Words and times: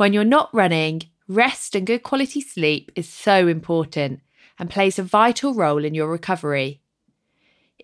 When 0.00 0.14
you're 0.14 0.24
not 0.24 0.48
running, 0.54 1.10
rest 1.28 1.74
and 1.74 1.86
good 1.86 2.02
quality 2.02 2.40
sleep 2.40 2.90
is 2.96 3.06
so 3.06 3.46
important 3.46 4.22
and 4.58 4.70
plays 4.70 4.98
a 4.98 5.02
vital 5.02 5.52
role 5.52 5.84
in 5.84 5.92
your 5.92 6.08
recovery. 6.08 6.80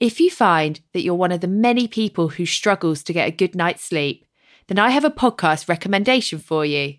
If 0.01 0.19
you 0.19 0.31
find 0.31 0.81
that 0.95 1.03
you're 1.03 1.15
one 1.15 1.31
of 1.31 1.43
the 1.43 1.47
many 1.47 1.87
people 1.87 2.31
who 2.31 2.47
struggles 2.47 3.03
to 3.03 3.13
get 3.13 3.29
a 3.29 3.37
good 3.37 3.55
night's 3.55 3.85
sleep, 3.85 4.25
then 4.69 4.79
I 4.79 4.93
have 4.93 5.05
a 5.05 5.11
podcast 5.11 5.69
recommendation 5.69 6.39
for 6.39 6.65
you. 6.65 6.95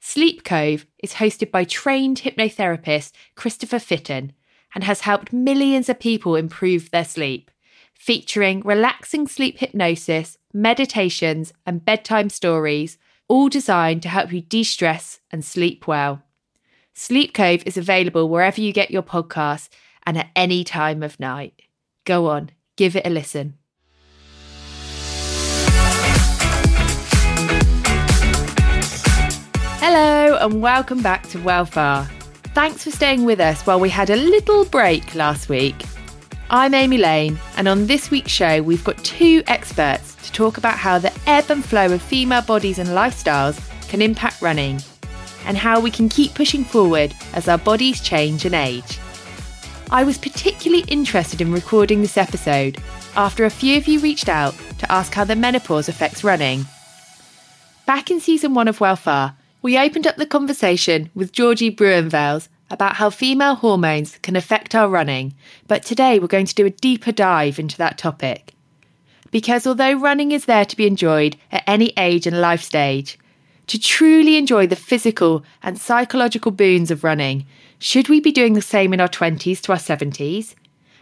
Sleep 0.00 0.44
Cove 0.44 0.84
is 1.02 1.14
hosted 1.14 1.50
by 1.50 1.64
trained 1.64 2.18
hypnotherapist 2.18 3.12
Christopher 3.34 3.78
Fitton 3.78 4.34
and 4.74 4.84
has 4.84 5.00
helped 5.00 5.32
millions 5.32 5.88
of 5.88 5.98
people 5.98 6.36
improve 6.36 6.90
their 6.90 7.06
sleep, 7.06 7.50
featuring 7.94 8.60
relaxing 8.60 9.26
sleep 9.26 9.60
hypnosis, 9.60 10.36
meditations, 10.52 11.54
and 11.64 11.86
bedtime 11.86 12.28
stories 12.28 12.98
all 13.32 13.48
designed 13.48 14.02
to 14.02 14.10
help 14.10 14.30
you 14.30 14.42
de 14.42 14.62
stress 14.62 15.18
and 15.30 15.42
sleep 15.42 15.86
well. 15.86 16.22
Sleep 16.92 17.32
Cove 17.32 17.62
is 17.64 17.78
available 17.78 18.28
wherever 18.28 18.60
you 18.60 18.74
get 18.74 18.90
your 18.90 19.02
podcasts 19.02 19.70
and 20.04 20.18
at 20.18 20.28
any 20.36 20.62
time 20.62 21.02
of 21.02 21.18
night. 21.18 21.62
Go 22.04 22.28
on, 22.28 22.50
give 22.76 22.94
it 22.94 23.06
a 23.06 23.08
listen. 23.08 23.56
Hello, 29.80 30.36
and 30.36 30.60
welcome 30.60 31.00
back 31.00 31.26
to 31.30 31.38
Welfare. 31.38 32.06
Thanks 32.54 32.84
for 32.84 32.90
staying 32.90 33.24
with 33.24 33.40
us 33.40 33.62
while 33.62 33.80
we 33.80 33.88
had 33.88 34.10
a 34.10 34.16
little 34.16 34.66
break 34.66 35.14
last 35.14 35.48
week. 35.48 35.82
I'm 36.50 36.74
Amy 36.74 36.98
Lane, 36.98 37.38
and 37.56 37.66
on 37.66 37.86
this 37.86 38.10
week's 38.10 38.30
show, 38.30 38.60
we've 38.60 38.84
got 38.84 39.02
two 39.02 39.42
experts 39.46 40.11
talk 40.32 40.56
about 40.56 40.78
how 40.78 40.98
the 40.98 41.12
ebb 41.26 41.50
and 41.50 41.64
flow 41.64 41.92
of 41.92 42.02
female 42.02 42.42
bodies 42.42 42.78
and 42.78 42.88
lifestyles 42.90 43.60
can 43.88 44.02
impact 44.02 44.42
running, 44.42 44.80
and 45.44 45.56
how 45.56 45.80
we 45.80 45.90
can 45.90 46.08
keep 46.08 46.34
pushing 46.34 46.64
forward 46.64 47.14
as 47.34 47.48
our 47.48 47.58
bodies 47.58 48.00
change 48.00 48.44
and 48.44 48.54
age. 48.54 48.98
I 49.90 50.04
was 50.04 50.16
particularly 50.16 50.84
interested 50.88 51.40
in 51.40 51.52
recording 51.52 52.00
this 52.00 52.16
episode 52.16 52.78
after 53.14 53.44
a 53.44 53.50
few 53.50 53.76
of 53.76 53.86
you 53.86 54.00
reached 54.00 54.28
out 54.28 54.54
to 54.78 54.90
ask 54.90 55.12
how 55.12 55.24
the 55.24 55.36
menopause 55.36 55.88
affects 55.88 56.24
running. 56.24 56.64
Back 57.84 58.10
in 58.10 58.18
season 58.18 58.54
one 58.54 58.68
of 58.68 58.80
Welfare, 58.80 59.34
we 59.60 59.78
opened 59.78 60.06
up 60.06 60.16
the 60.16 60.26
conversation 60.26 61.10
with 61.14 61.32
Georgie 61.32 61.70
Bruinvels 61.70 62.48
about 62.70 62.96
how 62.96 63.10
female 63.10 63.56
hormones 63.56 64.16
can 64.22 64.34
affect 64.34 64.74
our 64.74 64.88
running, 64.88 65.34
but 65.68 65.82
today 65.82 66.18
we're 66.18 66.26
going 66.26 66.46
to 66.46 66.54
do 66.54 66.64
a 66.64 66.70
deeper 66.70 67.12
dive 67.12 67.58
into 67.58 67.76
that 67.76 67.98
topic 67.98 68.54
because 69.32 69.66
although 69.66 69.94
running 69.94 70.30
is 70.30 70.44
there 70.44 70.64
to 70.64 70.76
be 70.76 70.86
enjoyed 70.86 71.36
at 71.50 71.64
any 71.66 71.92
age 71.96 72.26
and 72.26 72.40
life 72.40 72.62
stage, 72.62 73.18
to 73.66 73.80
truly 73.80 74.36
enjoy 74.36 74.66
the 74.66 74.76
physical 74.76 75.42
and 75.62 75.80
psychological 75.80 76.52
boons 76.52 76.90
of 76.90 77.02
running, 77.02 77.46
should 77.78 78.08
we 78.08 78.20
be 78.20 78.30
doing 78.30 78.52
the 78.52 78.62
same 78.62 78.92
in 78.92 79.00
our 79.00 79.08
20s 79.08 79.60
to 79.62 79.72
our 79.72 79.78
70s? 79.78 80.54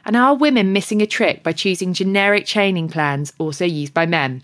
And 0.04 0.16
are 0.16 0.34
women 0.34 0.72
missing 0.72 1.02
a 1.02 1.06
trick 1.06 1.42
by 1.42 1.52
choosing 1.52 1.92
generic 1.92 2.46
training 2.46 2.88
plans 2.88 3.32
also 3.38 3.64
used 3.64 3.92
by 3.92 4.06
men? 4.06 4.42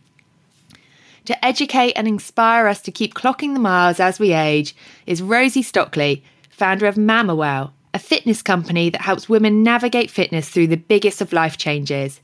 To 1.27 1.45
educate 1.45 1.93
and 1.93 2.07
inspire 2.07 2.67
us 2.67 2.81
to 2.83 2.93
keep 2.93 3.15
clocking 3.15 3.55
the 3.55 3.61
miles 3.61 4.01
as 4.01 4.19
we 4.19 4.33
age 4.33 4.75
is 5.07 5.23
Rosie 5.23 5.63
Stockley, 5.63 6.25
founder 6.51 6.87
of 6.87 6.97
Mamawell, 6.97 7.71
a 7.95 7.99
fitness 7.99 8.43
company 8.43 8.91
that 8.91 9.01
helps 9.01 9.29
women 9.29 9.63
navigate 9.63 10.11
fitness 10.11 10.49
through 10.49 10.67
the 10.67 10.77
biggest 10.77 11.21
of 11.21 11.33
life 11.33 11.57
changes 11.57 12.21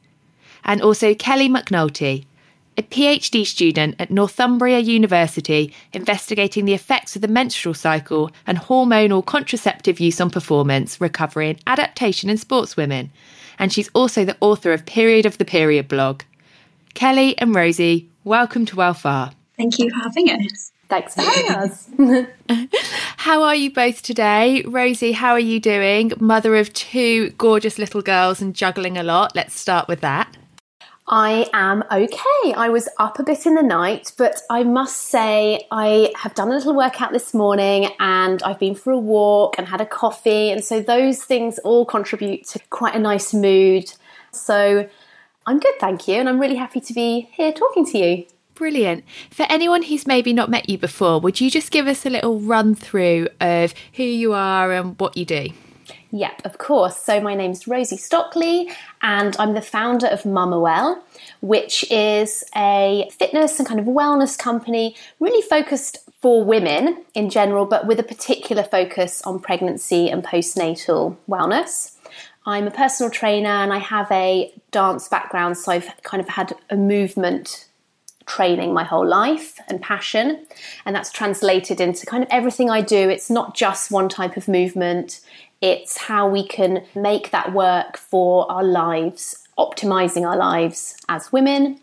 and 0.64 0.80
also 0.82 1.14
Kelly 1.14 1.48
McNulty, 1.48 2.24
a 2.78 2.82
PhD 2.82 3.46
student 3.46 3.94
at 3.98 4.10
Northumbria 4.10 4.78
University 4.78 5.74
investigating 5.92 6.64
the 6.64 6.74
effects 6.74 7.14
of 7.14 7.22
the 7.22 7.28
menstrual 7.28 7.74
cycle 7.74 8.30
and 8.46 8.58
hormonal 8.58 9.24
contraceptive 9.24 10.00
use 10.00 10.20
on 10.20 10.30
performance, 10.30 11.00
recovery, 11.00 11.50
and 11.50 11.60
adaptation 11.66 12.30
in 12.30 12.36
sportswomen. 12.36 13.10
And 13.58 13.72
she's 13.72 13.90
also 13.90 14.24
the 14.24 14.36
author 14.40 14.72
of 14.72 14.86
Period 14.86 15.26
of 15.26 15.38
the 15.38 15.44
Period 15.44 15.86
blog. 15.86 16.22
Kelly 16.94 17.36
and 17.38 17.54
Rosie, 17.54 18.08
welcome 18.24 18.64
to 18.66 18.76
Welfare. 18.76 19.32
Thank 19.56 19.78
you 19.78 19.90
for 19.90 19.96
having 19.96 20.30
us. 20.30 20.72
Thanks 20.88 21.14
for 21.14 21.22
having 21.22 21.50
us. 21.50 21.88
how 23.16 23.42
are 23.42 23.54
you 23.54 23.72
both 23.72 24.02
today? 24.02 24.62
Rosie, 24.66 25.12
how 25.12 25.32
are 25.32 25.40
you 25.40 25.60
doing? 25.60 26.12
Mother 26.18 26.56
of 26.56 26.72
two 26.72 27.30
gorgeous 27.30 27.78
little 27.78 28.02
girls 28.02 28.42
and 28.42 28.54
juggling 28.54 28.98
a 28.98 29.02
lot. 29.02 29.34
Let's 29.34 29.58
start 29.58 29.88
with 29.88 30.00
that. 30.00 30.36
I 31.12 31.46
am 31.52 31.84
okay. 31.92 32.54
I 32.54 32.70
was 32.70 32.88
up 32.96 33.18
a 33.18 33.22
bit 33.22 33.44
in 33.44 33.54
the 33.54 33.62
night, 33.62 34.12
but 34.16 34.40
I 34.48 34.64
must 34.64 34.96
say 34.96 35.66
I 35.70 36.10
have 36.16 36.32
done 36.32 36.48
a 36.48 36.54
little 36.54 36.74
workout 36.74 37.12
this 37.12 37.34
morning 37.34 37.90
and 38.00 38.42
I've 38.42 38.58
been 38.58 38.74
for 38.74 38.94
a 38.94 38.98
walk 38.98 39.56
and 39.58 39.68
had 39.68 39.82
a 39.82 39.84
coffee. 39.84 40.48
And 40.50 40.64
so 40.64 40.80
those 40.80 41.22
things 41.22 41.58
all 41.58 41.84
contribute 41.84 42.46
to 42.48 42.60
quite 42.70 42.94
a 42.94 42.98
nice 42.98 43.34
mood. 43.34 43.92
So 44.30 44.88
I'm 45.44 45.58
good, 45.58 45.74
thank 45.78 46.08
you. 46.08 46.14
And 46.14 46.30
I'm 46.30 46.40
really 46.40 46.56
happy 46.56 46.80
to 46.80 46.94
be 46.94 47.28
here 47.32 47.52
talking 47.52 47.84
to 47.88 47.98
you. 47.98 48.24
Brilliant. 48.54 49.04
For 49.30 49.44
anyone 49.50 49.82
who's 49.82 50.06
maybe 50.06 50.32
not 50.32 50.48
met 50.48 50.70
you 50.70 50.78
before, 50.78 51.20
would 51.20 51.42
you 51.42 51.50
just 51.50 51.70
give 51.70 51.88
us 51.88 52.06
a 52.06 52.10
little 52.10 52.40
run 52.40 52.74
through 52.74 53.28
of 53.38 53.74
who 53.96 54.02
you 54.02 54.32
are 54.32 54.72
and 54.72 54.98
what 54.98 55.14
you 55.18 55.26
do? 55.26 55.48
Yep, 56.14 56.42
of 56.44 56.58
course. 56.58 56.98
So 56.98 57.20
my 57.22 57.34
name's 57.34 57.66
Rosie 57.66 57.96
Stockley, 57.96 58.70
and 59.00 59.34
I'm 59.38 59.54
the 59.54 59.62
founder 59.62 60.06
of 60.08 60.24
Mamawell, 60.24 61.00
which 61.40 61.90
is 61.90 62.44
a 62.54 63.08
fitness 63.12 63.58
and 63.58 63.66
kind 63.66 63.80
of 63.80 63.86
wellness 63.86 64.38
company 64.38 64.94
really 65.20 65.40
focused 65.40 65.98
for 66.20 66.44
women 66.44 67.04
in 67.14 67.30
general, 67.30 67.64
but 67.64 67.86
with 67.86 67.98
a 67.98 68.02
particular 68.02 68.62
focus 68.62 69.22
on 69.22 69.40
pregnancy 69.40 70.10
and 70.10 70.22
postnatal 70.22 71.16
wellness. 71.28 71.96
I'm 72.44 72.66
a 72.66 72.70
personal 72.70 73.10
trainer 73.10 73.48
and 73.48 73.72
I 73.72 73.78
have 73.78 74.10
a 74.12 74.52
dance 74.70 75.08
background, 75.08 75.56
so 75.56 75.72
I've 75.72 75.90
kind 76.02 76.20
of 76.20 76.28
had 76.28 76.54
a 76.68 76.76
movement 76.76 77.68
training 78.26 78.72
my 78.72 78.84
whole 78.84 79.06
life 79.06 79.58
and 79.68 79.80
passion. 79.80 80.46
And 80.84 80.94
that's 80.94 81.10
translated 81.10 81.80
into 81.80 82.06
kind 82.06 82.22
of 82.22 82.28
everything 82.30 82.68
I 82.70 82.82
do. 82.82 83.08
It's 83.08 83.30
not 83.30 83.54
just 83.56 83.90
one 83.90 84.08
type 84.08 84.36
of 84.36 84.46
movement, 84.46 85.20
it's 85.62 85.96
how 85.96 86.28
we 86.28 86.46
can 86.46 86.84
make 86.94 87.30
that 87.30 87.54
work 87.54 87.96
for 87.96 88.50
our 88.50 88.64
lives, 88.64 89.46
optimizing 89.56 90.28
our 90.28 90.36
lives 90.36 90.96
as 91.08 91.32
women 91.32 91.78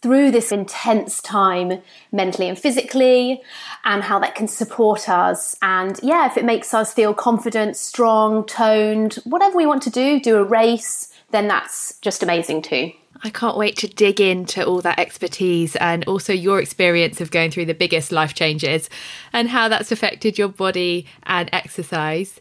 through 0.00 0.30
this 0.30 0.52
intense 0.52 1.20
time 1.20 1.82
mentally 2.12 2.48
and 2.48 2.58
physically, 2.58 3.42
and 3.84 4.04
how 4.04 4.20
that 4.20 4.36
can 4.36 4.46
support 4.46 5.08
us. 5.08 5.56
And 5.62 5.98
yeah, 6.02 6.26
if 6.26 6.36
it 6.36 6.44
makes 6.44 6.72
us 6.72 6.94
feel 6.94 7.12
confident, 7.12 7.76
strong, 7.76 8.46
toned, 8.46 9.14
whatever 9.24 9.56
we 9.56 9.66
want 9.66 9.82
to 9.82 9.90
do, 9.90 10.20
do 10.20 10.36
a 10.36 10.44
race, 10.44 11.12
then 11.32 11.48
that's 11.48 11.98
just 12.00 12.22
amazing 12.22 12.62
too. 12.62 12.92
I 13.22 13.30
can't 13.30 13.56
wait 13.56 13.76
to 13.78 13.88
dig 13.88 14.20
into 14.20 14.64
all 14.64 14.80
that 14.82 14.98
expertise 14.98 15.74
and 15.76 16.04
also 16.04 16.32
your 16.32 16.60
experience 16.60 17.20
of 17.20 17.30
going 17.30 17.50
through 17.50 17.64
the 17.64 17.74
biggest 17.74 18.12
life 18.12 18.34
changes 18.34 18.90
and 19.32 19.48
how 19.48 19.68
that's 19.68 19.90
affected 19.90 20.38
your 20.38 20.48
body 20.48 21.06
and 21.24 21.48
exercise. 21.52 22.40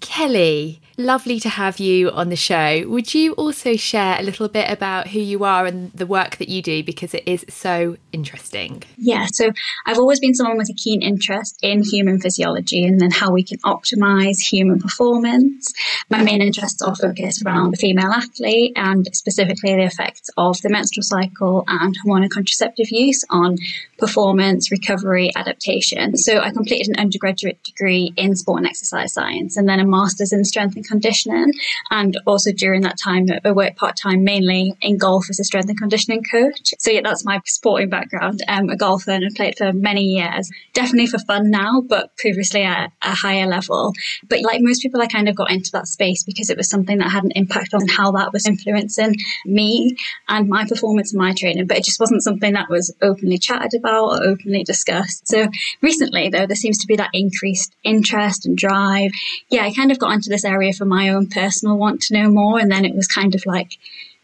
Kelly, 0.00 0.80
lovely 1.00 1.40
to 1.40 1.48
have 1.48 1.78
you 1.78 2.10
on 2.10 2.28
the 2.28 2.36
show. 2.36 2.84
Would 2.88 3.14
you 3.14 3.32
also 3.34 3.76
share 3.76 4.18
a 4.18 4.22
little 4.22 4.48
bit 4.48 4.70
about 4.70 5.08
who 5.08 5.20
you 5.20 5.44
are 5.44 5.66
and 5.66 5.92
the 5.92 6.06
work 6.06 6.36
that 6.36 6.48
you 6.48 6.62
do 6.62 6.82
because 6.82 7.14
it 7.14 7.22
is 7.26 7.44
so 7.48 7.96
interesting? 8.12 8.82
Yeah, 8.96 9.26
so 9.32 9.50
I've 9.86 9.98
always 9.98 10.20
been 10.20 10.34
someone 10.34 10.58
with 10.58 10.68
a 10.68 10.74
keen 10.74 11.02
interest 11.02 11.58
in 11.62 11.82
human 11.82 12.20
physiology 12.20 12.84
and 12.84 13.00
then 13.00 13.10
how 13.10 13.30
we 13.30 13.42
can 13.42 13.58
optimize 13.58 14.38
human 14.40 14.80
performance. 14.80 15.72
My 16.10 16.22
main 16.22 16.42
interests 16.42 16.82
are 16.82 16.94
focused 16.94 17.44
around 17.44 17.72
the 17.72 17.76
female 17.76 18.10
athlete 18.10 18.72
and 18.76 19.08
specifically 19.12 19.74
the 19.74 19.84
effects 19.84 20.30
of 20.36 20.60
the 20.62 20.70
menstrual 20.70 21.04
cycle 21.04 21.64
and 21.68 21.96
hormonal 22.04 22.30
contraceptive 22.30 22.90
use 22.90 23.24
on 23.30 23.56
performance, 23.98 24.70
recovery, 24.70 25.30
adaptation. 25.36 26.16
So 26.16 26.40
I 26.40 26.50
completed 26.50 26.88
an 26.88 27.00
undergraduate 27.00 27.62
degree 27.62 28.12
in 28.16 28.34
sport 28.34 28.58
and 28.58 28.66
exercise 28.66 29.12
science 29.12 29.56
and 29.56 29.68
then 29.68 29.80
I'm 29.80 29.90
master's 29.90 30.32
in 30.32 30.44
strength 30.44 30.76
and 30.76 30.86
conditioning. 30.90 31.52
And 31.90 32.18
also 32.26 32.52
during 32.52 32.82
that 32.82 32.98
time, 32.98 33.26
I 33.44 33.52
worked 33.52 33.76
part 33.76 33.96
time 33.96 34.24
mainly 34.24 34.74
in 34.80 34.98
golf 34.98 35.30
as 35.30 35.40
a 35.40 35.44
strength 35.44 35.68
and 35.68 35.78
conditioning 35.78 36.22
coach. 36.24 36.74
So 36.78 36.90
yeah, 36.90 37.00
that's 37.02 37.24
my 37.24 37.40
sporting 37.46 37.88
background. 37.88 38.42
I'm 38.48 38.68
a 38.68 38.76
golfer 38.76 39.12
and 39.12 39.24
I've 39.24 39.34
played 39.34 39.56
for 39.56 39.72
many 39.72 40.02
years, 40.02 40.50
definitely 40.72 41.06
for 41.06 41.18
fun 41.18 41.50
now, 41.50 41.80
but 41.80 42.16
previously 42.16 42.62
at 42.62 42.92
a 43.02 43.14
higher 43.14 43.46
level. 43.46 43.92
But 44.28 44.42
like 44.42 44.60
most 44.60 44.82
people, 44.82 45.00
I 45.00 45.06
kind 45.06 45.28
of 45.28 45.36
got 45.36 45.50
into 45.50 45.70
that 45.72 45.86
space 45.86 46.24
because 46.24 46.50
it 46.50 46.56
was 46.56 46.68
something 46.68 46.98
that 46.98 47.10
had 47.10 47.24
an 47.24 47.32
impact 47.34 47.74
on 47.74 47.86
how 47.88 48.12
that 48.12 48.32
was 48.32 48.46
influencing 48.46 49.14
me 49.46 49.96
and 50.28 50.48
my 50.48 50.66
performance 50.66 51.12
and 51.12 51.20
my 51.20 51.32
training. 51.32 51.66
But 51.66 51.78
it 51.78 51.84
just 51.84 52.00
wasn't 52.00 52.22
something 52.22 52.54
that 52.54 52.68
was 52.68 52.94
openly 53.00 53.38
chatted 53.38 53.78
about 53.78 54.10
or 54.10 54.24
openly 54.24 54.64
discussed. 54.64 55.28
So 55.28 55.48
recently, 55.80 56.28
though, 56.28 56.46
there 56.46 56.56
seems 56.56 56.78
to 56.78 56.86
be 56.86 56.96
that 56.96 57.10
increased 57.12 57.76
interest 57.84 58.46
and 58.46 58.56
drive. 58.56 59.10
Yeah, 59.50 59.64
I 59.64 59.72
kind 59.72 59.92
of 59.92 59.98
got 59.98 60.12
into 60.12 60.30
this 60.30 60.44
area 60.44 60.72
for 60.80 60.86
my 60.86 61.10
own 61.10 61.26
personal 61.26 61.76
want 61.76 62.00
to 62.00 62.14
know 62.14 62.30
more. 62.30 62.58
And 62.58 62.72
then 62.72 62.86
it 62.86 62.94
was 62.94 63.06
kind 63.06 63.34
of 63.34 63.44
like, 63.44 63.76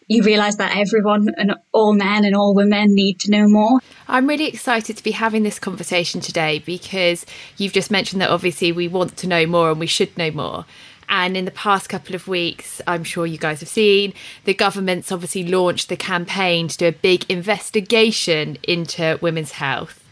you 0.09 0.23
realize 0.23 0.57
that 0.57 0.75
everyone 0.75 1.29
and 1.37 1.55
all 1.73 1.93
men 1.93 2.25
and 2.25 2.35
all 2.35 2.55
women 2.55 2.95
need 2.95 3.21
to 3.21 3.31
know 3.31 3.47
more. 3.47 3.81
I'm 4.09 4.27
really 4.27 4.47
excited 4.47 4.97
to 4.97 5.03
be 5.03 5.11
having 5.11 5.43
this 5.43 5.59
conversation 5.59 6.23
today 6.23 6.61
because 6.61 7.27
you've 7.59 7.75
just 7.75 7.91
mentioned 7.91 8.23
that 8.23 8.31
obviously 8.31 8.73
we 8.73 8.89
want 8.89 9.19
to 9.19 9.27
know 9.27 9.45
more 9.45 9.71
and 9.71 9.79
we 9.79 9.87
should 9.87 10.17
know 10.17 10.31
more. 10.31 10.65
And 11.11 11.37
in 11.37 11.45
the 11.45 11.51
past 11.51 11.91
couple 11.91 12.15
of 12.15 12.27
weeks, 12.27 12.81
I'm 12.87 13.05
sure 13.05 13.27
you 13.27 13.37
guys 13.37 13.61
have 13.61 13.69
seen, 13.69 14.15
the 14.45 14.55
government's 14.55 15.13
obviously 15.13 15.45
launched 15.45 15.91
the 15.91 15.97
campaign 15.97 16.69
to 16.69 16.79
do 16.79 16.87
a 16.87 16.93
big 16.93 17.31
investigation 17.31 18.57
into 18.63 19.19
women's 19.21 19.53
health. 19.53 20.03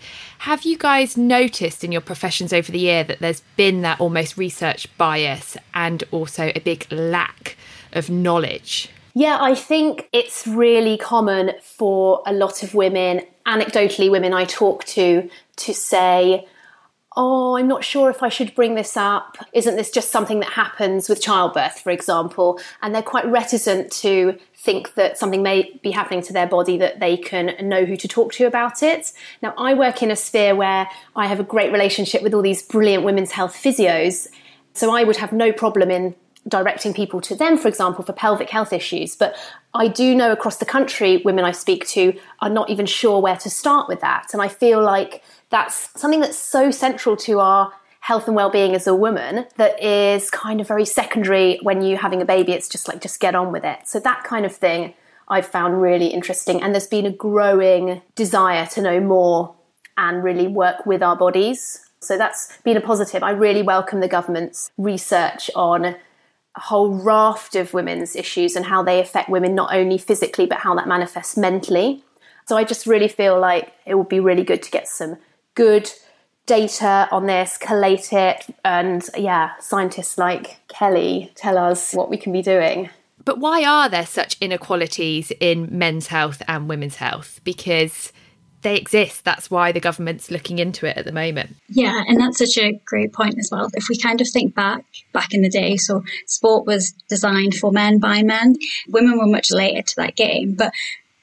Have 0.44 0.64
you 0.64 0.76
guys 0.76 1.16
noticed 1.16 1.84
in 1.84 1.90
your 1.90 2.02
professions 2.02 2.52
over 2.52 2.70
the 2.70 2.78
year 2.78 3.02
that 3.02 3.20
there's 3.20 3.40
been 3.56 3.80
that 3.80 3.98
almost 3.98 4.36
research 4.36 4.94
bias 4.98 5.56
and 5.72 6.04
also 6.10 6.52
a 6.54 6.60
big 6.60 6.86
lack 6.92 7.56
of 7.94 8.10
knowledge? 8.10 8.90
Yeah, 9.14 9.38
I 9.40 9.54
think 9.54 10.06
it's 10.12 10.46
really 10.46 10.98
common 10.98 11.52
for 11.62 12.22
a 12.26 12.34
lot 12.34 12.62
of 12.62 12.74
women, 12.74 13.22
anecdotally, 13.46 14.10
women 14.10 14.34
I 14.34 14.44
talk 14.44 14.84
to, 14.84 15.30
to 15.56 15.72
say, 15.72 16.46
Oh, 17.16 17.56
I'm 17.56 17.68
not 17.68 17.82
sure 17.82 18.10
if 18.10 18.22
I 18.22 18.28
should 18.28 18.54
bring 18.54 18.74
this 18.74 18.98
up. 18.98 19.38
Isn't 19.54 19.76
this 19.76 19.90
just 19.90 20.10
something 20.10 20.40
that 20.40 20.50
happens 20.50 21.08
with 21.08 21.22
childbirth, 21.22 21.78
for 21.80 21.90
example? 21.90 22.60
And 22.82 22.94
they're 22.94 23.00
quite 23.00 23.24
reticent 23.24 23.90
to 23.92 24.38
think 24.64 24.94
that 24.94 25.18
something 25.18 25.42
may 25.42 25.78
be 25.82 25.90
happening 25.90 26.22
to 26.22 26.32
their 26.32 26.46
body 26.46 26.78
that 26.78 26.98
they 26.98 27.18
can 27.18 27.54
know 27.68 27.84
who 27.84 27.96
to 27.98 28.08
talk 28.08 28.32
to 28.32 28.46
about 28.46 28.82
it. 28.82 29.12
Now, 29.42 29.52
I 29.58 29.74
work 29.74 30.02
in 30.02 30.10
a 30.10 30.16
sphere 30.16 30.54
where 30.54 30.88
I 31.14 31.26
have 31.26 31.38
a 31.38 31.44
great 31.44 31.70
relationship 31.70 32.22
with 32.22 32.32
all 32.32 32.40
these 32.40 32.62
brilliant 32.62 33.04
women's 33.04 33.32
health 33.32 33.54
physios. 33.54 34.26
So 34.72 34.90
I 34.90 35.04
would 35.04 35.18
have 35.18 35.32
no 35.32 35.52
problem 35.52 35.90
in 35.90 36.14
directing 36.48 36.94
people 36.94 37.20
to 37.22 37.34
them, 37.34 37.58
for 37.58 37.68
example, 37.68 38.04
for 38.04 38.14
pelvic 38.14 38.48
health 38.48 38.72
issues. 38.72 39.16
But 39.16 39.36
I 39.74 39.88
do 39.88 40.14
know 40.14 40.32
across 40.32 40.56
the 40.56 40.64
country, 40.64 41.18
women 41.24 41.44
I 41.44 41.52
speak 41.52 41.86
to 41.88 42.18
are 42.40 42.50
not 42.50 42.70
even 42.70 42.86
sure 42.86 43.20
where 43.20 43.36
to 43.36 43.50
start 43.50 43.86
with 43.86 44.00
that. 44.00 44.28
And 44.32 44.40
I 44.40 44.48
feel 44.48 44.82
like 44.82 45.22
that's 45.50 45.90
something 45.98 46.20
that's 46.20 46.38
so 46.38 46.70
central 46.70 47.16
to 47.18 47.40
our 47.40 47.72
health 48.04 48.26
and 48.26 48.36
well-being 48.36 48.74
as 48.74 48.86
a 48.86 48.94
woman 48.94 49.46
that 49.56 49.82
is 49.82 50.28
kind 50.28 50.60
of 50.60 50.68
very 50.68 50.84
secondary 50.84 51.58
when 51.62 51.80
you're 51.80 51.98
having 51.98 52.20
a 52.20 52.24
baby. 52.26 52.52
It's 52.52 52.68
just 52.68 52.86
like 52.86 53.00
just 53.00 53.18
get 53.18 53.34
on 53.34 53.50
with 53.50 53.64
it. 53.64 53.88
So 53.88 53.98
that 53.98 54.24
kind 54.24 54.44
of 54.44 54.54
thing 54.54 54.92
i've 55.26 55.46
found 55.46 55.80
really 55.80 56.08
interesting. 56.08 56.62
And 56.62 56.74
there's 56.74 56.86
been 56.86 57.06
a 57.06 57.10
growing 57.10 58.02
desire 58.14 58.66
to 58.66 58.82
know 58.82 59.00
more 59.00 59.54
and 59.96 60.22
really 60.22 60.46
work 60.46 60.84
with 60.84 61.02
our 61.02 61.16
bodies. 61.16 61.80
So 62.00 62.18
that's 62.18 62.54
been 62.58 62.76
a 62.76 62.82
positive. 62.82 63.22
I 63.22 63.30
really 63.30 63.62
welcome 63.62 64.00
the 64.00 64.08
government's 64.08 64.70
research 64.76 65.50
on 65.54 65.86
a 65.86 65.96
whole 66.60 66.90
raft 66.90 67.56
of 67.56 67.72
women's 67.72 68.14
issues 68.14 68.54
and 68.54 68.66
how 68.66 68.82
they 68.82 69.00
affect 69.00 69.30
women 69.30 69.54
not 69.54 69.74
only 69.74 69.96
physically 69.96 70.44
but 70.44 70.58
how 70.58 70.74
that 70.74 70.86
manifests 70.86 71.38
mentally. 71.38 72.04
So 72.44 72.58
I 72.58 72.64
just 72.64 72.86
really 72.86 73.08
feel 73.08 73.40
like 73.40 73.72
it 73.86 73.94
would 73.94 74.10
be 74.10 74.20
really 74.20 74.44
good 74.44 74.62
to 74.62 74.70
get 74.70 74.88
some 74.88 75.16
good 75.54 75.90
data 76.46 77.08
on 77.10 77.26
this, 77.26 77.56
collate 77.56 78.12
it, 78.12 78.46
and 78.64 79.08
yeah, 79.16 79.52
scientists 79.60 80.18
like 80.18 80.58
Kelly 80.68 81.32
tell 81.34 81.58
us 81.58 81.92
what 81.92 82.10
we 82.10 82.16
can 82.16 82.32
be 82.32 82.42
doing. 82.42 82.90
But 83.24 83.38
why 83.38 83.64
are 83.64 83.88
there 83.88 84.06
such 84.06 84.36
inequalities 84.40 85.32
in 85.40 85.68
men's 85.78 86.08
health 86.08 86.42
and 86.46 86.68
women's 86.68 86.96
health? 86.96 87.40
Because 87.42 88.12
they 88.64 88.76
exist. 88.76 89.24
That's 89.24 89.50
why 89.50 89.72
the 89.72 89.80
government's 89.80 90.30
looking 90.30 90.58
into 90.58 90.86
it 90.86 90.96
at 90.96 91.04
the 91.04 91.12
moment. 91.12 91.54
Yeah, 91.68 92.02
and 92.08 92.18
that's 92.18 92.38
such 92.38 92.58
a 92.58 92.80
great 92.84 93.12
point 93.12 93.38
as 93.38 93.48
well. 93.52 93.68
If 93.74 93.88
we 93.88 93.96
kind 93.96 94.20
of 94.20 94.28
think 94.28 94.54
back, 94.54 94.84
back 95.12 95.32
in 95.32 95.42
the 95.42 95.48
day, 95.48 95.76
so 95.76 96.02
sport 96.26 96.66
was 96.66 96.92
designed 97.08 97.54
for 97.54 97.70
men 97.70 97.98
by 97.98 98.22
men. 98.22 98.56
Women 98.88 99.18
were 99.18 99.26
much 99.26 99.50
later 99.50 99.82
to 99.82 99.96
that 99.96 100.16
game, 100.16 100.54
but 100.54 100.72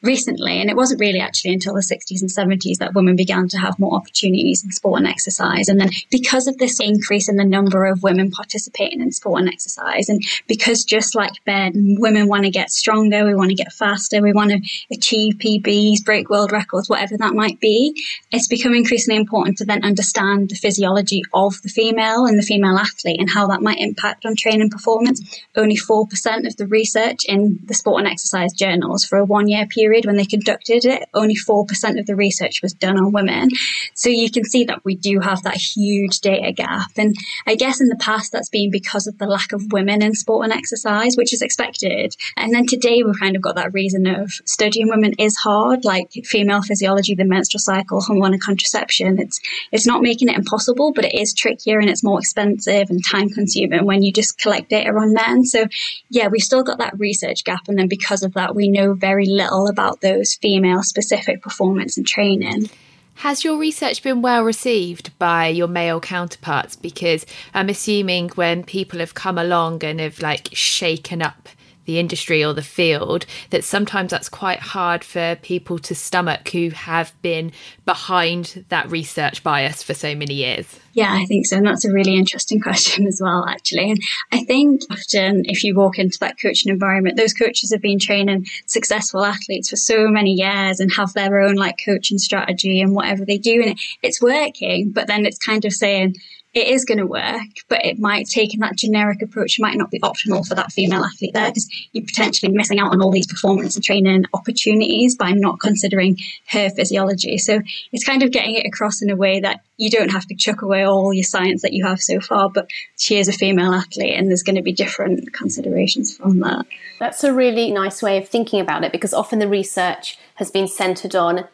recently, 0.01 0.59
and 0.59 0.69
it 0.69 0.75
wasn't 0.75 1.00
really 1.00 1.19
actually 1.19 1.53
until 1.53 1.74
the 1.74 1.81
60s 1.81 2.21
and 2.21 2.30
70s 2.30 2.77
that 2.77 2.94
women 2.94 3.15
began 3.15 3.48
to 3.50 3.57
have 3.57 3.80
more 3.80 3.95
opportunities 3.95 4.63
in 4.63 4.71
sport 4.71 5.00
and 5.00 5.07
exercise. 5.07 5.68
And 5.68 5.80
then 5.80 5.89
because 6.09 6.48
of 6.48 6.57
this 6.57 6.80
increase 6.80 7.30
in 7.30 7.36
the 7.36 7.45
number 7.45 7.86
of 7.86 8.03
women 8.03 8.31
participating 8.31 9.01
in 9.01 9.12
sport 9.12 9.42
and 9.42 9.50
exercise, 9.50 10.09
and 10.09 10.24
because 10.48 10.83
just 10.83 11.15
like 11.15 11.33
men, 11.45 11.98
women 12.00 12.27
want 12.27 12.44
to 12.44 12.50
get 12.50 12.71
stronger, 12.71 13.25
we 13.25 13.36
want 13.36 13.50
to 13.50 13.56
get 13.56 13.71
faster, 13.71 14.21
we 14.21 14.33
want 14.33 14.51
to 14.51 14.59
achieve 14.92 15.36
PBs, 15.36 16.03
break 16.03 16.30
world 16.30 16.51
records, 16.51 16.89
whatever 16.89 17.18
that 17.18 17.33
might 17.33 17.59
be, 17.59 17.94
it's 18.31 18.48
become 18.48 18.74
increasingly 18.74 19.19
important 19.19 19.57
to 19.57 19.65
then 19.65 19.83
understand 19.83 20.50
the 20.50 20.56
physiology 20.56 21.21
of 21.33 21.62
the 21.62 21.69
female 21.69 22.25
and 22.25 22.39
the 22.39 22.44
female 22.44 22.77
athlete 22.77 23.19
and 23.19 23.30
how 23.30 23.48
that 23.48 23.62
might 23.62 23.80
impact 23.80 24.25
on 24.25 24.36
training 24.36 24.69
performance. 24.69 25.39
Only 25.56 25.77
4% 25.77 26.48
of 26.48 26.57
the 26.57 26.68
research 26.68 27.19
in 27.27 27.59
the 27.65 27.74
sport 27.74 28.00
and 28.01 28.12
exercise 28.12 28.53
journals 28.53 29.06
for 29.06 29.18
a 29.18 29.25
one 29.25 29.48
year 29.48 29.68
period 29.68 29.91
period 29.92 30.06
when 30.06 30.16
they 30.16 30.26
conducted 30.26 30.86
it, 30.86 31.04
only 31.14 31.36
4% 31.36 32.00
of 32.00 32.06
the 32.06 32.16
research 32.16 32.62
was 32.62 32.74
done 32.74 32.98
on 32.98 33.12
women. 33.12 33.50
So 33.94 34.10
you 34.10 34.32
can 34.32 34.46
see 34.46 34.64
that 34.66 34.86
we 34.86 34.96
do 34.96 35.20
have 35.20 35.44
that 35.44 35.58
huge 35.58 36.22
data 36.22 36.54
gap. 36.54 36.92
And 36.98 37.14
I 37.46 37.56
guess 37.56 37.82
in 37.82 37.88
the 37.88 37.98
past, 37.98 38.32
that's 38.32 38.50
been 38.50 38.72
because 38.72 39.06
of 39.06 39.18
the 39.18 39.26
lack 39.26 39.52
of 39.52 39.74
women 39.74 40.02
in 40.02 40.14
sport 40.14 40.46
and 40.46 40.54
exercise, 40.54 41.18
which 41.18 41.34
is 41.34 41.42
expected. 41.42 42.16
And 42.38 42.54
then 42.54 42.66
today, 42.68 43.04
we've 43.04 43.20
kind 43.20 43.36
of 43.36 43.42
got 43.42 43.56
that 43.56 43.74
reason 43.74 44.08
of 44.08 44.32
studying 44.46 44.88
women 44.88 45.14
is 45.20 45.36
hard, 45.36 45.84
like 45.84 46.12
female 46.24 46.62
physiology, 46.62 47.14
the 47.16 47.26
menstrual 47.26 47.60
cycle, 47.60 48.00
hormone 48.00 48.34
and 48.34 48.42
contraception. 48.42 49.20
It's, 49.20 49.42
it's 49.74 49.86
not 49.86 50.02
making 50.02 50.30
it 50.30 50.38
impossible, 50.38 50.94
but 50.94 51.04
it 51.04 51.16
is 51.16 51.34
trickier 51.34 51.80
and 51.80 51.90
it's 51.90 52.04
more 52.04 52.20
expensive 52.20 52.90
and 52.90 53.04
time 53.04 53.30
consuming 53.30 53.86
when 53.86 54.04
you 54.04 54.14
just 54.14 54.40
collect 54.40 54.70
data 54.70 54.92
on 54.92 55.14
men. 55.14 55.44
So 55.44 55.66
yeah, 56.10 56.30
we've 56.30 56.42
still 56.42 56.64
got 56.64 56.78
that 56.78 56.98
research 56.98 57.44
gap. 57.44 57.68
And 57.68 57.78
then 57.78 57.90
because 57.90 58.24
of 58.24 58.34
that, 58.34 58.56
we 58.56 58.70
know 58.70 58.94
very 58.94 59.26
little 59.26 59.68
about 59.68 59.81
about 59.81 60.01
those 60.01 60.36
female 60.36 60.83
specific 60.83 61.42
performance 61.42 61.98
and 61.98 62.06
training. 62.06 62.69
Has 63.16 63.44
your 63.44 63.57
research 63.57 64.04
been 64.04 64.22
well 64.22 64.44
received 64.44 65.17
by 65.17 65.48
your 65.48 65.67
male 65.67 66.00
counterparts? 66.00 66.75
Because 66.75 67.25
I'm 67.53 67.70
assuming 67.70 68.29
when 68.29 68.63
people 68.63 69.00
have 69.00 69.13
come 69.13 69.38
along 69.38 69.84
and 69.84 70.00
have 70.00 70.22
like 70.22 70.50
shaken 70.53 71.22
up 71.22 71.50
the 71.91 72.00
industry 72.00 72.41
or 72.41 72.53
the 72.53 72.62
field 72.62 73.25
that 73.50 73.65
sometimes 73.65 74.12
that's 74.12 74.29
quite 74.29 74.60
hard 74.60 75.03
for 75.03 75.36
people 75.41 75.77
to 75.77 75.93
stomach 75.93 76.48
who 76.50 76.69
have 76.69 77.13
been 77.21 77.51
behind 77.86 78.63
that 78.69 78.89
research 78.89 79.43
bias 79.43 79.83
for 79.83 79.93
so 79.93 80.15
many 80.15 80.36
years? 80.36 80.79
Yeah, 80.93 81.12
I 81.13 81.25
think 81.25 81.45
so. 81.45 81.57
And 81.57 81.67
that's 81.67 81.83
a 81.83 81.91
really 81.91 82.15
interesting 82.15 82.62
question 82.67 83.05
as 83.07 83.19
well, 83.21 83.45
actually. 83.45 83.91
And 83.91 84.01
I 84.31 84.45
think 84.45 84.83
often 84.89 85.43
if 85.45 85.65
you 85.65 85.75
walk 85.75 86.00
into 86.00 86.17
that 86.19 86.39
coaching 86.41 86.71
environment, 86.71 87.17
those 87.17 87.33
coaches 87.33 87.74
have 87.74 87.81
been 87.81 88.00
training 88.00 88.48
successful 88.67 89.25
athletes 89.25 89.69
for 89.69 89.75
so 89.75 90.07
many 90.07 90.31
years 90.31 90.79
and 90.79 90.93
have 90.93 91.12
their 91.12 91.41
own 91.41 91.55
like 91.55 91.77
coaching 91.83 92.19
strategy 92.19 92.79
and 92.79 92.95
whatever 92.95 93.25
they 93.25 93.38
do. 93.38 93.62
And 93.65 93.77
it's 94.01 94.21
working, 94.21 94.91
but 94.91 95.07
then 95.07 95.25
it's 95.25 95.38
kind 95.38 95.65
of 95.65 95.74
saying, 95.74 96.15
it 96.53 96.67
is 96.67 96.84
going 96.84 96.98
to 96.98 97.05
work, 97.05 97.48
but 97.70 97.86
it 97.86 97.98
might 97.98 98.27
take 98.27 98.53
in 98.53 98.60
that 98.60 98.75
generic 98.75 99.22
approach 99.22 99.58
might 99.60 99.77
not 99.77 99.89
be 99.89 100.00
optimal 100.01 100.46
for 100.46 100.55
that 100.55 100.72
female 100.72 101.03
athlete 101.03 101.34
there 101.34 101.50
because 101.50 101.70
you're 101.93 102.03
potentially 102.03 102.51
missing 102.51 102.77
out 102.77 102.91
on 102.91 103.01
all 103.01 103.12
these 103.12 103.27
performance 103.27 103.75
and 103.75 103.86
training 103.86 104.25
opportunities 104.34 105.15
by 105.15 105.31
not 105.31 105.62
considering 105.62 106.17
her 106.48 106.70
physiology. 106.70 107.38
So 107.38 107.62
it's 107.93 108.03
kind 108.03 108.22
of 108.22 108.31
getting 108.31 108.55
it 108.55 108.65
across 108.65 109.01
in 109.01 109.10
a 109.10 109.15
way 109.15 109.39
that 109.39 109.62
you 109.77 109.89
don't 109.89 110.12
have 110.12 110.27
to 110.27 110.36
chuck 110.36 110.62
away 110.62 110.86
all 110.86 111.13
your 111.13 111.24
science 111.24 111.62
that 111.62 111.72
you 111.72 111.86
have 111.86 112.01
so 112.01 112.20
far, 112.20 112.50
but 112.50 112.67
she 112.98 113.17
is 113.17 113.29
a 113.29 113.34
female 113.34 113.74
athlete 113.74 114.13
and 114.13 114.27
there's 114.27 114.43
going 114.43 114.58
to 114.58 114.62
be 114.62 114.74
different 114.74 115.31
considerations 115.34 116.17
from 116.17 116.39
that. 116.41 116.65
That's 117.00 117.24
a 117.24 117.34
really 117.34 117.72
nice 117.72 118.01
way 118.01 118.17
of 118.17 118.27
thinking 118.27 118.60
about 118.60 118.84
it 118.84 118.91
because 118.91 119.13
often 119.13 119.39
the 119.39 119.48
research 119.48 120.17
has 120.36 120.51
been 120.51 120.67
centered 120.67 121.15
on 121.15 121.48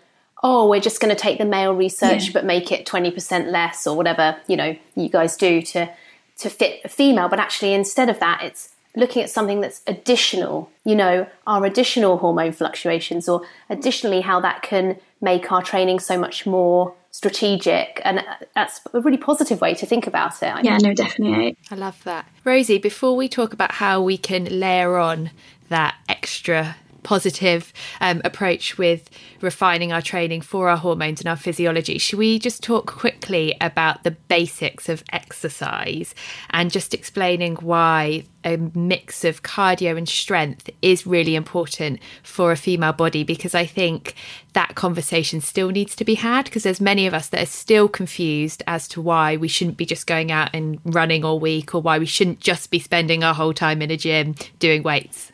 oh, 0.44 0.70
we're 0.70 0.82
just 0.82 1.02
going 1.02 1.14
to 1.14 1.20
take 1.20 1.40
the 1.40 1.46
male 1.46 1.74
research 1.74 2.26
yeah. 2.26 2.32
but 2.34 2.46
make 2.46 2.72
it 2.72 2.86
20% 2.86 3.52
less 3.52 3.88
or 3.88 3.98
whatever, 3.98 4.38
you 4.48 4.56
know, 4.56 4.76
you 4.96 5.10
guys 5.10 5.36
do 5.36 5.62
to 5.62 5.90
to 6.38 6.52
fit 6.52 6.82
a 6.86 6.88
female, 6.88 7.28
but 7.28 7.40
actually 7.40 7.74
instead 7.74 8.10
of 8.10 8.20
that, 8.20 8.44
it's 8.44 8.70
looking 8.96 9.24
at 9.24 9.30
something 9.30 9.62
that's 9.62 9.82
additional, 9.88 10.70
you 10.84 10.96
know, 10.96 11.28
our 11.48 11.66
additional 11.66 12.18
hormone 12.18 12.52
fluctuations 12.52 13.28
or 13.28 13.42
additionally 13.70 14.22
how 14.22 14.40
that 14.40 14.62
can 14.62 15.00
make 15.22 15.52
our 15.52 15.64
training 15.64 16.00
so 16.00 16.18
much 16.18 16.46
more 16.46 16.94
strategic. 17.12 18.02
And 18.06 18.20
uh, 18.20 18.24
that's 18.54 18.82
a 18.94 19.02
really 19.02 19.18
positive 19.18 19.62
way 19.62 19.74
to 19.76 19.86
think 19.86 20.06
about 20.06 20.42
it. 20.44 20.64
Yeah, 20.64 20.78
no, 20.78 20.94
definitely. 20.94 21.58
I 21.72 21.76
love 21.76 22.04
that. 22.04 22.28
Rosie, 22.44 22.78
before 22.78 23.16
we 23.16 23.28
talk 23.28 23.54
about 23.54 23.72
how 23.72 24.02
we 24.02 24.18
can 24.18 24.60
layer 24.60 24.98
on 24.98 25.32
that 25.70 25.96
extra 26.08 26.76
positive 27.08 27.72
um, 28.02 28.22
approach 28.26 28.78
with 28.78 29.10
refining 29.40 29.94
our 29.94 30.02
training 30.02 30.42
for 30.42 30.68
our 30.68 30.76
hormones 30.76 31.22
and 31.22 31.30
our 31.30 31.38
physiology, 31.38 31.98
should 31.98 32.20
we 32.20 32.38
just 32.38 32.62
talk 32.62 32.86
quickly 32.86 33.56
about 33.62 34.04
the 34.04 34.12
basics 34.12 34.90
of 34.90 35.06
exercise 35.14 36.14
and 36.50 36.70
just 36.70 36.94
explaining 36.94 37.56
why 37.56 38.26
a 38.44 38.58
mix 38.76 39.24
of 39.24 39.42
cardio 39.42 39.98
and 39.98 40.10
strength 40.10 40.70
is 40.82 41.08
really 41.08 41.36
important 41.36 42.02
for 42.24 42.52
a 42.52 42.58
female 42.58 42.92
body? 42.92 43.24
Because 43.24 43.56
I 43.56 43.66
think 43.66 44.14
that 44.52 44.76
conversation 44.76 45.40
still 45.40 45.70
needs 45.70 45.96
to 45.96 46.04
be 46.04 46.16
had 46.16 46.44
because 46.44 46.64
there's 46.64 46.82
many 46.82 47.08
of 47.08 47.14
us 47.14 47.30
that 47.30 47.42
are 47.42 47.46
still 47.46 47.88
confused 47.88 48.64
as 48.68 48.86
to 48.90 49.02
why 49.02 49.38
we 49.38 49.48
shouldn't 49.48 49.78
be 49.78 49.86
just 49.86 50.08
going 50.08 50.30
out 50.30 50.50
and 50.54 50.82
running 50.84 51.24
all 51.24 51.40
week 51.40 51.74
or 51.74 51.82
why 51.82 52.00
we 52.00 52.06
shouldn't 52.06 52.42
just 52.42 52.70
be 52.70 52.80
spending 52.80 53.24
our 53.24 53.34
whole 53.34 53.54
time 53.54 53.82
in 53.82 53.92
a 53.92 53.96
gym 53.96 54.36
doing 54.60 54.84
weights 54.84 55.32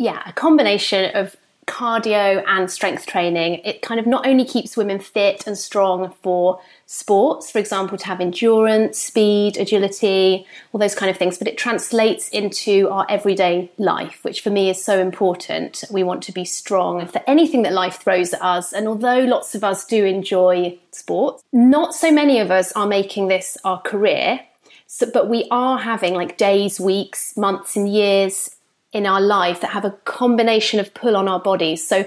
yeah, 0.00 0.22
a 0.24 0.32
combination 0.32 1.14
of 1.14 1.36
cardio 1.66 2.42
and 2.46 2.70
strength 2.70 3.04
training. 3.04 3.60
It 3.64 3.82
kind 3.82 4.00
of 4.00 4.06
not 4.06 4.26
only 4.26 4.46
keeps 4.46 4.74
women 4.74 4.98
fit 4.98 5.46
and 5.46 5.58
strong 5.58 6.10
for 6.22 6.58
sports, 6.86 7.50
for 7.50 7.58
example, 7.58 7.98
to 7.98 8.06
have 8.06 8.18
endurance, 8.18 8.98
speed, 8.98 9.58
agility, 9.58 10.46
all 10.72 10.80
those 10.80 10.94
kind 10.94 11.10
of 11.10 11.18
things, 11.18 11.36
but 11.36 11.46
it 11.46 11.58
translates 11.58 12.30
into 12.30 12.88
our 12.88 13.04
everyday 13.10 13.70
life, 13.76 14.24
which 14.24 14.40
for 14.40 14.48
me 14.48 14.70
is 14.70 14.82
so 14.82 14.98
important. 14.98 15.84
We 15.90 16.02
want 16.02 16.22
to 16.24 16.32
be 16.32 16.46
strong 16.46 17.06
for 17.06 17.20
anything 17.26 17.62
that 17.64 17.74
life 17.74 17.96
throws 17.96 18.32
at 18.32 18.40
us. 18.40 18.72
And 18.72 18.88
although 18.88 19.20
lots 19.20 19.54
of 19.54 19.62
us 19.62 19.84
do 19.84 20.06
enjoy 20.06 20.78
sports, 20.92 21.44
not 21.52 21.94
so 21.94 22.10
many 22.10 22.40
of 22.40 22.50
us 22.50 22.72
are 22.72 22.86
making 22.86 23.28
this 23.28 23.58
our 23.64 23.82
career. 23.82 24.40
So, 24.86 25.08
but 25.12 25.28
we 25.28 25.46
are 25.50 25.78
having 25.78 26.14
like 26.14 26.38
days, 26.38 26.80
weeks, 26.80 27.36
months, 27.36 27.76
and 27.76 27.86
years 27.86 28.56
in 28.92 29.06
our 29.06 29.20
life 29.20 29.60
that 29.60 29.70
have 29.70 29.84
a 29.84 29.92
combination 30.04 30.80
of 30.80 30.92
pull 30.94 31.16
on 31.16 31.28
our 31.28 31.40
bodies. 31.40 31.86
So 31.86 32.04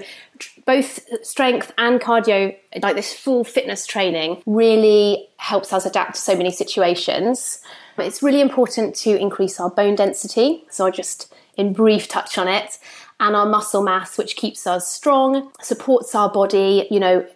both 0.66 1.00
strength 1.24 1.72
and 1.78 2.00
cardio, 2.00 2.54
like 2.82 2.96
this 2.96 3.12
full 3.12 3.44
fitness 3.44 3.86
training, 3.86 4.42
really 4.46 5.28
helps 5.38 5.72
us 5.72 5.86
adapt 5.86 6.16
to 6.16 6.20
so 6.20 6.36
many 6.36 6.50
situations. 6.50 7.60
But 7.96 8.06
it's 8.06 8.22
really 8.22 8.40
important 8.40 8.94
to 8.96 9.16
increase 9.16 9.58
our 9.60 9.70
bone 9.70 9.94
density. 9.94 10.64
So 10.70 10.86
I'll 10.86 10.92
just 10.92 11.32
in 11.56 11.72
brief 11.72 12.08
touch 12.08 12.36
on 12.36 12.48
it. 12.48 12.78
And 13.20 13.36
our 13.36 13.46
muscle 13.46 13.82
mass, 13.82 14.18
which 14.18 14.36
keeps 14.36 14.66
us 14.66 14.90
strong, 14.90 15.52
supports 15.62 16.14
our 16.14 16.28
body, 16.30 16.86
you 16.90 16.98
know, 17.00 17.26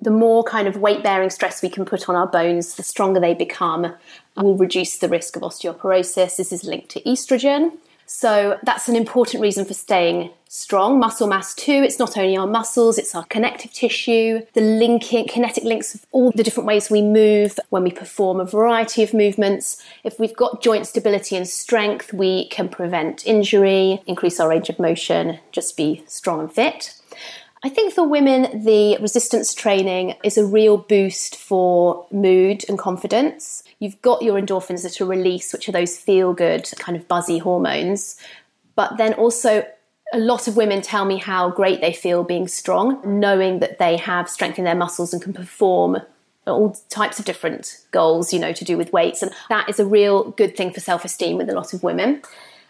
the 0.00 0.10
more 0.10 0.44
kind 0.44 0.68
of 0.68 0.76
weight 0.76 1.02
bearing 1.02 1.30
stress 1.30 1.62
we 1.62 1.68
can 1.68 1.84
put 1.84 2.08
on 2.08 2.16
our 2.16 2.26
bones, 2.26 2.74
the 2.76 2.82
stronger 2.82 3.20
they 3.20 3.34
become, 3.34 3.94
will 4.36 4.56
reduce 4.56 4.98
the 4.98 5.08
risk 5.08 5.36
of 5.36 5.42
osteoporosis. 5.42 6.36
This 6.36 6.52
is 6.52 6.64
linked 6.64 6.90
to 6.90 7.02
estrogen. 7.02 7.76
So 8.06 8.58
that's 8.62 8.88
an 8.88 8.96
important 8.96 9.42
reason 9.42 9.64
for 9.64 9.74
staying 9.74 10.30
strong. 10.48 11.00
Muscle 11.00 11.26
mass 11.26 11.54
too, 11.54 11.82
it's 11.84 11.98
not 11.98 12.16
only 12.16 12.36
our 12.36 12.46
muscles, 12.46 12.98
it's 12.98 13.14
our 13.14 13.24
connective 13.24 13.72
tissue, 13.72 14.40
the 14.52 14.60
linking, 14.60 15.26
kinetic 15.26 15.64
links 15.64 15.94
of 15.94 16.06
all 16.12 16.30
the 16.30 16.44
different 16.44 16.66
ways 16.66 16.90
we 16.90 17.02
move 17.02 17.58
when 17.70 17.82
we 17.82 17.90
perform 17.90 18.40
a 18.40 18.44
variety 18.44 19.02
of 19.02 19.14
movements. 19.14 19.82
If 20.04 20.20
we've 20.20 20.36
got 20.36 20.62
joint 20.62 20.86
stability 20.86 21.36
and 21.36 21.48
strength, 21.48 22.12
we 22.12 22.48
can 22.48 22.68
prevent 22.68 23.26
injury, 23.26 24.00
increase 24.06 24.38
our 24.38 24.48
range 24.48 24.68
of 24.68 24.78
motion, 24.78 25.40
just 25.50 25.76
be 25.76 26.04
strong 26.06 26.40
and 26.40 26.52
fit. 26.52 26.94
I 27.64 27.70
think 27.70 27.94
for 27.94 28.06
women, 28.06 28.62
the 28.62 28.98
resistance 29.00 29.54
training 29.54 30.16
is 30.22 30.36
a 30.36 30.44
real 30.44 30.76
boost 30.76 31.34
for 31.34 32.06
mood 32.12 32.62
and 32.68 32.78
confidence. 32.78 33.62
You've 33.84 34.00
got 34.00 34.22
your 34.22 34.40
endorphins 34.40 34.82
that 34.82 34.98
are 35.02 35.04
released, 35.04 35.52
which 35.52 35.68
are 35.68 35.72
those 35.72 35.98
feel 35.98 36.32
good, 36.32 36.70
kind 36.78 36.96
of 36.96 37.06
buzzy 37.06 37.36
hormones. 37.36 38.16
But 38.76 38.96
then 38.96 39.12
also, 39.12 39.66
a 40.14 40.18
lot 40.18 40.48
of 40.48 40.56
women 40.56 40.80
tell 40.80 41.04
me 41.04 41.18
how 41.18 41.50
great 41.50 41.82
they 41.82 41.92
feel 41.92 42.24
being 42.24 42.48
strong, 42.48 43.02
knowing 43.04 43.58
that 43.58 43.78
they 43.78 43.98
have 43.98 44.30
strength 44.30 44.58
in 44.58 44.64
their 44.64 44.74
muscles 44.74 45.12
and 45.12 45.20
can 45.22 45.34
perform 45.34 45.98
all 46.46 46.74
types 46.88 47.18
of 47.18 47.26
different 47.26 47.84
goals, 47.90 48.32
you 48.32 48.38
know, 48.38 48.54
to 48.54 48.64
do 48.64 48.78
with 48.78 48.90
weights. 48.90 49.20
And 49.20 49.30
that 49.50 49.68
is 49.68 49.78
a 49.78 49.84
real 49.84 50.30
good 50.30 50.56
thing 50.56 50.72
for 50.72 50.80
self 50.80 51.04
esteem 51.04 51.36
with 51.36 51.50
a 51.50 51.54
lot 51.54 51.74
of 51.74 51.82
women. 51.82 52.22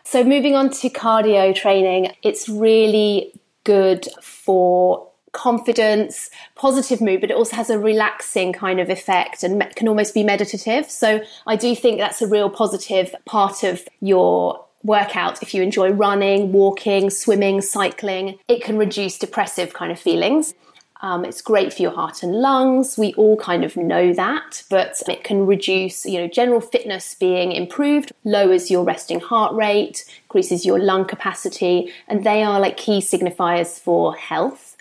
So, 0.02 0.25
moving 0.25 0.56
on 0.56 0.71
to 0.71 0.90
cardio 0.90 1.54
training, 1.54 2.12
it's 2.25 2.49
really 2.49 3.38
good 3.62 4.09
for 4.21 5.09
confidence, 5.35 6.31
positive 6.55 7.00
mood, 7.03 7.21
but 7.21 7.31
it 7.31 7.37
also 7.37 7.57
has 7.57 7.69
a 7.69 7.79
relaxing 7.79 8.53
kind 8.53 8.81
of 8.81 8.88
effect 8.88 9.43
and 9.43 9.62
can 9.76 9.88
almost 9.88 10.14
be 10.14 10.23
meditative. 10.23 10.91
So 10.91 11.23
I 11.47 11.57
do 11.57 11.76
think 11.76 11.99
that's 11.99 12.23
a 12.23 12.26
real 12.26 12.49
positive 12.49 13.14
part 13.26 13.62
of 13.62 13.87
your 14.00 14.64
workout. 14.83 15.43
If 15.43 15.53
you 15.53 15.62
enjoy 15.62 15.91
running, 15.91 16.53
walking, 16.53 17.11
swimming, 17.11 17.61
cycling, 17.61 18.38
it 18.49 18.62
can 18.62 18.79
reduce 18.79 19.19
depressive 19.19 19.75
kind 19.75 19.93
of 19.93 19.99
feelings. 19.99 20.55
Um, 21.00 21.25
it's 21.26 21.43
great 21.43 21.75
for 21.75 21.83
your 21.83 21.91
heart 21.91 22.23
and 22.23 22.33
lungs. 22.33 22.97
We 22.97 23.12
all 23.14 23.37
kind 23.37 23.62
of 23.62 23.76
know 23.76 24.14
that, 24.14 24.62
but 24.71 25.03
it 25.07 25.23
can 25.23 25.45
reduce, 25.47 26.07
you 26.07 26.19
know, 26.19 26.29
general 26.29 26.62
fitness 26.62 27.14
being 27.14 27.53
improved, 27.53 28.12
lowers 28.25 28.71
your 28.71 28.85
resting 28.85 29.21
heart 29.21 29.53
rate, 29.55 30.05
increases 30.23 30.64
your 30.64 30.79
lung 30.79 31.05
capacity, 31.05 31.93
and 32.09 32.25
they 32.25 32.43
are 32.43 32.59
like 32.59 32.79
key 32.79 33.00
signifiers 33.00 33.79
for 33.79 34.14
health. 34.14 34.74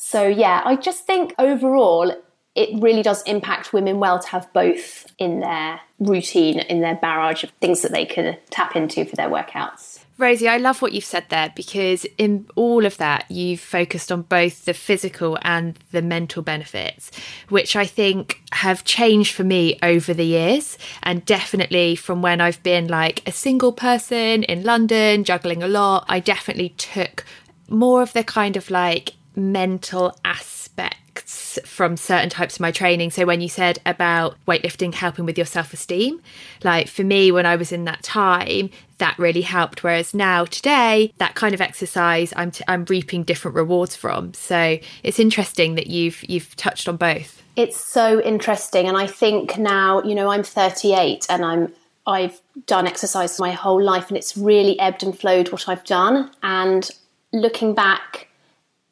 So, 0.00 0.26
yeah, 0.26 0.62
I 0.64 0.76
just 0.76 1.06
think 1.06 1.34
overall 1.38 2.12
it 2.54 2.80
really 2.80 3.02
does 3.02 3.22
impact 3.22 3.72
women 3.72 3.98
well 3.98 4.18
to 4.18 4.28
have 4.28 4.52
both 4.52 5.12
in 5.18 5.40
their 5.40 5.80
routine, 5.98 6.60
in 6.60 6.80
their 6.80 6.94
barrage 6.94 7.44
of 7.44 7.50
things 7.60 7.82
that 7.82 7.92
they 7.92 8.04
can 8.04 8.36
tap 8.50 8.76
into 8.76 9.04
for 9.04 9.16
their 9.16 9.28
workouts. 9.28 10.04
Rosie, 10.16 10.48
I 10.48 10.56
love 10.56 10.82
what 10.82 10.92
you've 10.92 11.04
said 11.04 11.26
there 11.28 11.52
because 11.54 12.04
in 12.16 12.46
all 12.56 12.84
of 12.86 12.96
that, 12.96 13.30
you've 13.30 13.60
focused 13.60 14.10
on 14.10 14.22
both 14.22 14.64
the 14.64 14.74
physical 14.74 15.38
and 15.42 15.78
the 15.92 16.02
mental 16.02 16.42
benefits, 16.42 17.12
which 17.48 17.76
I 17.76 17.86
think 17.86 18.40
have 18.52 18.84
changed 18.84 19.34
for 19.34 19.44
me 19.44 19.78
over 19.82 20.14
the 20.14 20.24
years. 20.24 20.78
And 21.04 21.24
definitely 21.24 21.94
from 21.94 22.22
when 22.22 22.40
I've 22.40 22.62
been 22.64 22.88
like 22.88 23.26
a 23.28 23.32
single 23.32 23.72
person 23.72 24.42
in 24.44 24.64
London, 24.64 25.22
juggling 25.22 25.62
a 25.62 25.68
lot, 25.68 26.04
I 26.08 26.18
definitely 26.18 26.70
took 26.70 27.24
more 27.68 28.02
of 28.02 28.12
the 28.12 28.24
kind 28.24 28.56
of 28.56 28.70
like 28.70 29.12
mental 29.38 30.18
aspects 30.24 31.58
from 31.64 31.96
certain 31.96 32.30
types 32.30 32.56
of 32.56 32.60
my 32.60 32.70
training. 32.70 33.10
So 33.10 33.24
when 33.24 33.40
you 33.40 33.48
said 33.48 33.80
about 33.86 34.36
weightlifting 34.46 34.94
helping 34.94 35.24
with 35.24 35.38
your 35.38 35.46
self-esteem, 35.46 36.20
like 36.64 36.88
for 36.88 37.04
me 37.04 37.32
when 37.32 37.46
I 37.46 37.56
was 37.56 37.72
in 37.72 37.84
that 37.84 38.02
time, 38.02 38.70
that 38.98 39.18
really 39.18 39.42
helped 39.42 39.84
whereas 39.84 40.12
now 40.12 40.44
today 40.44 41.12
that 41.18 41.36
kind 41.36 41.54
of 41.54 41.60
exercise 41.60 42.32
I'm 42.36 42.50
t- 42.50 42.64
I'm 42.66 42.84
reaping 42.86 43.22
different 43.22 43.56
rewards 43.56 43.94
from. 43.94 44.34
So 44.34 44.78
it's 45.02 45.20
interesting 45.20 45.76
that 45.76 45.86
you've 45.86 46.28
you've 46.28 46.54
touched 46.56 46.88
on 46.88 46.96
both. 46.96 47.42
It's 47.56 47.76
so 47.76 48.20
interesting 48.20 48.86
and 48.86 48.96
I 48.96 49.06
think 49.06 49.56
now, 49.58 50.02
you 50.02 50.14
know, 50.14 50.28
I'm 50.30 50.42
38 50.42 51.26
and 51.28 51.44
I'm 51.44 51.72
I've 52.06 52.40
done 52.66 52.86
exercise 52.86 53.38
my 53.38 53.52
whole 53.52 53.82
life 53.82 54.08
and 54.08 54.16
it's 54.16 54.36
really 54.36 54.78
ebbed 54.80 55.02
and 55.02 55.16
flowed 55.16 55.52
what 55.52 55.68
I've 55.68 55.84
done 55.84 56.30
and 56.42 56.90
looking 57.32 57.74
back 57.74 58.27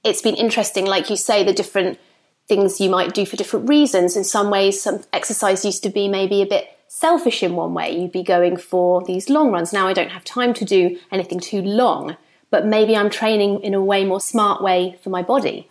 it's 0.07 0.23
been 0.23 0.37
interesting 0.37 0.87
like 0.87 1.11
you 1.11 1.17
say 1.17 1.43
the 1.43 1.53
different 1.53 1.99
things 2.47 2.81
you 2.81 2.89
might 2.89 3.13
do 3.13 3.27
for 3.27 3.35
different 3.35 3.69
reasons. 3.69 4.17
In 4.17 4.23
some 4.23 4.51
ways, 4.51 4.81
some 4.81 5.03
exercise 5.13 5.65
used 5.65 5.83
to 5.83 5.91
be 5.91 6.07
maybe 6.07 6.43
a 6.43 6.47
bit 6.47 6.69
selfish 6.87 7.43
in 7.43 7.57
one 7.57 7.75
way. 7.75 7.91
You'd 7.99 8.13
be 8.13 8.23
going 8.23 8.57
for 8.57 9.05
these 9.05 9.29
long 9.29 9.51
runs. 9.51 9.73
Now 9.73 9.89
I 9.89 9.93
don't 9.93 10.13
have 10.13 10.25
time 10.25 10.55
to 10.55 10.65
do 10.65 10.97
anything 11.11 11.41
too 11.41 11.61
long, 11.61 12.17
but 12.51 12.65
maybe 12.65 12.97
I'm 12.97 13.11
training 13.11 13.63
in 13.63 13.75
a 13.75 13.83
way 13.83 14.05
more 14.05 14.21
smart 14.21 14.63
way 14.63 14.97
for 15.03 15.11
my 15.11 15.23
body. 15.23 15.69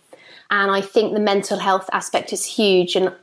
And 0.50 0.70
I 0.70 0.82
think 0.82 1.14
the 1.14 1.20
mental 1.20 1.58
health 1.58 1.88
aspect 1.92 2.32
is 2.32 2.44
huge. 2.44 2.94
And 2.94 3.14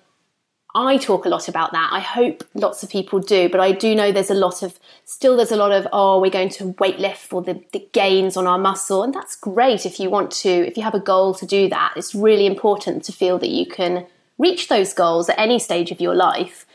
I 0.76 0.98
talk 0.98 1.26
a 1.26 1.30
lot 1.30 1.48
about 1.48 1.72
that. 1.74 1.90
I 1.92 2.00
hope 2.00 2.44
lots 2.56 2.82
of 2.82 2.90
people 2.90 3.20
do, 3.20 3.48
but 3.48 3.60
I 3.60 3.74
do 3.74 3.94
know 3.94 4.12
there's 4.12 4.32
a 4.32 4.36
lot 4.36 4.64
of 4.64 4.80
still 5.06 5.38
there's 5.38 5.52
a 5.52 5.56
lot 5.56 5.72
of 5.72 5.88
oh 5.94 6.20
we're 6.20 6.32
going 6.32 6.50
to 6.50 6.74
weightlift 6.74 7.18
for 7.18 7.44
the, 7.44 7.64
the 7.74 7.88
gains 7.92 8.36
on 8.36 8.48
our 8.48 8.58
muscle, 8.58 9.04
and 9.04 9.14
that's 9.14 9.36
great 9.36 9.86
if 9.86 10.00
you 10.00 10.10
want 10.10 10.32
to 10.32 10.50
if 10.50 10.76
you 10.76 10.82
have 10.84 10.96
a 10.96 11.00
goal 11.00 11.36
to 11.36 11.46
do 11.46 11.70
that. 11.70 11.94
It's 11.96 12.16
really 12.16 12.48
important 12.48 13.04
to 13.06 13.12
feel 13.12 13.38
that 13.38 13.50
you 13.50 13.68
can 13.68 14.08
reach 14.40 14.68
those 14.68 14.94
goals 14.94 15.30
at 15.30 15.38
any 15.38 15.60
stage 15.60 15.92
of 15.92 16.02
your 16.02 16.16
life. 16.16 16.66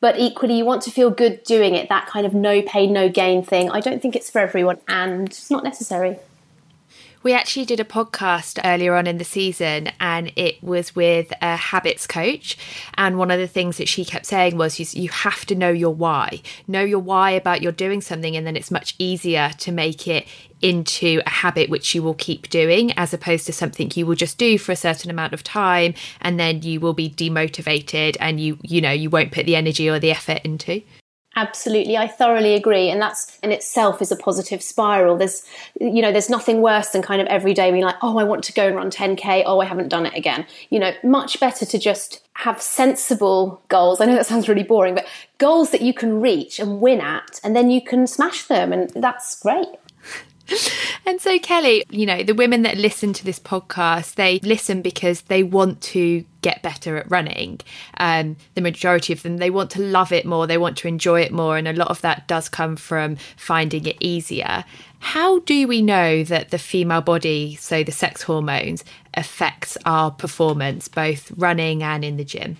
But 0.00 0.18
equally, 0.18 0.58
you 0.58 0.64
want 0.64 0.82
to 0.82 0.90
feel 0.90 1.10
good 1.10 1.42
doing 1.44 1.74
it. 1.74 1.88
That 1.88 2.06
kind 2.06 2.26
of 2.26 2.34
no 2.34 2.62
pain, 2.62 2.92
no 2.92 3.08
gain 3.08 3.44
thing. 3.44 3.70
I 3.70 3.80
don't 3.80 4.02
think 4.02 4.16
it's 4.16 4.28
for 4.28 4.40
everyone, 4.40 4.78
and 4.88 5.28
it's 5.28 5.50
not 5.50 5.62
necessary. 5.62 6.18
We 7.26 7.32
actually 7.32 7.64
did 7.64 7.80
a 7.80 7.84
podcast 7.84 8.60
earlier 8.64 8.94
on 8.94 9.08
in 9.08 9.18
the 9.18 9.24
season 9.24 9.90
and 9.98 10.30
it 10.36 10.62
was 10.62 10.94
with 10.94 11.32
a 11.42 11.56
habits 11.56 12.06
coach. 12.06 12.56
And 12.94 13.18
one 13.18 13.32
of 13.32 13.40
the 13.40 13.48
things 13.48 13.78
that 13.78 13.88
she 13.88 14.04
kept 14.04 14.26
saying 14.26 14.56
was 14.56 14.78
you, 14.78 15.02
you 15.02 15.08
have 15.08 15.44
to 15.46 15.56
know 15.56 15.70
your 15.70 15.92
why. 15.92 16.40
Know 16.68 16.82
your 16.82 17.00
why 17.00 17.32
about 17.32 17.62
you're 17.62 17.72
doing 17.72 18.00
something, 18.00 18.36
and 18.36 18.46
then 18.46 18.54
it's 18.54 18.70
much 18.70 18.94
easier 19.00 19.50
to 19.58 19.72
make 19.72 20.06
it 20.06 20.28
into 20.62 21.20
a 21.26 21.30
habit 21.30 21.68
which 21.68 21.96
you 21.96 22.02
will 22.04 22.14
keep 22.14 22.48
doing 22.48 22.92
as 22.92 23.12
opposed 23.12 23.46
to 23.46 23.52
something 23.52 23.90
you 23.96 24.06
will 24.06 24.14
just 24.14 24.38
do 24.38 24.56
for 24.56 24.70
a 24.70 24.76
certain 24.76 25.10
amount 25.10 25.32
of 25.32 25.42
time 25.42 25.94
and 26.20 26.38
then 26.38 26.62
you 26.62 26.78
will 26.78 26.94
be 26.94 27.10
demotivated 27.10 28.16
and 28.20 28.40
you 28.40 28.56
you 28.62 28.80
know 28.80 28.90
you 28.90 29.10
won't 29.10 29.32
put 29.32 29.44
the 29.44 29.54
energy 29.54 29.86
or 29.86 29.98
the 29.98 30.10
effort 30.10 30.40
into 30.44 30.80
Absolutely, 31.38 31.98
I 31.98 32.08
thoroughly 32.08 32.54
agree, 32.54 32.88
and 32.88 33.00
that's 33.00 33.38
in 33.42 33.52
itself 33.52 34.00
is 34.00 34.10
a 34.10 34.16
positive 34.16 34.62
spiral. 34.62 35.18
There's, 35.18 35.44
you 35.78 36.00
know, 36.00 36.10
there's 36.10 36.30
nothing 36.30 36.62
worse 36.62 36.88
than 36.88 37.02
kind 37.02 37.20
of 37.20 37.26
every 37.26 37.52
day 37.52 37.70
being 37.70 37.84
like, 37.84 37.96
oh, 38.02 38.16
I 38.16 38.24
want 38.24 38.42
to 38.44 38.54
go 38.54 38.66
and 38.66 38.74
run 38.74 38.90
10k. 38.90 39.42
Oh, 39.44 39.60
I 39.60 39.66
haven't 39.66 39.88
done 39.88 40.06
it 40.06 40.14
again. 40.14 40.46
You 40.70 40.78
know, 40.78 40.92
much 41.04 41.38
better 41.38 41.66
to 41.66 41.78
just 41.78 42.22
have 42.32 42.62
sensible 42.62 43.60
goals. 43.68 44.00
I 44.00 44.06
know 44.06 44.14
that 44.14 44.24
sounds 44.24 44.48
really 44.48 44.62
boring, 44.62 44.94
but 44.94 45.06
goals 45.36 45.72
that 45.72 45.82
you 45.82 45.92
can 45.92 46.22
reach 46.22 46.58
and 46.58 46.80
win 46.80 47.02
at, 47.02 47.38
and 47.44 47.54
then 47.54 47.68
you 47.68 47.82
can 47.82 48.06
smash 48.06 48.44
them, 48.44 48.72
and 48.72 48.90
that's 48.96 49.38
great. 49.38 49.68
and 51.06 51.20
so, 51.20 51.38
Kelly, 51.38 51.84
you 51.90 52.06
know, 52.06 52.22
the 52.22 52.34
women 52.34 52.62
that 52.62 52.76
listen 52.76 53.12
to 53.14 53.24
this 53.24 53.38
podcast, 53.38 54.14
they 54.14 54.38
listen 54.40 54.82
because 54.82 55.22
they 55.22 55.42
want 55.42 55.80
to 55.82 56.24
get 56.42 56.62
better 56.62 56.96
at 56.96 57.10
running. 57.10 57.60
Um, 57.98 58.36
the 58.54 58.60
majority 58.60 59.12
of 59.12 59.22
them, 59.22 59.38
they 59.38 59.50
want 59.50 59.70
to 59.72 59.82
love 59.82 60.12
it 60.12 60.24
more, 60.24 60.46
they 60.46 60.58
want 60.58 60.76
to 60.78 60.88
enjoy 60.88 61.22
it 61.22 61.32
more. 61.32 61.56
And 61.56 61.66
a 61.66 61.72
lot 61.72 61.88
of 61.88 62.00
that 62.02 62.28
does 62.28 62.48
come 62.48 62.76
from 62.76 63.16
finding 63.36 63.86
it 63.86 63.96
easier. 64.00 64.64
How 65.00 65.40
do 65.40 65.68
we 65.68 65.82
know 65.82 66.24
that 66.24 66.50
the 66.50 66.58
female 66.58 67.02
body, 67.02 67.56
so 67.56 67.82
the 67.82 67.92
sex 67.92 68.22
hormones, 68.22 68.84
affects 69.14 69.76
our 69.84 70.10
performance, 70.10 70.88
both 70.88 71.30
running 71.32 71.82
and 71.82 72.04
in 72.04 72.16
the 72.16 72.24
gym? 72.24 72.56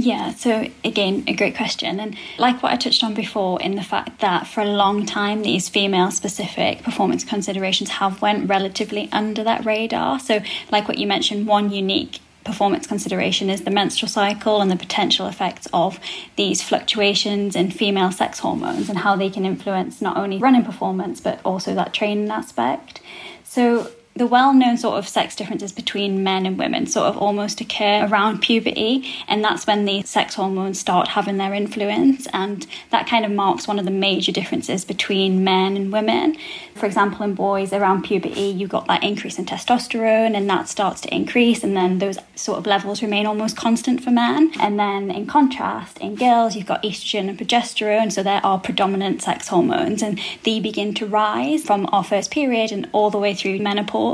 Yeah, 0.00 0.32
so 0.34 0.70
again, 0.84 1.24
a 1.26 1.34
great 1.34 1.56
question. 1.56 1.98
And 1.98 2.16
like 2.38 2.62
what 2.62 2.70
I 2.70 2.76
touched 2.76 3.02
on 3.02 3.14
before, 3.14 3.60
in 3.60 3.74
the 3.74 3.82
fact 3.82 4.20
that 4.20 4.46
for 4.46 4.60
a 4.60 4.64
long 4.64 5.04
time, 5.04 5.42
these 5.42 5.68
female 5.68 6.12
specific 6.12 6.84
performance 6.84 7.24
considerations 7.24 7.90
have 7.90 8.22
went 8.22 8.48
relatively 8.48 9.08
under 9.10 9.42
that 9.42 9.64
radar. 9.64 10.20
So, 10.20 10.40
like 10.70 10.86
what 10.86 10.98
you 10.98 11.08
mentioned, 11.08 11.48
one 11.48 11.72
unique 11.72 12.20
performance 12.44 12.86
consideration 12.86 13.50
is 13.50 13.62
the 13.62 13.72
menstrual 13.72 14.08
cycle 14.08 14.60
and 14.60 14.70
the 14.70 14.76
potential 14.76 15.26
effects 15.26 15.66
of 15.72 15.98
these 16.36 16.62
fluctuations 16.62 17.56
in 17.56 17.72
female 17.72 18.12
sex 18.12 18.38
hormones 18.38 18.88
and 18.88 18.98
how 18.98 19.16
they 19.16 19.28
can 19.28 19.44
influence 19.44 20.00
not 20.00 20.16
only 20.16 20.38
running 20.38 20.64
performance 20.64 21.20
but 21.20 21.40
also 21.44 21.74
that 21.74 21.92
training 21.92 22.30
aspect. 22.30 23.00
So 23.42 23.90
the 24.18 24.26
well 24.26 24.52
known 24.52 24.76
sort 24.76 24.98
of 24.98 25.06
sex 25.06 25.36
differences 25.36 25.70
between 25.70 26.24
men 26.24 26.44
and 26.44 26.58
women 26.58 26.86
sort 26.86 27.06
of 27.06 27.16
almost 27.16 27.60
occur 27.60 28.06
around 28.06 28.40
puberty, 28.40 29.08
and 29.28 29.44
that's 29.44 29.66
when 29.66 29.84
the 29.84 30.02
sex 30.02 30.34
hormones 30.34 30.78
start 30.78 31.08
having 31.08 31.36
their 31.36 31.54
influence, 31.54 32.26
and 32.32 32.66
that 32.90 33.06
kind 33.06 33.24
of 33.24 33.30
marks 33.30 33.68
one 33.68 33.78
of 33.78 33.84
the 33.84 33.90
major 33.90 34.32
differences 34.32 34.84
between 34.84 35.44
men 35.44 35.76
and 35.76 35.92
women. 35.92 36.36
For 36.74 36.86
example, 36.86 37.24
in 37.24 37.34
boys 37.34 37.72
around 37.72 38.02
puberty, 38.02 38.40
you've 38.40 38.70
got 38.70 38.86
that 38.88 39.04
increase 39.04 39.38
in 39.38 39.46
testosterone, 39.46 40.36
and 40.36 40.50
that 40.50 40.68
starts 40.68 41.00
to 41.02 41.14
increase, 41.14 41.62
and 41.62 41.76
then 41.76 41.98
those 41.98 42.18
sort 42.34 42.58
of 42.58 42.66
levels 42.66 43.02
remain 43.02 43.24
almost 43.24 43.56
constant 43.56 44.02
for 44.02 44.10
men. 44.10 44.50
And 44.58 44.78
then 44.78 45.10
in 45.10 45.26
contrast, 45.26 45.98
in 45.98 46.16
girls, 46.16 46.56
you've 46.56 46.66
got 46.66 46.82
estrogen 46.82 47.28
and 47.28 47.38
progesterone, 47.38 48.10
so 48.10 48.24
there 48.24 48.44
are 48.44 48.58
predominant 48.58 49.22
sex 49.22 49.46
hormones, 49.46 50.02
and 50.02 50.20
they 50.42 50.58
begin 50.58 50.92
to 50.94 51.06
rise 51.06 51.62
from 51.62 51.88
our 51.92 52.02
first 52.02 52.32
period 52.32 52.72
and 52.72 52.88
all 52.92 53.10
the 53.10 53.18
way 53.18 53.32
through 53.32 53.60
menopause 53.60 54.07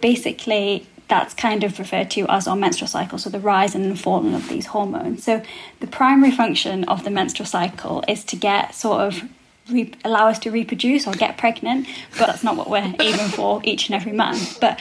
Basically, 0.00 0.86
that's 1.08 1.34
kind 1.34 1.62
of 1.62 1.78
referred 1.78 2.10
to 2.12 2.26
as 2.28 2.48
our 2.48 2.56
menstrual 2.56 2.88
cycle, 2.88 3.18
so 3.18 3.30
the 3.30 3.38
rise 3.38 3.74
and 3.74 3.98
falling 3.98 4.34
of 4.34 4.48
these 4.48 4.66
hormones. 4.66 5.24
So, 5.24 5.42
the 5.80 5.86
primary 5.86 6.32
function 6.32 6.84
of 6.84 7.04
the 7.04 7.10
menstrual 7.10 7.46
cycle 7.46 8.02
is 8.08 8.24
to 8.24 8.36
get 8.36 8.74
sort 8.74 9.02
of 9.02 9.22
re- 9.70 9.92
allow 10.04 10.28
us 10.28 10.38
to 10.40 10.50
reproduce 10.50 11.06
or 11.06 11.12
get 11.12 11.38
pregnant, 11.38 11.86
but 12.18 12.26
that's 12.26 12.44
not 12.44 12.56
what 12.56 12.68
we're 12.68 12.94
aiming 13.00 13.28
for 13.28 13.60
each 13.64 13.88
and 13.88 13.94
every 13.94 14.12
month. 14.12 14.58
But 14.60 14.80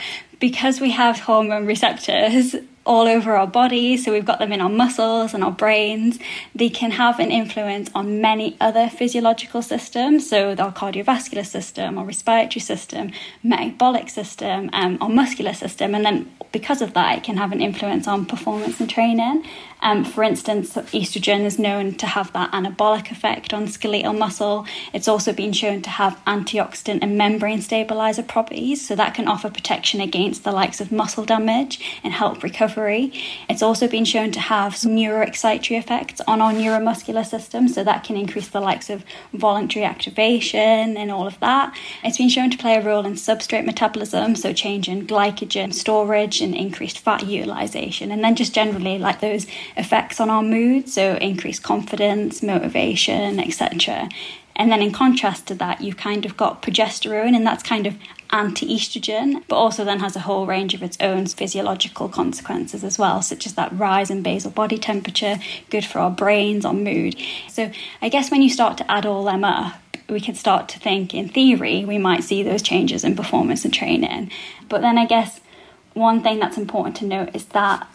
because 0.50 0.80
we 0.80 0.92
have 0.92 1.20
hormone 1.22 1.66
receptors 1.66 2.56
all 2.86 3.08
over 3.08 3.36
our 3.36 3.48
body, 3.48 3.98
so 3.98 4.12
we've 4.12 4.26
got 4.26 4.38
them 4.38 4.52
in 4.52 4.62
our 4.62 4.70
muscles 4.70 5.34
and 5.34 5.44
our 5.44 5.52
brains, 5.52 6.20
they 6.54 6.70
can 6.70 6.92
have 6.92 7.20
an 7.20 7.32
influence 7.32 7.90
on 7.96 8.22
many 8.22 8.56
other 8.62 8.88
physiological 8.88 9.64
systems, 9.64 10.30
so 10.30 10.52
our 10.52 10.72
cardiovascular 10.72 11.44
system, 11.44 11.98
our 11.98 12.06
respiratory 12.06 12.62
system, 12.62 13.12
metabolic 13.42 14.08
system, 14.08 14.70
um, 14.74 15.00
our 15.02 15.10
muscular 15.10 15.54
system, 15.54 15.96
and 15.96 16.06
then 16.06 16.32
because 16.52 16.82
of 16.82 16.94
that, 16.94 17.18
it 17.18 17.24
can 17.24 17.38
have 17.38 17.52
an 17.52 17.60
influence 17.60 18.08
on 18.08 18.26
performance 18.26 18.80
and 18.80 18.90
training. 18.90 19.44
Um, 19.82 20.06
for 20.06 20.24
instance, 20.24 20.74
estrogen 20.76 21.42
is 21.42 21.60
known 21.60 21.96
to 21.96 22.06
have 22.06 22.32
that 22.34 22.52
anabolic 22.52 23.12
effect 23.12 23.54
on 23.54 23.68
skeletal 23.68 24.14
muscle. 24.14 24.66
It's 24.94 25.08
also 25.08 25.34
been 25.34 25.52
shown 25.52 25.82
to 25.82 25.90
have 25.90 26.18
antioxidant 26.26 27.00
and 27.02 27.18
membrane 27.18 27.62
stabilizer 27.62 28.24
properties, 28.24 28.88
so 28.88 28.96
that 28.96 29.16
can 29.16 29.28
offer 29.28 29.50
protection 29.50 30.00
against 30.00 30.35
the 30.40 30.52
likes 30.52 30.82
of 30.82 30.92
muscle 30.92 31.26
damage 31.26 31.80
and 32.04 32.14
help 32.14 32.44
recovery. 32.44 33.12
It's 33.50 33.62
also 33.62 33.88
been 33.88 34.06
shown 34.06 34.32
to 34.32 34.40
have 34.40 34.76
some 34.76 34.96
neuroexcitatory 34.96 35.78
effects 35.78 36.22
on 36.28 36.42
our 36.42 36.52
neuromuscular 36.52 37.26
system, 37.26 37.68
so 37.68 37.84
that 37.84 38.04
can 38.04 38.18
increase 38.18 38.48
the 38.48 38.62
likes 38.62 38.90
of 38.90 39.04
voluntary 39.34 39.86
activation 39.86 40.98
and 40.98 41.12
all 41.12 41.28
of 41.28 41.40
that. 41.40 41.76
It's 42.04 42.18
been 42.18 42.30
shown 42.30 42.50
to 42.52 42.58
play 42.58 42.76
a 42.76 42.82
role 42.82 43.06
in 43.06 43.14
substrate 43.14 43.66
metabolism, 43.66 44.36
so 44.36 44.54
change 44.54 44.88
in 44.88 45.08
glycogen 45.08 45.74
storage 45.74 46.42
and 46.42 46.56
increased 46.56 47.00
fat 47.00 47.26
utilization, 47.26 48.12
and 48.12 48.24
then 48.24 48.36
just 48.36 48.54
generally 48.54 48.98
like 48.98 49.22
those 49.22 49.48
effects 49.78 50.20
on 50.20 50.30
our 50.30 50.44
mood, 50.44 50.90
so 50.90 51.16
increased 51.16 51.64
confidence, 51.64 52.44
motivation, 52.44 53.40
etc. 53.40 54.10
And 54.58 54.72
then 54.72 54.82
in 54.82 54.92
contrast 54.92 55.48
to 55.48 55.56
that, 55.56 55.82
you've 55.82 55.98
kind 55.98 56.26
of 56.26 56.38
got 56.38 56.62
progesterone, 56.62 57.36
and 57.36 57.46
that's 57.46 57.62
kind 57.62 57.86
of 57.86 57.96
anti 58.32 58.68
estrogen, 58.76 59.44
but 59.48 59.56
also 59.56 59.84
then 59.84 60.00
has 60.00 60.16
a 60.16 60.22
whole 60.22 60.46
range 60.46 60.74
of 60.74 60.84
its 60.84 60.98
own 61.00 61.26
physiological 61.28 62.10
consequences 62.10 62.84
as 62.84 62.98
well, 62.98 63.22
such 63.22 63.46
as 63.46 63.54
that 63.54 63.78
rise 63.78 64.10
in 64.10 64.22
basal 64.22 64.52
body 64.52 64.78
temperature, 64.78 65.38
good 65.70 65.86
for 65.86 66.00
our 66.00 66.12
brains, 66.12 66.66
our 66.66 66.74
mood. 66.74 67.16
So 67.50 67.72
I 68.02 68.10
guess 68.10 68.32
when 68.32 68.42
you 68.42 68.50
start 68.50 68.78
to 68.80 68.92
add 68.92 69.06
all 69.06 69.24
them 69.24 69.44
up, 69.44 69.76
we 70.10 70.20
can 70.20 70.36
start 70.36 70.70
to 70.70 70.80
think 70.80 71.14
in 71.14 71.30
theory 71.30 71.84
we 71.86 71.98
might 71.98 72.24
see 72.24 72.44
those 72.44 72.62
changes 72.62 73.04
in 73.04 73.16
performance 73.16 73.66
and 73.66 73.74
training. 73.74 74.32
But 74.70 74.82
then 74.82 74.98
I 74.98 75.06
guess 75.06 75.40
one 75.94 76.22
thing 76.22 76.40
that's 76.40 76.58
important 76.58 76.96
to 76.98 77.06
note 77.06 77.36
is 77.36 77.46
that 77.48 77.88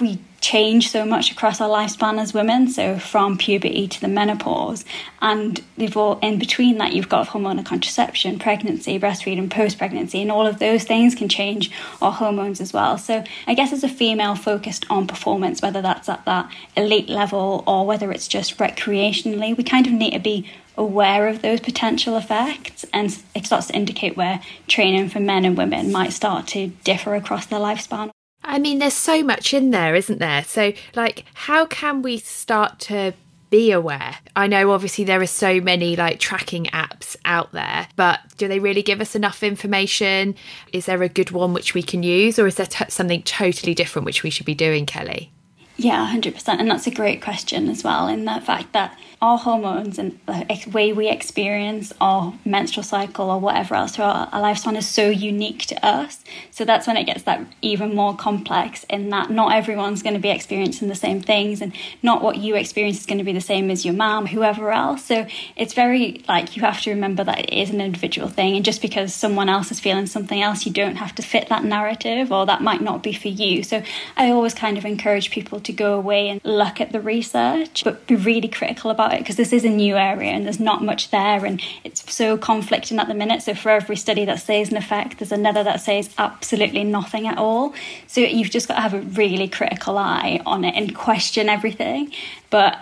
we 0.00 0.18
change 0.46 0.88
so 0.90 1.04
much 1.04 1.32
across 1.32 1.60
our 1.60 1.68
lifespan 1.68 2.20
as 2.20 2.32
women 2.32 2.68
so 2.68 3.00
from 3.00 3.36
puberty 3.36 3.88
to 3.88 4.00
the 4.00 4.06
menopause. 4.06 4.84
And 5.20 5.60
all 5.96 6.20
in 6.20 6.38
between 6.38 6.78
that 6.78 6.92
you've 6.92 7.08
got 7.08 7.26
hormonal 7.26 7.66
contraception 7.66 8.38
pregnancy 8.38 8.96
breastfeeding 8.96 9.50
post 9.50 9.76
pregnancy 9.76 10.22
and 10.22 10.30
all 10.30 10.46
of 10.46 10.60
those 10.60 10.84
things 10.84 11.16
can 11.16 11.28
change 11.28 11.72
our 12.00 12.12
hormones 12.12 12.60
as 12.60 12.72
well. 12.72 12.96
So 12.96 13.24
i 13.48 13.54
guess 13.54 13.72
as 13.72 13.82
a 13.82 13.88
female 13.88 14.36
focused 14.36 14.86
on 14.88 15.08
performance 15.08 15.60
whether 15.62 15.82
that's 15.82 16.08
at 16.08 16.24
that 16.26 16.48
elite 16.76 17.08
level 17.08 17.64
or 17.66 17.84
whether 17.84 18.12
it's 18.12 18.28
just 18.28 18.56
recreationally 18.58 19.56
we 19.56 19.64
kind 19.64 19.88
of 19.88 19.92
need 19.92 20.12
to 20.12 20.20
be 20.20 20.48
aware 20.76 21.26
of 21.26 21.42
those 21.42 21.58
potential 21.58 22.16
effects. 22.16 22.84
And 22.92 23.06
it 23.34 23.46
starts 23.46 23.66
to 23.68 23.74
indicate 23.74 24.16
where 24.16 24.40
training 24.68 25.08
for 25.08 25.18
men 25.18 25.44
and 25.44 25.56
women 25.56 25.90
might 25.90 26.12
start 26.12 26.46
to 26.48 26.68
differ 26.84 27.16
across 27.16 27.46
their 27.46 27.58
lifespan 27.58 28.12
I 28.46 28.58
mean, 28.58 28.78
there's 28.78 28.94
so 28.94 29.22
much 29.22 29.52
in 29.52 29.70
there, 29.70 29.94
isn't 29.94 30.20
there? 30.20 30.44
So, 30.44 30.72
like, 30.94 31.24
how 31.34 31.66
can 31.66 32.00
we 32.00 32.18
start 32.18 32.78
to 32.80 33.12
be 33.50 33.72
aware? 33.72 34.16
I 34.34 34.46
know 34.46 34.70
obviously 34.70 35.04
there 35.04 35.20
are 35.20 35.26
so 35.26 35.60
many 35.60 35.96
like 35.96 36.20
tracking 36.20 36.66
apps 36.66 37.16
out 37.24 37.52
there, 37.52 37.88
but 37.96 38.20
do 38.38 38.48
they 38.48 38.58
really 38.58 38.82
give 38.82 39.00
us 39.00 39.14
enough 39.14 39.42
information? 39.42 40.34
Is 40.72 40.86
there 40.86 41.02
a 41.02 41.08
good 41.08 41.32
one 41.32 41.52
which 41.54 41.74
we 41.74 41.82
can 41.82 42.02
use, 42.02 42.38
or 42.38 42.46
is 42.46 42.54
there 42.56 42.66
t- 42.66 42.84
something 42.88 43.22
totally 43.22 43.74
different 43.74 44.06
which 44.06 44.22
we 44.22 44.30
should 44.30 44.46
be 44.46 44.54
doing, 44.54 44.86
Kelly? 44.86 45.32
Yeah, 45.76 46.10
100%. 46.10 46.48
And 46.48 46.70
that's 46.70 46.86
a 46.86 46.90
great 46.90 47.20
question 47.20 47.68
as 47.68 47.84
well, 47.84 48.08
in 48.08 48.24
the 48.24 48.40
fact 48.40 48.72
that 48.72 48.96
our 49.26 49.38
hormones 49.38 49.98
and 49.98 50.18
the 50.26 50.70
way 50.72 50.92
we 50.92 51.08
experience 51.08 51.92
our 52.00 52.32
menstrual 52.44 52.84
cycle 52.84 53.28
or 53.28 53.40
whatever 53.40 53.74
else 53.74 53.96
throughout 53.96 54.32
our 54.32 54.40
lifespan 54.40 54.76
is 54.76 54.88
so 54.88 55.10
unique 55.10 55.66
to 55.66 55.84
us. 55.84 56.22
So 56.52 56.64
that's 56.64 56.86
when 56.86 56.96
it 56.96 57.04
gets 57.04 57.24
that 57.24 57.44
even 57.60 57.92
more 57.92 58.14
complex 58.14 58.84
in 58.84 59.10
that 59.10 59.30
not 59.30 59.52
everyone's 59.52 60.00
going 60.04 60.14
to 60.14 60.20
be 60.20 60.30
experiencing 60.30 60.86
the 60.86 60.94
same 60.94 61.20
things 61.20 61.60
and 61.60 61.74
not 62.04 62.22
what 62.22 62.36
you 62.36 62.54
experience 62.54 63.00
is 63.00 63.06
going 63.06 63.18
to 63.18 63.24
be 63.24 63.32
the 63.32 63.40
same 63.40 63.68
as 63.68 63.84
your 63.84 63.94
mom, 63.94 64.26
whoever 64.26 64.70
else. 64.70 65.04
So 65.04 65.26
it's 65.56 65.74
very 65.74 66.22
like 66.28 66.54
you 66.54 66.62
have 66.62 66.80
to 66.82 66.90
remember 66.90 67.24
that 67.24 67.40
it 67.40 67.52
is 67.52 67.70
an 67.70 67.80
individual 67.80 68.28
thing. 68.28 68.54
And 68.54 68.64
just 68.64 68.80
because 68.80 69.12
someone 69.12 69.48
else 69.48 69.72
is 69.72 69.80
feeling 69.80 70.06
something 70.06 70.40
else, 70.40 70.66
you 70.66 70.72
don't 70.72 70.96
have 70.96 71.16
to 71.16 71.22
fit 71.22 71.48
that 71.48 71.64
narrative 71.64 72.30
or 72.30 72.46
that 72.46 72.62
might 72.62 72.80
not 72.80 73.02
be 73.02 73.12
for 73.12 73.28
you. 73.28 73.64
So 73.64 73.82
I 74.16 74.30
always 74.30 74.54
kind 74.54 74.78
of 74.78 74.84
encourage 74.84 75.32
people 75.32 75.58
to 75.58 75.72
go 75.72 75.94
away 75.94 76.28
and 76.28 76.40
look 76.44 76.80
at 76.80 76.92
the 76.92 77.00
research, 77.00 77.82
but 77.82 78.06
be 78.06 78.14
really 78.14 78.46
critical 78.46 78.92
about 78.92 79.15
it 79.16 79.20
because 79.20 79.36
this 79.36 79.52
is 79.52 79.64
a 79.64 79.68
new 79.68 79.96
area 79.96 80.30
and 80.30 80.44
there's 80.44 80.60
not 80.60 80.84
much 80.84 81.10
there 81.10 81.44
and 81.44 81.60
it's 81.84 82.12
so 82.12 82.36
conflicting 82.36 82.98
at 82.98 83.08
the 83.08 83.14
minute. 83.14 83.42
So 83.42 83.54
for 83.54 83.70
every 83.70 83.96
study 83.96 84.24
that 84.26 84.40
says 84.40 84.70
an 84.70 84.76
effect, 84.76 85.18
there's 85.18 85.32
another 85.32 85.64
that 85.64 85.80
says 85.80 86.14
absolutely 86.18 86.84
nothing 86.84 87.26
at 87.26 87.38
all. 87.38 87.74
So 88.06 88.20
you've 88.20 88.50
just 88.50 88.68
got 88.68 88.74
to 88.74 88.80
have 88.80 88.94
a 88.94 89.00
really 89.00 89.48
critical 89.48 89.98
eye 89.98 90.40
on 90.46 90.64
it 90.64 90.74
and 90.74 90.94
question 90.94 91.48
everything. 91.48 92.12
But 92.50 92.78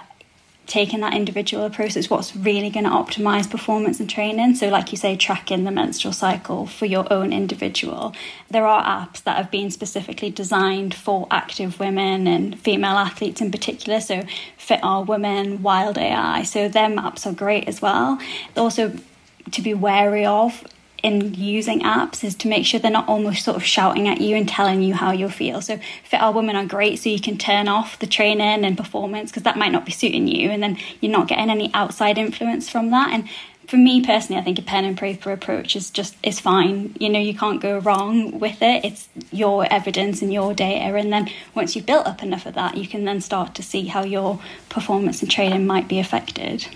taking 0.67 1.01
that 1.01 1.15
individual 1.15 1.65
approach 1.65 1.97
is 1.97 2.09
what's 2.09 2.35
really 2.35 2.71
going 2.71 2.85
to 2.85 2.91
optimize 2.91 3.51
performance 3.51 4.01
and 4.01 4.09
training. 4.09 4.55
So, 4.55 4.69
like 4.69 4.93
you 4.93 4.99
say, 4.99 5.17
tracking 5.17 5.65
the 5.65 5.71
menstrual 5.71 6.13
cycle 6.13 6.67
for 6.67 6.87
your 6.87 7.11
own 7.13 7.33
individual. 7.33 8.15
There 8.51 8.67
are 8.67 8.83
apps 8.83 9.23
that 9.25 9.37
have 9.37 9.51
been 9.51 9.71
specifically 9.71 10.31
designed 10.31 10.95
for 10.95 11.27
active 11.31 11.79
women 11.79 12.27
and 12.27 12.59
female 12.59 12.97
athletes 12.97 13.41
in 13.41 13.51
particular. 13.51 14.01
So, 14.01 14.23
FitrWoman, 14.59 15.61
Wild 15.61 15.99
AI. 15.99 16.43
So, 16.45 16.69
their 16.69 16.89
maps 16.89 17.27
are 17.27 17.33
great 17.33 17.69
as 17.69 17.83
well. 17.83 18.19
Also, 18.57 18.93
to 19.51 19.63
be 19.63 19.75
wary 19.75 20.25
of 20.25 20.65
in 21.05 21.35
using 21.35 21.81
apps 21.81 22.25
is 22.25 22.35
to 22.35 22.49
make 22.49 22.65
sure 22.65 22.81
they're 22.81 22.91
not 22.91 23.07
almost 23.09 23.45
sort 23.45 23.59
of 23.59 23.63
shouting 23.63 24.09
at 24.09 24.23
you 24.23 24.35
and 24.37 24.49
telling 24.49 24.83
you 24.83 24.95
how 24.95 25.13
you 25.13 25.29
feel. 25.29 25.61
So 25.61 25.79
FitrWoman 26.11 26.55
are 26.55 26.67
great, 26.67 26.99
so 26.99 27.11
you 27.11 27.21
can 27.21 27.37
turn 27.37 27.69
off 27.69 27.99
the 27.99 28.07
training 28.07 28.65
and 28.65 28.75
performance 28.77 29.31
because 29.31 29.43
that 29.43 29.59
might 29.59 29.71
not 29.71 29.85
be 29.85 29.93
suiting 29.93 30.27
you, 30.27 30.51
and 30.51 30.63
then 30.63 30.79
you're 31.01 31.13
not 31.13 31.29
getting 31.29 31.51
any 31.51 31.71
outside 31.75 32.17
influence 32.17 32.71
from 32.71 32.91
that. 32.91 33.13
And 33.13 33.29
for 33.69 33.77
me 33.77 34.05
personally, 34.05 34.41
I 34.41 34.45
think 34.45 34.59
a 34.59 34.63
pen 34.63 34.87
and 34.87 34.97
paper 34.97 35.31
approach 35.31 35.77
is 35.77 35.91
just 35.91 36.17
is 36.23 36.41
fine. 36.41 36.97
You 36.99 37.11
know, 37.11 37.21
you 37.21 37.35
can't 37.37 37.61
go 37.61 37.79
wrong 37.79 38.39
with 38.39 38.63
it. 38.63 38.85
It's 38.85 39.07
your 39.31 39.71
evidence 39.71 40.23
and 40.23 40.33
your 40.33 40.55
data, 40.55 40.97
and 40.97 41.13
then 41.13 41.31
once 41.55 41.77
you've 41.77 41.87
built 41.87 42.07
up 42.07 42.23
enough 42.23 42.47
of 42.47 42.55
that, 42.55 42.79
you 42.79 42.89
can 42.89 43.05
then 43.05 43.21
start 43.21 43.55
to 43.57 43.63
see 43.63 43.87
how 43.89 44.05
your 44.05 44.41
performance 44.71 45.21
and 45.21 45.31
training 45.31 45.67
might 45.67 45.87
be 45.87 45.99
affected. 45.99 46.67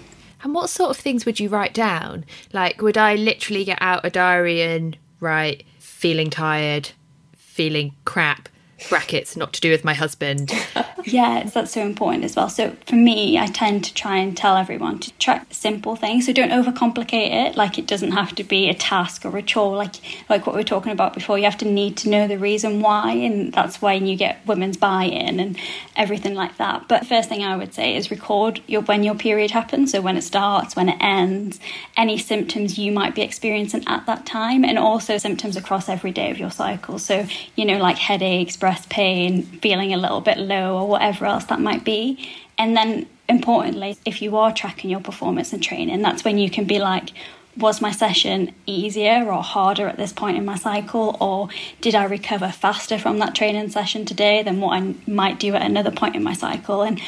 And 0.42 0.55
what 0.55 0.70
sort 0.70 0.90
of 0.90 0.96
things 0.96 1.27
would 1.27 1.40
you 1.40 1.48
write 1.48 1.74
down? 1.74 2.24
Like, 2.53 2.81
would 2.81 2.96
I 2.96 3.14
literally 3.16 3.64
get 3.64 3.79
out 3.81 4.05
a 4.05 4.11
diary 4.11 4.62
and 4.62 4.96
write 5.20 5.64
feeling 5.79 6.31
tired, 6.31 6.90
feeling 7.37 7.94
crap, 8.05 8.48
brackets 8.88 9.37
not 9.37 9.53
to 9.55 9.61
do 9.61 9.70
with 9.70 9.85
my 9.85 9.94
husband. 9.94 10.53
yeah, 11.09 11.44
that's 11.44 11.73
so 11.73 11.83
important 11.83 12.25
as 12.25 12.37
well. 12.37 12.49
So 12.49 12.77
for 12.87 12.97
me, 12.97 13.38
I 13.38 13.47
tend 13.47 13.85
to 13.85 13.94
try 13.94 14.18
and 14.18 14.37
tell 14.37 14.57
everyone 14.57 14.99
to 15.01 15.12
track 15.18 15.47
simple 15.51 15.97
things. 15.97 16.27
So 16.27 16.33
don't 16.33 16.51
overcomplicate 16.51 17.49
it. 17.49 17.57
Like 17.57 17.79
it 17.79 17.87
doesn't 17.87 18.12
have 18.12 18.35
to 18.37 18.44
be 18.44 18.68
a 18.68 18.75
task 18.75 19.25
or 19.25 19.37
a 19.37 19.42
chore. 19.42 19.77
Like 19.77 19.97
like 20.29 20.47
what 20.47 20.55
we 20.55 20.61
were 20.61 20.64
talking 20.64 20.92
about 20.92 21.14
before. 21.14 21.38
You 21.38 21.44
have 21.44 21.59
to 21.59 21.64
need 21.64 21.97
to 21.99 22.11
know 22.11 22.29
the 22.29 22.38
reason 22.38 22.81
why, 22.81 23.12
and 23.12 23.53
that's 23.53 23.81
when 23.81 24.07
you 24.07 24.16
get 24.16 24.47
women's 24.47 24.77
buy-in 24.77 25.40
and 25.40 25.59
everything 25.97 26.35
like 26.35 26.57
that. 26.59 26.88
But 26.88 27.07
first 27.07 27.29
thing 27.29 27.42
I 27.42 27.57
would 27.57 27.75
say 27.75 27.97
is 27.97 28.11
record 28.11 28.61
your 28.66 28.83
when 28.83 29.03
your 29.03 29.14
period 29.14 29.51
happens. 29.51 29.92
So 29.92 30.01
when 30.01 30.16
it 30.16 30.23
starts, 30.23 30.77
when 30.77 30.88
it 30.88 30.99
ends, 31.01 31.59
any 31.97 32.18
symptoms 32.18 32.79
you 32.79 32.92
might 32.92 33.14
be 33.14 33.23
experiencing 33.23 33.85
at 33.87 34.07
that 34.07 34.27
time, 34.27 34.64
and 34.64 34.79
also 34.79 35.18
symptoms 35.18 35.57
across 35.57 35.88
every 35.88 36.11
day 36.12 36.31
of 36.31 36.38
your 36.38 36.51
cycle. 36.51 36.99
So 36.99 37.27
you 37.57 37.64
know 37.64 37.79
like 37.79 37.99
headaches 37.99 38.57
breast 38.57 38.88
pain, 38.90 39.42
feeling 39.42 39.94
a 39.94 39.97
little 39.97 40.21
bit 40.21 40.38
low, 40.38 40.79
or 40.79 40.98
whatever 40.99 41.27
else 41.27 41.45
that 41.45 41.61
might 41.61 41.85
be. 41.85 42.29
And 42.59 42.77
then, 42.77 43.07
importantly, 43.29 43.97
if 44.05 44.21
you 44.21 44.37
are 44.37 44.53
tracking 44.53 44.91
your 44.91 45.01
performance 45.01 45.53
and 45.53 45.63
training, 45.63 46.03
that's 46.03 46.25
when 46.25 46.39
you 46.39 46.51
can 46.51 46.65
be 46.65 46.81
like, 46.81 47.11
was 47.57 47.81
my 47.81 47.91
session 47.91 48.53
easier 48.67 49.25
or 49.33 49.43
harder 49.43 49.89
at 49.89 49.97
this 49.97 50.13
point 50.13 50.37
in 50.37 50.45
my 50.45 50.57
cycle? 50.57 51.17
Or 51.21 51.49
did 51.81 51.95
i 51.95 52.05
recover 52.05 52.51
faster 52.51 52.99
from 52.99 53.19
that 53.19 53.35
training 53.35 53.71
session 53.71 54.05
today 54.05 54.43
than 54.43 54.61
what 54.61 54.81
i 54.81 54.95
might 55.11 55.41
do 55.41 55.55
at 55.55 55.63
another 55.63 55.91
point 55.91 56.17
in 56.17 56.23
my 56.23 56.35
cycle? 56.35 56.83
And 56.83 57.01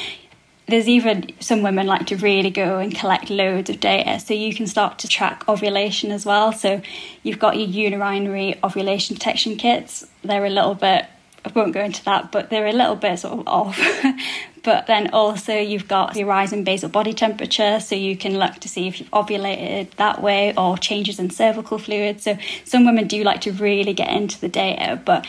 there's 0.67 0.89
even 0.89 1.33
some 1.41 1.63
women 1.63 1.87
like 1.87 2.07
to 2.07 2.17
really 2.17 2.51
go 2.51 2.79
and 2.79 2.95
collect 2.95 3.29
loads 3.29 3.71
of 3.71 3.81
data. 3.81 4.21
So 4.21 4.35
you 4.35 4.55
can 4.55 4.69
start 4.69 5.01
to 5.01 5.09
track 5.09 5.49
ovulation 5.49 6.13
as 6.13 6.25
well. 6.25 6.53
So 6.53 6.81
you've 7.25 7.41
got 7.41 7.57
your 7.57 7.67
urinary 7.67 8.59
ovulation 8.63 9.15
detection 9.15 9.57
kits. 9.57 10.07
They're 10.23 10.45
a 10.45 10.51
little 10.51 10.77
bit 10.77 11.07
I 11.45 11.53
won't 11.55 11.73
go 11.73 11.81
into 11.81 12.05
that, 12.05 12.33
but 12.33 12.51
they're 12.51 12.67
a 12.67 12.73
little 12.73 12.97
bit 12.97 13.19
sort 13.19 13.39
of 13.39 13.49
off. 13.49 13.81
but 14.63 14.87
then 14.87 15.11
also 15.13 15.59
you've 15.59 15.89
got 15.89 16.15
your 16.17 16.27
rise 16.27 16.53
in 16.53 16.65
basal 16.65 16.89
body 16.89 17.13
temperature, 17.13 17.81
so 17.81 17.95
you 17.95 18.17
can 18.17 18.39
look 18.39 18.55
to 18.57 18.69
see 18.69 18.87
if 18.89 19.01
you've 19.01 19.11
ovulated 19.11 19.91
that 19.93 20.21
way 20.21 20.55
or 20.57 20.77
changes 20.77 21.19
in 21.19 21.31
cervical 21.31 21.79
fluid. 21.79 22.21
So 22.21 22.37
some 22.65 22.85
women 22.85 23.07
do 23.07 23.23
like 23.25 23.41
to 23.43 23.53
really 23.53 23.95
get 23.95 24.11
into 24.11 24.41
the 24.41 24.49
data, 24.49 25.01
but 25.05 25.27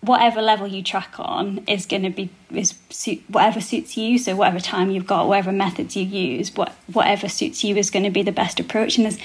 whatever 0.00 0.40
level 0.40 0.66
you 0.66 0.82
track 0.82 1.14
on 1.18 1.64
is 1.66 1.84
going 1.86 2.02
to 2.02 2.10
be 2.10 2.30
is 2.50 2.74
suit 2.88 3.20
whatever 3.28 3.60
suits 3.60 3.96
you 3.96 4.16
so 4.16 4.36
whatever 4.36 4.60
time 4.60 4.90
you've 4.90 5.06
got 5.06 5.26
whatever 5.26 5.50
methods 5.50 5.96
you 5.96 6.04
use 6.04 6.54
what 6.54 6.72
whatever 6.92 7.28
suits 7.28 7.64
you 7.64 7.76
is 7.76 7.90
going 7.90 8.04
to 8.04 8.10
be 8.10 8.22
the 8.22 8.32
best 8.32 8.60
approach 8.60 8.96
and 8.96 9.04
there's 9.04 9.18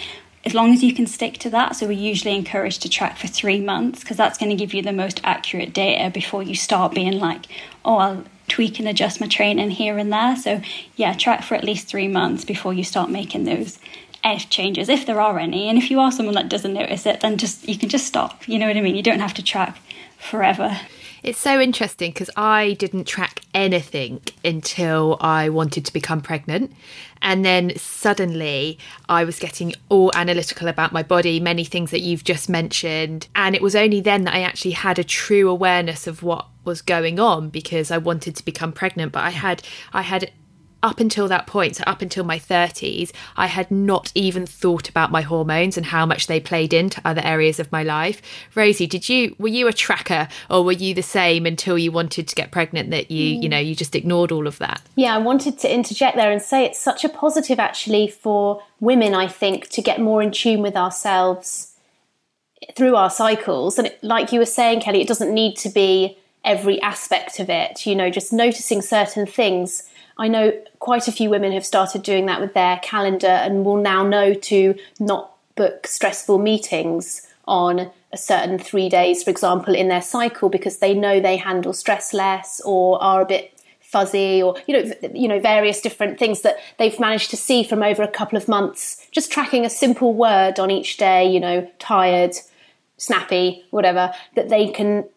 as 0.45 0.53
long 0.53 0.73
as 0.73 0.84
you 0.84 0.93
can 0.93 1.08
stick 1.08 1.38
to 1.39 1.49
that. 1.51 1.75
So, 1.75 1.88
we're 1.88 1.93
usually 1.93 2.36
encouraged 2.36 2.82
to 2.84 2.89
track 2.89 3.17
for 3.17 3.27
three 3.27 3.60
months 3.60 4.01
because 4.01 4.17
that's 4.17 4.38
going 4.38 4.49
to 4.49 4.56
give 4.56 4.73
you 4.73 4.82
the 4.82 4.93
most 4.93 5.21
accurate 5.23 5.73
data 5.73 6.10
before 6.10 6.43
you 6.43 6.56
start 6.56 6.93
being 6.93 7.19
like, 7.19 7.45
oh, 7.86 7.97
I'll 7.97 8.23
tweak 8.47 8.79
and 8.79 8.88
adjust 8.88 9.21
my 9.21 9.27
training 9.27 9.71
here 9.71 9.97
and 9.97 10.12
there. 10.12 10.36
So, 10.36 10.62
yeah, 10.95 11.13
track 11.13 11.43
for 11.43 11.56
at 11.56 11.63
least 11.63 11.88
three 11.88 12.08
months 12.08 12.45
before 12.45 12.73
you 12.73 12.84
start 12.84 13.10
making 13.10 13.45
those 13.45 13.79
F 14.23 14.49
changes, 14.49 14.89
if 14.89 15.06
there 15.06 15.19
are 15.19 15.39
any. 15.39 15.67
And 15.67 15.77
if 15.77 15.91
you 15.91 15.99
are 15.99 16.12
someone 16.12 16.36
that 16.36 16.49
doesn't 16.49 16.73
notice 16.73 17.06
it, 17.06 17.21
then 17.21 17.38
just 17.38 17.67
you 17.67 17.77
can 17.77 17.89
just 17.89 18.06
stop. 18.06 18.47
You 18.47 18.60
know 18.60 18.67
what 18.67 18.77
I 18.77 18.82
mean? 18.82 18.95
You 18.95 19.03
don't 19.03 19.19
have 19.19 19.34
to 19.36 19.43
track 19.43 19.79
forever. 20.17 20.79
It's 21.23 21.39
so 21.39 21.62
interesting 21.62 22.12
because 22.12 22.29
I 22.36 22.73
didn't 22.73 23.05
track 23.05 23.39
anything 23.53 24.19
until 24.43 25.15
I 25.21 25.47
wanted 25.47 25.86
to 25.86 25.93
become 25.93 26.19
pregnant. 26.19 26.73
And 27.21 27.45
then 27.45 27.77
suddenly 27.77 28.77
I 29.07 29.23
was 29.23 29.39
getting 29.39 29.73
all 29.88 30.12
analytical 30.15 30.67
about 30.67 30.91
my 30.91 31.01
body, 31.01 31.39
many 31.39 31.63
things 31.63 31.91
that 31.91 32.01
you've 32.01 32.25
just 32.25 32.49
mentioned. 32.49 33.29
And 33.36 33.55
it 33.55 33.62
was 33.62 33.73
only 33.73 34.01
then 34.01 34.25
that 34.25 34.33
I 34.33 34.41
actually 34.41 34.71
had 34.71 34.99
a 34.99 35.03
true 35.05 35.49
awareness 35.49 36.07
of 36.07 36.23
what 36.23 36.47
was 36.65 36.81
going 36.81 37.21
on 37.21 37.47
because 37.49 37.89
I 37.89 37.99
wanted 37.99 38.36
to 38.36 38.43
become 38.43 38.73
pregnant. 38.73 39.13
But 39.13 39.23
I 39.23 39.29
had 39.29 39.63
I 39.93 40.01
had 40.01 40.29
up 40.84 41.00
until 41.00 41.28
that 41.30 41.48
point, 41.48 41.78
so 41.78 41.84
up 41.88 42.02
until 42.02 42.24
my 42.24 42.38
30s, 42.38 43.12
I 43.38 43.48
had 43.48 43.72
not 43.72 44.12
even 44.13 44.46
thought 44.46 44.89
about 44.89 45.12
my 45.12 45.22
hormones 45.22 45.78
and 45.78 45.86
how 45.86 46.06
much 46.06 46.28
they 46.28 46.39
played 46.39 46.74
into 46.74 47.02
other 47.06 47.22
areas 47.24 47.60
of 47.60 47.72
my 47.72 47.82
life. 47.82 48.22
Rosie, 48.54 48.86
did 48.86 49.08
you 49.08 49.36
were 49.39 49.48
you 49.48 49.67
a 49.67 49.74
tracker 49.74 50.28
or 50.50 50.63
were 50.63 50.74
you 50.74 50.93
the 50.93 51.02
same 51.02 51.46
until 51.46 51.78
you 51.78 51.91
wanted 51.91 52.28
to 52.28 52.36
get 52.36 52.52
pregnant 52.52 52.91
that 52.91 53.10
you, 53.10 53.39
you 53.39 53.50
know, 53.50 53.60
you 53.60 53.74
just 53.76 53.96
ignored 53.96 54.32
all 54.32 54.46
of 54.46 54.60
that? 54.60 54.82
Yeah, 54.96 55.15
I 55.15 55.19
wanted 55.19 55.58
to 55.60 55.74
interject 55.74 56.17
there 56.17 56.32
and 56.32 56.41
say 56.41 56.65
it's 56.65 56.80
such 56.80 57.04
a 57.04 57.10
positive 57.10 57.60
actually 57.60 58.10
for 58.10 58.62
women, 58.80 59.15
I 59.15 59.28
think, 59.28 59.69
to 59.69 59.82
get 59.82 60.02
more 60.02 60.22
in 60.22 60.32
tune 60.32 60.62
with 60.62 60.76
ourselves 60.76 61.74
through 62.76 62.96
our 62.96 63.10
cycles. 63.10 63.80
And 63.80 63.93
like 64.02 64.32
you 64.32 64.39
were 64.39 64.46
saying, 64.46 64.82
Kelly, 64.82 65.02
it 65.02 65.08
doesn't 65.08 65.34
need 65.34 65.56
to 65.58 65.69
be 65.69 66.17
every 66.43 66.82
aspect 66.82 67.39
of 67.39 67.50
it, 67.50 67.86
you 67.86 67.96
know, 67.96 68.10
just 68.10 68.34
noticing 68.34 68.82
certain 68.82 69.26
things 69.26 69.89
I 70.17 70.28
know 70.28 70.54
quite 70.80 71.08
a 71.08 71.12
few 71.12 71.30
women 71.30 71.52
have 71.52 71.65
started 71.65 72.04
doing 72.04 72.28
that 72.28 72.41
with 72.41 72.54
their 72.54 72.78
calendar 72.80 73.28
and 73.28 73.65
will 73.65 73.78
now 73.78 74.04
know 74.04 74.34
to 74.34 74.76
not 74.99 75.34
book 75.56 75.88
stressful 75.88 76.38
meetings 76.38 77.28
on 77.45 77.91
a 78.12 78.17
certain 78.17 78.60
three 78.60 78.89
days, 78.89 79.23
for 79.23 79.30
example, 79.30 79.76
in 79.76 79.88
their 79.88 80.02
cycle 80.02 80.49
because 80.49 80.78
they 80.78 80.93
know 80.93 81.19
they 81.19 81.38
handle 81.38 81.73
stress 81.73 82.13
less 82.13 82.62
or 82.63 83.02
are 83.04 83.21
a 83.21 83.26
bit 83.26 83.49
fuzzy 83.82 84.41
or 84.41 84.56
you 84.65 84.73
know 84.73 84.91
you 85.13 85.28
know 85.28 85.39
various 85.39 85.80
different 85.80 86.17
things 86.17 86.41
that 86.41 86.58
they've 86.80 86.99
managed 86.99 87.30
to 87.30 87.38
see 87.38 87.63
from 87.63 87.84
over 87.84 88.02
a 88.02 88.08
couple 88.08 88.38
of 88.38 88.47
months. 88.47 89.06
Just 89.12 89.32
tracking 89.32 89.65
a 89.65 89.69
simple 89.69 90.13
word 90.13 90.60
on 90.60 90.71
each 90.71 90.97
day 90.97 91.32
you 91.32 91.39
know 91.39 91.69
tired 91.78 92.36
snappy 92.97 93.63
whatever 93.69 94.12
that 94.36 94.49
they 94.49 94.69
can 94.69 95.08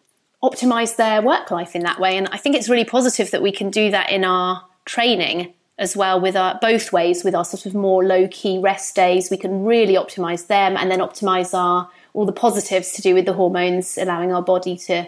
optimize 0.43 0.95
their 0.95 1.21
work 1.21 1.49
life 1.49 1.75
in 1.75 1.83
that 1.83 1.99
way. 1.99 2.17
And 2.17 2.27
i 2.31 2.37
think 2.37 2.55
it's 2.55 2.69
really 2.69 2.85
positive 2.85 3.31
that 3.31 3.41
we 3.41 3.51
can 3.51 3.71
do 3.71 3.89
that 3.89 4.11
in 4.11 4.23
our 4.23 4.63
training 4.87 5.53
as 5.77 5.95
well 5.95 6.19
with 6.19 6.35
our 6.35 6.57
both 6.59 6.91
ways 6.91 7.23
with 7.23 7.35
our 7.35 7.45
sort 7.45 7.65
of 7.67 7.75
more 7.75 8.03
low 8.03 8.27
key 8.29 8.57
rest 8.57 8.95
days. 8.95 9.29
We 9.29 9.37
can 9.37 9.63
really 9.63 9.93
optimize 9.93 10.47
them 10.47 10.75
and 10.75 10.89
then 10.89 10.99
optimize 10.99 11.53
our 11.53 11.89
all 12.13 12.25
the 12.25 12.31
positives 12.31 12.93
to 12.93 13.01
do 13.01 13.13
with 13.13 13.25
the 13.25 13.33
hormones 13.33 13.97
allowing 13.97 14.33
our 14.33 14.41
body 14.41 14.75
to 14.75 15.07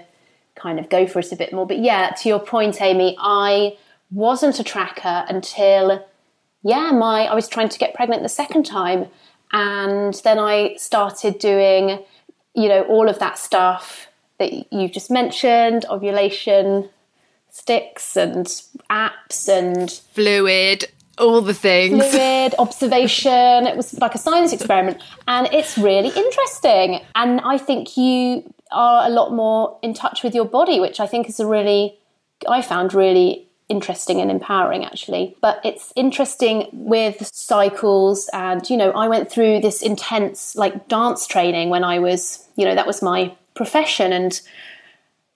kind 0.55 0.79
of 0.79 0.89
go 0.89 1.07
for 1.07 1.19
it 1.19 1.31
a 1.31 1.35
bit 1.35 1.51
more. 1.53 1.65
But 1.65 1.79
yeah 1.79 2.11
to 2.21 2.29
your 2.29 2.39
point 2.39 2.81
amy 2.81 3.15
i 3.19 3.75
wasn't 4.11 4.59
a 4.59 4.63
tracker 4.63 5.25
until 5.27 6.05
yeah 6.63 6.91
my 6.91 7.25
i 7.25 7.33
was 7.33 7.47
trying 7.47 7.69
to 7.69 7.79
get 7.79 7.93
pregnant 7.93 8.23
the 8.23 8.29
second 8.29 8.65
time 8.65 9.07
and 9.51 10.19
then 10.23 10.39
i 10.39 10.75
started 10.77 11.37
doing 11.39 12.03
you 12.55 12.67
know 12.67 12.83
all 12.83 13.07
of 13.07 13.19
that 13.19 13.37
stuff 13.37 14.07
that 14.39 14.51
you 14.73 14.89
just 14.89 15.11
mentioned 15.11 15.85
ovulation 15.89 16.89
sticks 17.51 18.15
and 18.15 18.45
apps 18.89 19.47
and 19.47 19.91
fluid 20.13 20.85
all 21.17 21.41
the 21.41 21.53
things. 21.53 22.05
fluid 22.11 22.55
observation. 22.59 23.67
It 23.67 23.75
was 23.75 23.97
like 23.99 24.15
a 24.15 24.17
science 24.17 24.53
experiment 24.53 25.01
and 25.27 25.47
it's 25.51 25.77
really 25.77 26.09
interesting. 26.09 27.01
And 27.15 27.41
i 27.41 27.57
think 27.57 27.97
you 27.97 28.53
are 28.71 29.07
a 29.07 29.09
lot 29.09 29.33
more 29.33 29.77
in 29.81 29.93
touch 29.93 30.21
with 30.23 30.35
your 30.35 30.45
body 30.45 30.79
which 30.79 30.99
i 30.99 31.07
think 31.07 31.27
is 31.27 31.39
a 31.39 31.47
really 31.47 31.97
i 32.47 32.61
found 32.61 32.93
really 32.93 33.49
interesting 33.69 34.19
and 34.19 34.29
empowering 34.31 34.83
actually. 34.83 35.37
But 35.41 35.61
it's 35.63 35.93
interesting 35.95 36.67
with 36.73 37.25
cycles 37.27 38.29
and 38.33 38.67
you 38.69 38.75
know, 38.75 38.91
I 38.91 39.07
went 39.07 39.31
through 39.31 39.61
this 39.61 39.81
intense 39.81 40.55
like 40.55 40.87
dance 40.87 41.27
training 41.27 41.69
when 41.69 41.83
I 41.83 41.99
was, 41.99 42.45
you 42.55 42.65
know, 42.65 42.75
that 42.75 42.87
was 42.87 43.01
my 43.01 43.33
profession 43.55 44.11
and 44.11 44.41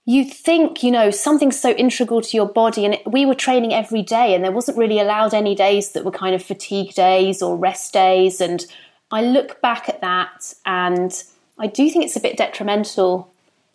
you 0.05 0.25
think, 0.25 0.83
you 0.83 0.91
know, 0.91 1.11
something 1.11 1.51
so 1.51 1.71
integral 1.71 2.21
to 2.21 2.35
your 2.35 2.47
body 2.47 2.85
and 2.85 2.97
we 3.05 3.25
were 3.25 3.35
training 3.35 3.73
every 3.73 4.01
day 4.01 4.35
and 4.35 4.43
there 4.43 4.51
wasn't 4.51 4.77
really 4.77 4.99
allowed 4.99 5.33
any 5.33 5.55
days 5.55 5.93
that 5.93 6.03
were 6.03 6.11
kind 6.11 6.35
of 6.35 6.43
fatigue 6.43 6.93
days 6.93 7.41
or 7.41 7.55
rest 7.55 7.93
days 7.93 8.41
and 8.41 8.65
I 9.11 9.21
look 9.21 9.61
back 9.61 9.87
at 9.87 10.01
that 10.01 10.53
and 10.65 11.23
I 11.57 11.67
do 11.67 11.89
think 11.89 12.03
it's 12.03 12.15
a 12.15 12.19
bit 12.19 12.35
detrimental 12.35 13.31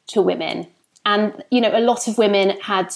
to 0.09 0.21
women. 0.21 0.67
And, 1.07 1.45
you 1.51 1.61
know, 1.61 1.71
a 1.73 1.81
lot 1.81 2.09
of 2.09 2.19
women 2.19 2.59
had 2.61 2.95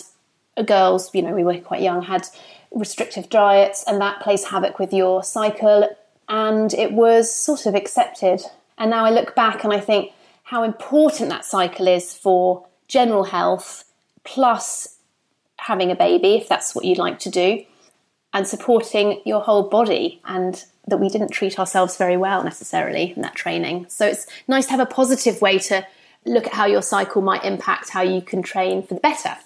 uh, 0.57 0.63
girls, 0.63 1.15
you 1.15 1.23
know, 1.23 1.35
we 1.35 1.45
were 1.45 1.59
quite 1.59 1.81
young, 1.81 2.03
had 2.03 2.27
restrictive 2.73 3.31
diets, 3.31 3.85
and 3.87 4.01
that 4.01 4.21
plays 4.21 4.45
havoc 4.45 4.79
with 4.79 4.93
your 4.93 5.23
cycle. 5.23 5.89
And 6.29 6.75
it 6.75 6.93
was 6.93 7.35
sort 7.35 7.65
of 7.65 7.75
accepted. 7.75 8.43
And 8.77 8.91
now 8.91 9.05
I 9.05 9.11
look 9.11 9.35
back 9.35 9.65
and 9.65 9.73
I 9.73 9.81
think 9.81 10.13
how 10.43 10.65
important 10.65 11.31
that 11.31 11.45
cycle 11.45 11.87
is 11.87 12.13
for 12.13 12.67
general 12.93 13.25
health, 13.25 13.85
plus 14.23 14.99
having 15.57 15.91
a 15.91 15.97
baby, 15.97 16.35
if 16.35 16.49
that's 16.49 16.75
what 16.75 16.85
you'd 16.85 16.99
like 16.99 17.19
to 17.21 17.31
do, 17.31 17.65
and 18.35 18.47
supporting 18.47 19.23
your 19.25 19.41
whole 19.41 19.69
body. 19.69 20.21
And 20.27 20.63
that 20.87 20.99
we 20.99 21.09
didn't 21.09 21.31
treat 21.31 21.59
ourselves 21.59 21.97
very 21.97 22.17
well 22.17 22.43
necessarily 22.43 23.13
in 23.15 23.23
that 23.23 23.37
training. 23.37 23.87
So 23.89 24.05
it's 24.05 24.27
nice 24.49 24.67
to 24.67 24.73
have 24.73 24.81
a 24.81 24.87
positive 24.87 25.41
way 25.41 25.59
to 25.61 25.87
look 26.25 26.47
at 26.47 26.53
how 26.53 26.67
your 26.67 26.83
cycle 26.83 27.23
might 27.23 27.45
impact 27.45 27.91
how 27.91 28.03
you 28.03 28.21
can 28.21 28.43
train 28.43 28.83
for 28.83 28.95
the 28.95 29.01
better. 29.01 29.37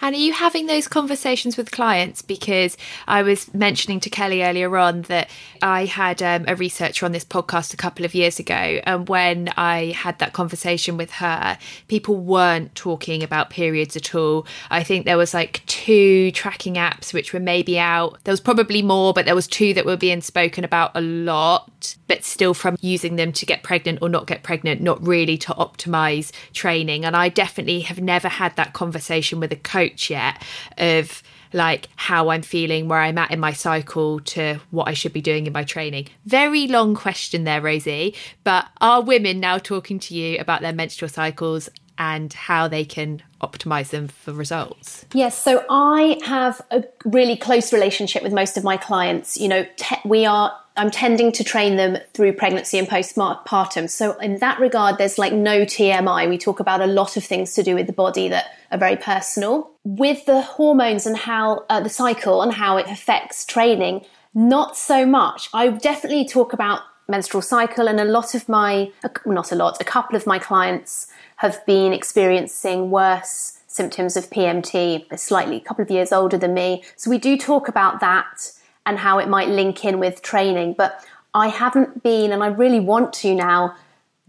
And 0.00 0.14
are 0.14 0.18
you 0.18 0.32
having 0.32 0.66
those 0.66 0.88
conversations 0.88 1.56
with 1.56 1.70
clients? 1.70 2.22
Because 2.22 2.76
I 3.06 3.22
was 3.22 3.52
mentioning 3.54 4.00
to 4.00 4.10
Kelly 4.10 4.42
earlier 4.42 4.76
on 4.76 5.02
that 5.02 5.30
I 5.62 5.84
had 5.84 6.22
um, 6.22 6.44
a 6.48 6.56
researcher 6.56 7.06
on 7.06 7.12
this 7.12 7.24
podcast 7.24 7.74
a 7.74 7.76
couple 7.76 8.04
of 8.04 8.14
years 8.14 8.38
ago. 8.38 8.54
And 8.54 9.08
when 9.08 9.48
I 9.56 9.92
had 9.96 10.18
that 10.18 10.32
conversation 10.32 10.96
with 10.96 11.12
her, 11.12 11.58
people 11.88 12.16
weren't 12.16 12.74
talking 12.74 13.22
about 13.22 13.50
periods 13.50 13.96
at 13.96 14.14
all. 14.14 14.46
I 14.70 14.82
think 14.82 15.04
there 15.04 15.16
was 15.16 15.34
like 15.34 15.64
two 15.66 16.30
tracking 16.32 16.74
apps 16.74 17.12
which 17.12 17.32
were 17.32 17.40
maybe 17.40 17.78
out. 17.78 18.18
There 18.24 18.32
was 18.32 18.40
probably 18.40 18.82
more, 18.82 19.12
but 19.12 19.24
there 19.24 19.34
was 19.34 19.46
two 19.46 19.74
that 19.74 19.86
were 19.86 19.96
being 19.96 20.20
spoken 20.20 20.64
about 20.64 20.92
a 20.94 21.00
lot, 21.00 21.96
but 22.08 22.24
still 22.24 22.54
from 22.54 22.76
using 22.80 23.16
them 23.16 23.32
to 23.32 23.46
get 23.46 23.62
pregnant 23.62 24.00
or 24.02 24.08
not 24.08 24.26
get 24.26 24.42
pregnant, 24.42 24.80
not 24.80 25.04
really 25.06 25.38
to 25.38 25.52
optimize 25.54 26.32
training. 26.52 27.04
And 27.04 27.16
I 27.16 27.28
definitely 27.28 27.80
have 27.80 28.00
never 28.00 28.28
had 28.28 28.56
that 28.56 28.72
conversation 28.72 29.40
with 29.40 29.52
a 29.52 29.56
coach 29.66 30.08
yet 30.08 30.42
of 30.78 31.22
like 31.52 31.88
how 31.96 32.28
I'm 32.30 32.42
feeling, 32.42 32.88
where 32.88 33.00
I'm 33.00 33.18
at 33.18 33.30
in 33.30 33.40
my 33.40 33.52
cycle 33.52 34.20
to 34.20 34.60
what 34.70 34.88
I 34.88 34.94
should 34.94 35.12
be 35.12 35.20
doing 35.20 35.46
in 35.46 35.52
my 35.52 35.64
training. 35.64 36.08
Very 36.24 36.66
long 36.66 36.94
question 36.94 37.44
there, 37.44 37.60
Rosie. 37.60 38.14
But 38.44 38.66
are 38.80 39.02
women 39.02 39.40
now 39.40 39.58
talking 39.58 39.98
to 40.00 40.14
you 40.14 40.38
about 40.38 40.60
their 40.60 40.72
menstrual 40.72 41.08
cycles 41.08 41.68
and 41.98 42.32
how 42.32 42.68
they 42.68 42.84
can 42.84 43.22
optimize 43.40 43.90
them 43.90 44.08
for 44.08 44.32
results? 44.32 45.06
Yes, 45.14 45.42
so 45.42 45.64
I 45.70 46.18
have 46.24 46.60
a 46.70 46.84
really 47.04 47.36
close 47.36 47.72
relationship 47.72 48.22
with 48.22 48.32
most 48.32 48.56
of 48.56 48.64
my 48.64 48.76
clients. 48.76 49.38
You 49.38 49.48
know, 49.48 49.66
te- 49.76 49.96
we 50.04 50.26
are 50.26 50.54
I'm 50.76 50.90
tending 50.90 51.32
to 51.32 51.44
train 51.44 51.76
them 51.76 51.98
through 52.12 52.34
pregnancy 52.34 52.78
and 52.78 52.86
postpartum. 52.88 53.88
So 53.88 54.12
in 54.18 54.38
that 54.38 54.60
regard, 54.60 54.98
there's 54.98 55.18
like 55.18 55.32
no 55.32 55.64
TMI. 55.64 56.28
We 56.28 56.38
talk 56.38 56.60
about 56.60 56.80
a 56.80 56.86
lot 56.86 57.16
of 57.16 57.24
things 57.24 57.54
to 57.54 57.62
do 57.62 57.74
with 57.74 57.86
the 57.86 57.92
body 57.92 58.28
that 58.28 58.46
are 58.70 58.78
very 58.78 58.96
personal. 58.96 59.70
With 59.84 60.26
the 60.26 60.42
hormones 60.42 61.06
and 61.06 61.16
how 61.16 61.64
uh, 61.70 61.80
the 61.80 61.88
cycle 61.88 62.42
and 62.42 62.52
how 62.52 62.76
it 62.76 62.86
affects 62.88 63.44
training, 63.44 64.04
not 64.34 64.76
so 64.76 65.06
much. 65.06 65.48
I 65.54 65.68
definitely 65.68 66.26
talk 66.26 66.52
about 66.52 66.82
menstrual 67.08 67.42
cycle, 67.42 67.88
and 67.88 68.00
a 68.00 68.04
lot 68.04 68.34
of 68.34 68.48
my, 68.48 68.90
not 69.24 69.52
a 69.52 69.54
lot, 69.54 69.80
a 69.80 69.84
couple 69.84 70.16
of 70.16 70.26
my 70.26 70.38
clients 70.38 71.06
have 71.36 71.64
been 71.64 71.92
experiencing 71.92 72.90
worse 72.90 73.60
symptoms 73.66 74.16
of 74.16 74.28
PMT. 74.30 75.18
Slightly 75.18 75.56
a 75.56 75.60
couple 75.60 75.82
of 75.82 75.90
years 75.90 76.12
older 76.12 76.36
than 76.36 76.52
me. 76.52 76.82
So 76.96 77.10
we 77.10 77.18
do 77.18 77.38
talk 77.38 77.68
about 77.68 78.00
that 78.00 78.52
and 78.86 78.98
how 78.98 79.18
it 79.18 79.28
might 79.28 79.48
link 79.48 79.84
in 79.84 79.98
with 79.98 80.22
training. 80.22 80.74
But 80.78 81.04
I 81.34 81.48
haven't 81.48 82.02
been, 82.02 82.32
and 82.32 82.42
I 82.42 82.46
really 82.46 82.80
want 82.80 83.12
to 83.14 83.34
now, 83.34 83.74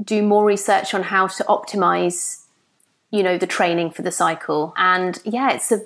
do 0.03 0.21
more 0.21 0.45
research 0.45 0.93
on 0.93 1.03
how 1.03 1.27
to 1.27 1.43
optimize, 1.45 2.43
you 3.11 3.23
know, 3.23 3.37
the 3.37 3.47
training 3.47 3.91
for 3.91 4.01
the 4.01 4.11
cycle. 4.11 4.73
And 4.75 5.19
yeah, 5.23 5.51
it's 5.53 5.71
a, 5.71 5.81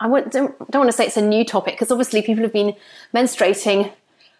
I 0.00 0.08
don't, 0.08 0.32
don't 0.70 0.80
want 0.80 0.88
to 0.88 0.92
say 0.92 1.06
it's 1.06 1.16
a 1.16 1.26
new 1.26 1.44
topic 1.44 1.74
because 1.74 1.90
obviously 1.90 2.22
people 2.22 2.44
have 2.44 2.52
been 2.52 2.74
menstruating 3.14 3.92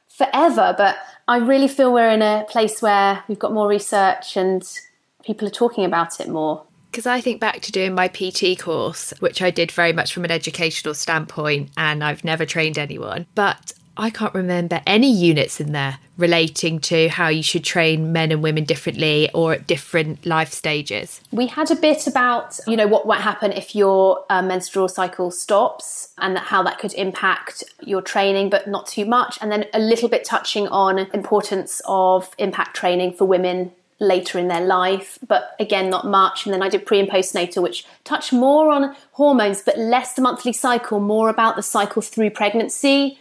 forever, 0.09 0.75
but 0.77 0.97
I 1.29 1.39
really 1.39 1.69
feel 1.69 1.93
we're 1.93 2.11
in 2.11 2.23
a 2.23 2.45
place 2.49 2.83
where 2.83 3.23
we've 3.29 3.39
got 3.39 3.53
more 3.53 3.69
research 3.69 4.37
and 4.37 4.63
people 5.25 5.47
are 5.47 5.53
talking 5.53 5.85
about 5.85 6.21
it 6.21 6.29
more. 6.29 6.65
Because 6.93 7.07
I 7.07 7.23
think 7.23 7.41
back 7.41 7.63
to 7.63 7.73
doing 7.73 7.95
my 7.95 8.07
PT 8.07 8.59
course, 8.59 9.15
which 9.19 9.41
I 9.41 9.51
did 9.51 9.73
very 9.73 9.95
much 9.95 10.13
from 10.13 10.27
an 10.27 10.31
educational 10.31 10.93
standpoint, 10.93 11.71
and 11.75 12.05
I've 12.05 12.23
never 12.23 12.45
trained 12.45 12.77
anyone. 12.77 13.25
But 13.35 13.73
I 13.97 14.11
can't 14.11 14.35
remember 14.35 14.83
any 14.87 15.11
units 15.11 15.59
in 15.59 15.73
there 15.73 15.99
relating 16.19 16.81
to 16.81 17.09
how 17.09 17.29
you 17.29 17.43
should 17.43 17.65
train 17.65 18.13
men 18.13 18.31
and 18.31 18.43
women 18.43 18.65
differently 18.65 19.31
or 19.33 19.55
at 19.55 19.67
different 19.67 20.27
life 20.27 20.53
stages. 20.53 21.23
We 21.31 21.47
had 21.47 21.71
a 21.71 21.77
bit 21.77 22.07
about, 22.07 22.61
you 22.67 22.77
know, 22.77 22.87
what 22.87 23.07
might 23.07 23.23
happen 23.23 23.53
if 23.53 23.75
your 23.75 24.25
uh, 24.29 24.43
menstrual 24.43 24.89
cycle 24.89 25.31
stops 25.31 26.13
and 26.19 26.37
how 26.37 26.63
that 26.63 26.79
could 26.79 26.93
impact 26.93 27.65
your 27.81 28.03
training, 28.03 28.51
but 28.51 28.69
not 28.69 28.87
too 28.87 29.07
much. 29.07 29.39
And 29.41 29.51
then 29.51 29.65
a 29.73 29.79
little 29.79 30.11
bit 30.11 30.27
touching 30.27 30.69
on 30.69 30.99
importance 30.99 31.81
of 31.87 32.35
impact 32.37 32.77
training 32.77 33.15
for 33.15 33.25
women 33.25 33.73
later 34.03 34.39
in 34.39 34.49
their 34.49 34.61
life, 34.61 35.19
but 35.27 35.55
again, 35.59 35.89
not 35.89 36.07
much. 36.07 36.45
And 36.45 36.53
then 36.53 36.63
I 36.63 36.69
did 36.69 36.85
pre 36.85 37.01
and 37.01 37.09
postnatal, 37.09 37.63
which 37.63 37.87
touched 38.05 38.33
more 38.33 38.71
on 38.71 38.95
hormones, 39.13 39.63
but 39.63 39.79
less 39.79 40.15
the 40.15 40.23
monthly 40.23 40.53
cycle, 40.53 41.01
more 41.01 41.31
about 41.31 41.57
the 41.57 41.63
cycle 41.63 42.03
through 42.03 42.31
pregnancy 42.31 43.19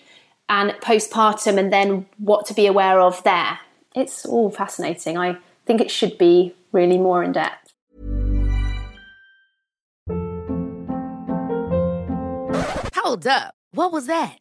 and 0.50 0.72
postpartum, 0.82 1.58
and 1.58 1.72
then 1.72 2.06
what 2.17 2.46
to 2.48 2.54
be 2.54 2.65
aware 2.65 3.00
of 3.00 3.24
there. 3.24 3.60
It's 3.96 4.26
all 4.26 4.50
fascinating. 4.50 5.17
I 5.17 5.38
think 5.65 5.80
it 5.80 5.91
should 5.91 6.17
be 6.17 6.54
really 6.74 6.98
more 6.98 7.24
in 7.24 7.32
depth. 7.32 7.74
Hold 12.96 13.28
up. 13.28 13.54
What 13.72 13.91
was 13.94 14.08
that? 14.08 14.40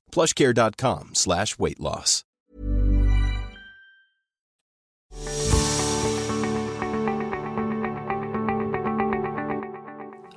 plushcare.com 0.11 1.15
slash 1.15 1.57
weight 1.57 1.79
loss. 1.79 2.23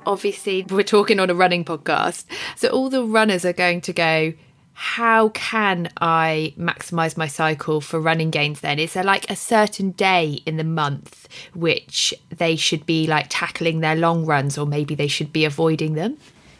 Obviously, 0.07 0.63
we're 0.69 0.83
talking 0.83 1.19
on 1.19 1.29
a 1.29 1.35
running 1.35 1.65
podcast. 1.65 2.25
So 2.55 2.69
all 2.69 2.89
the 2.89 3.03
runners 3.03 3.43
are 3.43 3.53
going 3.53 3.81
to 3.81 3.93
go, 3.93 4.33
how 4.73 5.29
can 5.29 5.89
I 6.01 6.53
maximize 6.59 7.15
my 7.15 7.27
cycle 7.27 7.79
for 7.79 7.99
running 7.99 8.29
gains 8.29 8.59
then? 8.59 8.77
Is 8.77 8.93
there 8.93 9.03
like 9.05 9.29
a 9.31 9.35
certain 9.35 9.91
day 9.91 10.41
in 10.45 10.57
the 10.57 10.63
month 10.65 11.27
which 11.53 12.13
they 12.29 12.55
should 12.55 12.85
be 12.85 13.07
like 13.07 13.27
tackling 13.29 13.79
their 13.79 13.95
long 13.95 14.25
runs 14.25 14.57
or 14.57 14.67
maybe 14.67 14.93
they 14.93 15.07
should 15.07 15.31
be 15.31 15.45
avoiding 15.45 15.93
them? 15.93 16.17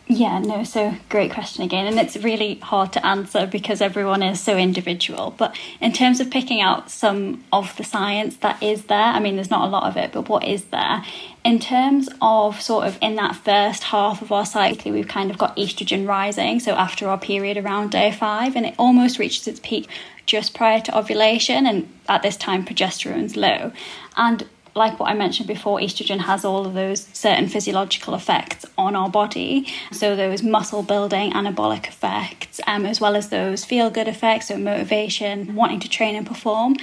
Yeah, 0.08 0.38
no, 0.38 0.64
so 0.64 0.94
great 1.10 1.32
question 1.32 1.64
again. 1.64 1.88
And 1.88 2.00
it's 2.00 2.16
really 2.18 2.56
hard 2.56 2.94
to 2.94 3.04
answer 3.04 3.48
because 3.48 3.82
everyone 3.82 4.22
is 4.22 4.40
so 4.40 4.56
individual. 4.56 5.34
But 5.36 5.58
in 5.82 5.94
terms 5.94 6.20
of 6.20 6.30
picking 6.30 6.62
out 6.62 6.92
some 6.92 7.44
of 7.52 7.76
the 7.76 7.84
science 7.84 8.38
that 8.38 8.62
is 8.62 8.86
there, 8.86 9.00
I 9.00 9.20
mean, 9.20 9.36
there's 9.36 9.50
not 9.50 9.68
a 9.68 9.72
lot 9.72 9.86
of 9.86 9.98
it, 9.98 10.12
but 10.12 10.30
what 10.30 10.44
is 10.44 10.66
there? 10.66 11.04
In 11.44 11.58
terms 11.58 12.08
of 12.22 12.62
sort 12.62 12.86
of 12.86 13.00
in 13.02 13.16
that 13.16 13.36
first 13.36 13.86
half 13.86 14.22
of 14.22 14.32
our 14.32 14.46
cycle, 14.46 14.92
we've 14.92 15.08
kind 15.08 15.32
of 15.32 15.40
got 15.40 15.58
estrogen 15.58 16.08
rising. 16.08 16.60
So 16.60 16.74
after 16.74 17.08
our 17.08 17.18
period 17.18 17.58
around 17.58 17.90
day 17.90 18.12
five, 18.12 18.56
and 18.56 18.68
it 18.68 18.76
almost 18.78 19.18
reaches 19.18 19.48
its 19.48 19.60
peak 19.62 19.90
just 20.28 20.54
prior 20.54 20.82
to 20.82 20.96
ovulation. 20.96 21.66
And 21.66 21.92
at 22.08 22.22
this 22.22 22.38
time, 22.38 22.64
progesterone's 22.64 23.36
low. 23.36 23.72
And 24.18 24.48
like 24.76 25.00
what 25.00 25.10
I 25.10 25.14
mentioned 25.14 25.48
before, 25.48 25.80
estrogen 25.80 26.20
has 26.20 26.44
all 26.44 26.66
of 26.66 26.74
those 26.74 27.08
certain 27.14 27.48
physiological 27.48 28.14
effects 28.14 28.66
on 28.78 28.94
our 28.94 29.10
body. 29.10 29.68
So, 29.92 30.16
those 30.18 30.44
muscle 30.44 30.84
building 30.84 31.32
anabolic 31.32 31.88
effects, 31.88 32.60
um, 32.68 32.86
as 32.86 33.00
well 33.00 33.16
as 33.16 33.30
those 33.30 33.64
feel 33.64 33.90
good 33.90 34.10
effects, 34.10 34.50
so 34.50 34.58
motivation, 34.58 35.56
wanting 35.56 35.80
to 35.80 35.90
train 35.90 36.16
and 36.16 36.28
perform. 36.28 36.76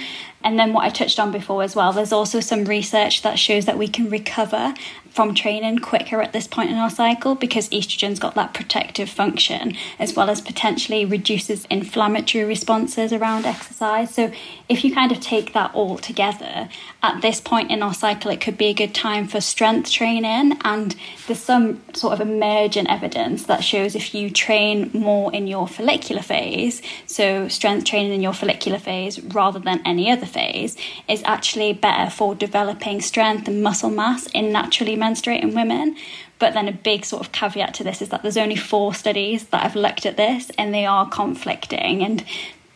And 0.43 0.59
then, 0.59 0.73
what 0.73 0.85
I 0.85 0.89
touched 0.89 1.19
on 1.19 1.31
before 1.31 1.63
as 1.63 1.75
well, 1.75 1.93
there's 1.93 2.13
also 2.13 2.39
some 2.39 2.65
research 2.65 3.21
that 3.21 3.39
shows 3.39 3.65
that 3.65 3.77
we 3.77 3.87
can 3.87 4.09
recover 4.09 4.73
from 5.13 5.35
training 5.35 5.77
quicker 5.77 6.21
at 6.23 6.33
this 6.33 6.47
point 6.47 6.71
in 6.71 6.75
our 6.75 6.89
cycle 6.89 7.35
because 7.35 7.69
estrogen's 7.69 8.17
got 8.17 8.33
that 8.33 8.51
protective 8.51 9.07
function 9.07 9.77
as 9.99 10.15
well 10.15 10.27
as 10.27 10.41
potentially 10.41 11.05
reduces 11.05 11.65
inflammatory 11.65 12.43
responses 12.43 13.13
around 13.13 13.45
exercise. 13.45 14.11
So 14.13 14.31
if 14.67 14.83
you 14.83 14.91
kind 14.93 15.11
of 15.11 15.19
take 15.19 15.53
that 15.53 15.69
all 15.75 15.99
together, 15.99 16.67
at 17.03 17.21
this 17.21 17.39
point 17.39 17.69
in 17.69 17.83
our 17.83 17.93
cycle, 17.93 18.31
it 18.31 18.41
could 18.41 18.57
be 18.57 18.67
a 18.67 18.73
good 18.73 18.95
time 18.95 19.27
for 19.27 19.39
strength 19.39 19.91
training. 19.91 20.57
And 20.63 20.95
there's 21.27 21.39
some 21.39 21.83
sort 21.93 22.13
of 22.13 22.21
emergent 22.21 22.89
evidence 22.89 23.45
that 23.45 23.63
shows 23.63 23.95
if 23.95 24.15
you 24.15 24.31
train 24.31 24.89
more 24.95 25.31
in 25.31 25.45
your 25.45 25.67
follicular 25.67 26.23
phase, 26.23 26.81
so 27.05 27.47
strength 27.49 27.85
training 27.85 28.13
in 28.13 28.21
your 28.23 28.33
follicular 28.33 28.79
phase 28.79 29.21
rather 29.21 29.59
than 29.59 29.79
any 29.85 30.09
other 30.09 30.25
phase, 30.33 30.75
is 31.07 31.21
actually 31.23 31.73
better 31.73 32.09
for 32.09 32.35
developing 32.35 33.01
strength 33.01 33.47
and 33.47 33.63
muscle 33.63 33.89
mass 33.89 34.27
in 34.27 34.51
naturally 34.51 34.95
menstruating 34.95 35.53
women. 35.53 35.95
But 36.39 36.53
then 36.53 36.67
a 36.67 36.73
big 36.73 37.05
sort 37.05 37.21
of 37.25 37.31
caveat 37.31 37.73
to 37.75 37.83
this 37.83 38.01
is 38.01 38.09
that 38.09 38.21
there's 38.21 38.37
only 38.37 38.55
four 38.55 38.93
studies 38.93 39.45
that 39.47 39.63
have 39.63 39.75
looked 39.75 40.05
at 40.05 40.17
this 40.17 40.51
and 40.57 40.73
they 40.73 40.85
are 40.85 41.07
conflicting 41.07 42.03
and 42.03 42.25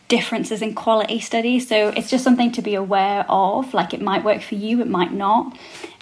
differences 0.08 0.62
in 0.62 0.74
quality 0.74 1.20
studies. 1.20 1.68
So 1.68 1.88
it's 1.88 2.10
just 2.10 2.24
something 2.24 2.50
to 2.52 2.62
be 2.62 2.74
aware 2.74 3.24
of. 3.28 3.72
Like 3.74 3.94
it 3.94 4.00
might 4.00 4.24
work 4.24 4.42
for 4.42 4.54
you, 4.54 4.80
it 4.80 4.88
might 4.88 5.12
not. 5.12 5.56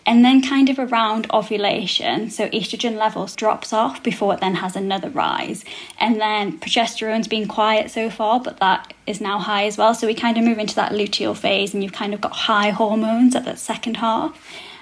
And 0.08 0.24
then 0.24 0.40
kind 0.40 0.70
of 0.70 0.78
around 0.78 1.26
ovulation, 1.32 2.30
so 2.30 2.48
estrogen 2.50 2.96
levels 2.96 3.34
drops 3.34 3.72
off 3.72 4.04
before 4.04 4.34
it 4.34 4.40
then 4.40 4.54
has 4.54 4.76
another 4.76 5.10
rise. 5.10 5.64
And 5.98 6.20
then 6.20 6.60
progesterone's 6.60 7.26
been 7.26 7.48
quiet 7.48 7.90
so 7.90 8.08
far, 8.08 8.38
but 8.38 8.60
that 8.60 8.94
is 9.08 9.20
now 9.20 9.40
high 9.40 9.66
as 9.66 9.76
well. 9.76 9.94
So 9.94 10.06
we 10.06 10.14
kind 10.14 10.38
of 10.38 10.44
move 10.44 10.58
into 10.58 10.76
that 10.76 10.92
luteal 10.92 11.36
phase 11.36 11.74
and 11.74 11.82
you've 11.82 11.92
kind 11.92 12.14
of 12.14 12.20
got 12.20 12.30
high 12.32 12.70
hormones 12.70 13.34
at 13.34 13.44
that 13.46 13.58
second 13.58 13.96
half. 13.96 14.40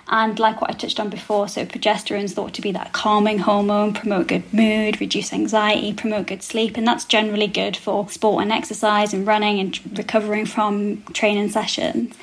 And 0.08 0.38
like 0.38 0.60
what 0.60 0.70
I 0.70 0.74
touched 0.74 1.00
on 1.00 1.08
before, 1.08 1.48
so 1.48 1.64
progesterone 1.64 2.24
is 2.24 2.34
thought 2.34 2.52
to 2.54 2.62
be 2.62 2.72
that 2.72 2.92
calming 2.92 3.38
hormone, 3.38 3.94
promote 3.94 4.28
good 4.28 4.52
mood, 4.52 5.00
reduce 5.00 5.32
anxiety, 5.32 5.92
promote 5.92 6.26
good 6.26 6.42
sleep, 6.42 6.76
and 6.76 6.86
that's 6.86 7.04
generally 7.04 7.46
good 7.46 7.76
for 7.76 8.08
sport 8.10 8.42
and 8.42 8.52
exercise 8.52 9.14
and 9.14 9.26
running 9.26 9.58
and 9.60 9.98
recovering 9.98 10.46
from 10.46 11.02
training 11.14 11.48
sessions. 11.48 12.14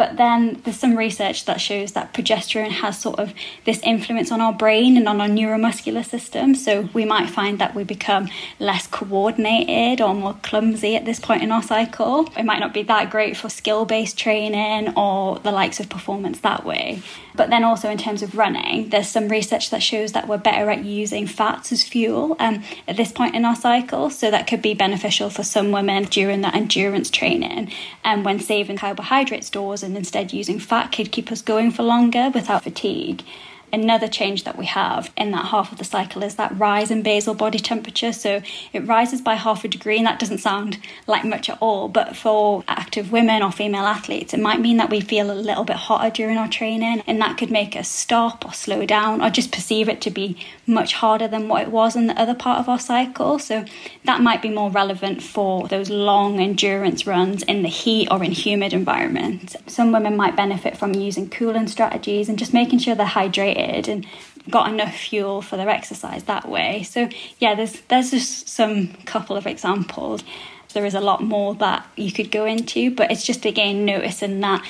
But 0.00 0.16
then 0.16 0.62
there's 0.64 0.78
some 0.78 0.96
research 0.96 1.44
that 1.44 1.60
shows 1.60 1.92
that 1.92 2.14
progesterone 2.14 2.70
has 2.70 2.98
sort 2.98 3.18
of 3.18 3.34
this 3.66 3.82
influence 3.82 4.32
on 4.32 4.40
our 4.40 4.54
brain 4.54 4.96
and 4.96 5.06
on 5.06 5.20
our 5.20 5.28
neuromuscular 5.28 6.06
system. 6.06 6.54
So 6.54 6.88
we 6.94 7.04
might 7.04 7.28
find 7.28 7.58
that 7.58 7.74
we 7.74 7.84
become 7.84 8.30
less 8.58 8.86
coordinated 8.86 10.00
or 10.00 10.14
more 10.14 10.38
clumsy 10.42 10.96
at 10.96 11.04
this 11.04 11.20
point 11.20 11.42
in 11.42 11.52
our 11.52 11.62
cycle. 11.62 12.30
It 12.34 12.46
might 12.46 12.60
not 12.60 12.72
be 12.72 12.82
that 12.84 13.10
great 13.10 13.36
for 13.36 13.50
skill 13.50 13.84
based 13.84 14.16
training 14.16 14.94
or 14.96 15.38
the 15.40 15.52
likes 15.52 15.80
of 15.80 15.90
performance 15.90 16.40
that 16.40 16.64
way. 16.64 17.02
But 17.34 17.50
then 17.50 17.62
also 17.62 17.90
in 17.90 17.98
terms 17.98 18.22
of 18.22 18.36
running, 18.36 18.88
there's 18.88 19.08
some 19.08 19.28
research 19.28 19.68
that 19.68 19.82
shows 19.82 20.12
that 20.12 20.26
we're 20.26 20.38
better 20.38 20.70
at 20.70 20.84
using 20.84 21.26
fats 21.26 21.72
as 21.72 21.84
fuel 21.84 22.36
um, 22.38 22.62
at 22.88 22.96
this 22.96 23.12
point 23.12 23.34
in 23.34 23.44
our 23.44 23.54
cycle. 23.54 24.08
So 24.08 24.30
that 24.30 24.46
could 24.46 24.62
be 24.62 24.72
beneficial 24.72 25.28
for 25.28 25.42
some 25.42 25.72
women 25.72 26.04
during 26.04 26.40
that 26.40 26.54
endurance 26.54 27.10
training. 27.10 27.70
And 28.02 28.24
when 28.24 28.40
saving 28.40 28.78
carbohydrate 28.78 29.44
stores 29.44 29.82
and 29.90 29.98
instead 29.98 30.32
using 30.32 30.60
fat 30.60 30.92
could 30.92 31.10
keep 31.10 31.32
us 31.32 31.42
going 31.42 31.72
for 31.72 31.82
longer 31.82 32.30
without 32.32 32.62
fatigue. 32.62 33.24
Another 33.72 34.08
change 34.08 34.44
that 34.44 34.58
we 34.58 34.66
have 34.66 35.12
in 35.16 35.30
that 35.30 35.46
half 35.46 35.70
of 35.70 35.78
the 35.78 35.84
cycle 35.84 36.22
is 36.22 36.34
that 36.36 36.58
rise 36.58 36.90
in 36.90 37.02
basal 37.02 37.34
body 37.34 37.58
temperature. 37.58 38.12
So 38.12 38.42
it 38.72 38.86
rises 38.86 39.20
by 39.20 39.34
half 39.34 39.64
a 39.64 39.68
degree, 39.68 39.98
and 39.98 40.06
that 40.06 40.18
doesn't 40.18 40.38
sound 40.38 40.78
like 41.06 41.24
much 41.24 41.48
at 41.48 41.58
all. 41.60 41.88
But 41.88 42.16
for 42.16 42.64
active 42.66 43.12
women 43.12 43.42
or 43.42 43.52
female 43.52 43.84
athletes, 43.84 44.34
it 44.34 44.40
might 44.40 44.60
mean 44.60 44.78
that 44.78 44.90
we 44.90 45.00
feel 45.00 45.30
a 45.30 45.34
little 45.34 45.64
bit 45.64 45.76
hotter 45.76 46.10
during 46.10 46.36
our 46.36 46.48
training, 46.48 47.02
and 47.06 47.20
that 47.20 47.38
could 47.38 47.50
make 47.50 47.76
us 47.76 47.88
stop 47.88 48.44
or 48.44 48.52
slow 48.52 48.84
down 48.86 49.22
or 49.22 49.30
just 49.30 49.52
perceive 49.52 49.88
it 49.88 50.00
to 50.00 50.10
be 50.10 50.36
much 50.66 50.94
harder 50.94 51.28
than 51.28 51.48
what 51.48 51.62
it 51.62 51.70
was 51.70 51.94
in 51.96 52.06
the 52.06 52.20
other 52.20 52.34
part 52.34 52.58
of 52.58 52.68
our 52.68 52.78
cycle. 52.78 53.38
So 53.38 53.64
that 54.04 54.20
might 54.20 54.42
be 54.42 54.50
more 54.50 54.70
relevant 54.70 55.22
for 55.22 55.68
those 55.68 55.90
long 55.90 56.40
endurance 56.40 57.06
runs 57.06 57.42
in 57.44 57.62
the 57.62 57.68
heat 57.68 58.08
or 58.10 58.22
in 58.24 58.32
humid 58.32 58.72
environments. 58.72 59.56
Some 59.66 59.92
women 59.92 60.16
might 60.16 60.36
benefit 60.36 60.76
from 60.76 60.94
using 60.94 61.28
cooling 61.28 61.68
strategies 61.68 62.28
and 62.28 62.38
just 62.38 62.54
making 62.54 62.80
sure 62.80 62.94
they're 62.94 63.06
hydrated 63.06 63.59
and 63.60 64.06
got 64.48 64.72
enough 64.72 64.94
fuel 64.94 65.42
for 65.42 65.56
their 65.56 65.68
exercise 65.68 66.24
that 66.24 66.48
way. 66.48 66.82
So 66.82 67.08
yeah, 67.38 67.54
there's 67.54 67.80
there's 67.82 68.10
just 68.10 68.48
some 68.48 68.94
couple 69.04 69.36
of 69.36 69.46
examples. 69.46 70.24
There 70.72 70.86
is 70.86 70.94
a 70.94 71.00
lot 71.00 71.22
more 71.22 71.54
that 71.56 71.86
you 71.96 72.12
could 72.12 72.30
go 72.30 72.44
into, 72.44 72.94
but 72.94 73.10
it's 73.10 73.24
just 73.24 73.44
again 73.44 73.84
noticing 73.84 74.40
that 74.40 74.64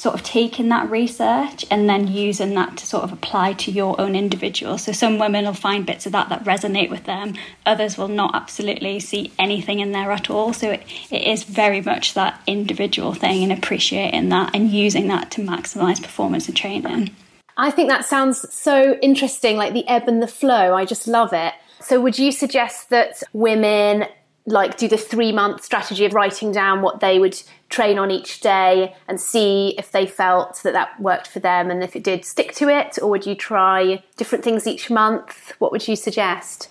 sort 0.00 0.14
of 0.14 0.22
taking 0.22 0.70
that 0.70 0.88
research 0.88 1.66
and 1.70 1.86
then 1.86 2.08
using 2.08 2.54
that 2.54 2.74
to 2.78 2.86
sort 2.86 3.04
of 3.04 3.12
apply 3.12 3.52
to 3.52 3.70
your 3.70 4.00
own 4.00 4.16
individual. 4.16 4.78
So 4.78 4.92
some 4.92 5.18
women 5.18 5.44
will 5.44 5.52
find 5.52 5.84
bits 5.84 6.06
of 6.06 6.12
that 6.12 6.30
that 6.30 6.44
resonate 6.44 6.88
with 6.88 7.04
them, 7.04 7.34
others 7.66 7.98
will 7.98 8.08
not 8.08 8.34
absolutely 8.34 8.98
see 9.00 9.30
anything 9.38 9.80
in 9.80 9.92
there 9.92 10.10
at 10.10 10.30
all. 10.30 10.54
So 10.54 10.70
it, 10.70 10.82
it 11.10 11.26
is 11.26 11.44
very 11.44 11.82
much 11.82 12.14
that 12.14 12.40
individual 12.46 13.12
thing 13.12 13.42
and 13.42 13.52
appreciating 13.52 14.30
that 14.30 14.54
and 14.54 14.70
using 14.70 15.08
that 15.08 15.30
to 15.32 15.42
maximize 15.42 16.00
performance 16.00 16.48
and 16.48 16.56
training. 16.56 17.14
I 17.60 17.70
think 17.70 17.90
that 17.90 18.06
sounds 18.06 18.52
so 18.54 18.94
interesting, 19.02 19.58
like 19.58 19.74
the 19.74 19.86
ebb 19.86 20.08
and 20.08 20.22
the 20.22 20.26
flow. 20.26 20.74
I 20.74 20.86
just 20.86 21.06
love 21.06 21.34
it. 21.34 21.52
So, 21.82 22.00
would 22.00 22.18
you 22.18 22.32
suggest 22.32 22.88
that 22.88 23.22
women 23.34 24.06
like 24.46 24.78
do 24.78 24.88
the 24.88 24.96
three 24.96 25.30
month 25.30 25.62
strategy 25.62 26.06
of 26.06 26.14
writing 26.14 26.52
down 26.52 26.80
what 26.80 27.00
they 27.00 27.18
would 27.18 27.40
train 27.68 27.98
on 27.98 28.10
each 28.10 28.40
day 28.40 28.94
and 29.06 29.20
see 29.20 29.74
if 29.76 29.92
they 29.92 30.06
felt 30.06 30.60
that 30.62 30.72
that 30.72 30.98
worked 30.98 31.28
for 31.28 31.40
them 31.40 31.70
and 31.70 31.84
if 31.84 31.94
it 31.94 32.02
did 32.02 32.24
stick 32.24 32.52
to 32.54 32.68
it 32.68 32.98
or 33.00 33.10
would 33.10 33.26
you 33.26 33.34
try 33.34 34.02
different 34.16 34.42
things 34.42 34.66
each 34.66 34.90
month 34.90 35.52
what 35.58 35.70
would 35.70 35.86
you 35.86 35.94
suggest 35.94 36.68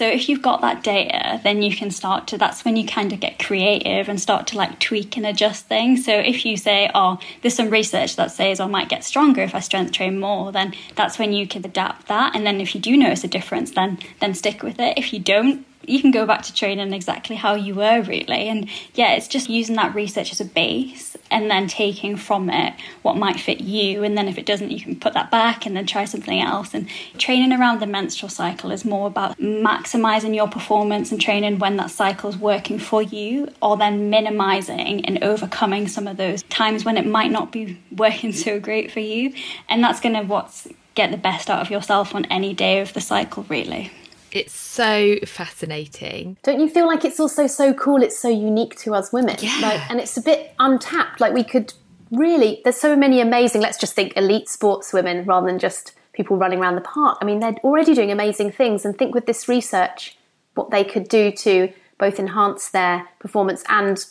so 0.00 0.08
if 0.08 0.30
you've 0.30 0.40
got 0.40 0.62
that 0.62 0.82
data 0.82 1.42
then 1.44 1.60
you 1.60 1.76
can 1.76 1.90
start 1.90 2.26
to 2.28 2.38
that's 2.38 2.64
when 2.64 2.74
you 2.74 2.86
kind 2.86 3.12
of 3.12 3.20
get 3.20 3.38
creative 3.38 4.08
and 4.08 4.18
start 4.18 4.46
to 4.46 4.56
like 4.56 4.78
tweak 4.78 5.14
and 5.18 5.26
adjust 5.26 5.66
things. 5.66 6.06
So 6.06 6.14
if 6.14 6.46
you 6.46 6.56
say 6.56 6.90
oh 6.94 7.18
there's 7.42 7.52
some 7.52 7.68
research 7.68 8.16
that 8.16 8.30
says 8.32 8.60
i 8.60 8.66
might 8.66 8.88
get 8.88 9.04
stronger 9.04 9.42
if 9.42 9.54
i 9.54 9.60
strength 9.60 9.92
train 9.92 10.18
more 10.18 10.52
then 10.52 10.72
that's 10.96 11.18
when 11.18 11.34
you 11.34 11.46
can 11.46 11.66
adapt 11.66 12.06
that. 12.08 12.34
And 12.34 12.46
then 12.46 12.62
if 12.62 12.74
you 12.74 12.80
do 12.80 12.96
notice 12.96 13.24
a 13.24 13.28
difference 13.28 13.72
then 13.72 13.98
then 14.20 14.32
stick 14.32 14.62
with 14.62 14.80
it. 14.80 14.96
If 14.96 15.12
you 15.12 15.18
don't 15.18 15.66
you 15.86 16.00
can 16.00 16.10
go 16.10 16.26
back 16.26 16.42
to 16.42 16.54
training 16.54 16.92
exactly 16.92 17.36
how 17.36 17.54
you 17.54 17.74
were 17.74 18.02
really. 18.02 18.48
And 18.48 18.68
yeah 18.94 19.12
it's 19.14 19.28
just 19.28 19.48
using 19.48 19.76
that 19.76 19.94
research 19.94 20.32
as 20.32 20.40
a 20.40 20.44
base 20.44 21.16
and 21.30 21.50
then 21.50 21.68
taking 21.68 22.16
from 22.16 22.50
it 22.50 22.74
what 23.02 23.16
might 23.16 23.40
fit 23.40 23.60
you. 23.60 24.02
And 24.02 24.16
then 24.16 24.28
if 24.28 24.38
it 24.38 24.46
doesn't 24.46 24.70
you 24.70 24.80
can 24.80 24.98
put 24.98 25.14
that 25.14 25.30
back 25.30 25.66
and 25.66 25.76
then 25.76 25.86
try 25.86 26.04
something 26.04 26.40
else. 26.40 26.74
And 26.74 26.88
training 27.18 27.52
around 27.52 27.80
the 27.80 27.86
menstrual 27.86 28.30
cycle 28.30 28.70
is 28.70 28.84
more 28.84 29.06
about 29.06 29.38
maximizing 29.38 30.34
your 30.34 30.48
performance 30.48 31.10
and 31.10 31.20
training 31.20 31.58
when 31.58 31.76
that 31.76 31.90
cycle 31.90 32.30
is 32.30 32.36
working 32.36 32.78
for 32.78 33.02
you 33.02 33.48
or 33.62 33.76
then 33.76 34.10
minimizing 34.10 35.04
and 35.04 35.22
overcoming 35.22 35.88
some 35.88 36.06
of 36.06 36.16
those 36.16 36.42
times 36.44 36.84
when 36.84 36.96
it 36.96 37.06
might 37.06 37.30
not 37.30 37.52
be 37.52 37.78
working 37.96 38.32
so 38.32 38.60
great 38.60 38.90
for 38.90 39.00
you. 39.00 39.32
And 39.68 39.82
that's 39.82 40.00
going 40.00 40.14
to 40.14 40.22
what's 40.22 40.68
get 40.94 41.10
the 41.10 41.16
best 41.16 41.48
out 41.48 41.62
of 41.62 41.70
yourself 41.70 42.14
on 42.14 42.24
any 42.26 42.52
day 42.52 42.80
of 42.80 42.92
the 42.92 43.00
cycle 43.00 43.44
really 43.48 43.90
it's 44.34 44.52
so 44.52 45.16
fascinating. 45.24 46.36
Don't 46.42 46.60
you 46.60 46.68
feel 46.68 46.86
like 46.86 47.04
it's 47.04 47.20
also 47.20 47.46
so 47.46 47.74
cool? 47.74 48.02
It's 48.02 48.18
so 48.18 48.28
unique 48.28 48.76
to 48.80 48.94
us 48.94 49.12
women. 49.12 49.36
Yeah. 49.40 49.58
Like, 49.60 49.90
and 49.90 50.00
it's 50.00 50.16
a 50.16 50.22
bit 50.22 50.54
untapped. 50.58 51.20
Like 51.20 51.32
we 51.32 51.44
could 51.44 51.72
really, 52.10 52.60
there's 52.64 52.76
so 52.76 52.96
many 52.96 53.20
amazing, 53.20 53.60
let's 53.60 53.78
just 53.78 53.94
think 53.94 54.16
elite 54.16 54.48
sports 54.48 54.92
women 54.92 55.24
rather 55.24 55.46
than 55.46 55.58
just 55.58 55.92
people 56.12 56.36
running 56.36 56.58
around 56.58 56.74
the 56.74 56.80
park. 56.80 57.18
I 57.20 57.24
mean, 57.24 57.40
they're 57.40 57.56
already 57.64 57.94
doing 57.94 58.10
amazing 58.10 58.52
things. 58.52 58.84
And 58.84 58.96
think 58.96 59.14
with 59.14 59.26
this 59.26 59.48
research, 59.48 60.16
what 60.54 60.70
they 60.70 60.84
could 60.84 61.08
do 61.08 61.30
to 61.32 61.72
both 61.98 62.18
enhance 62.18 62.70
their 62.70 63.08
performance 63.18 63.62
and 63.68 64.04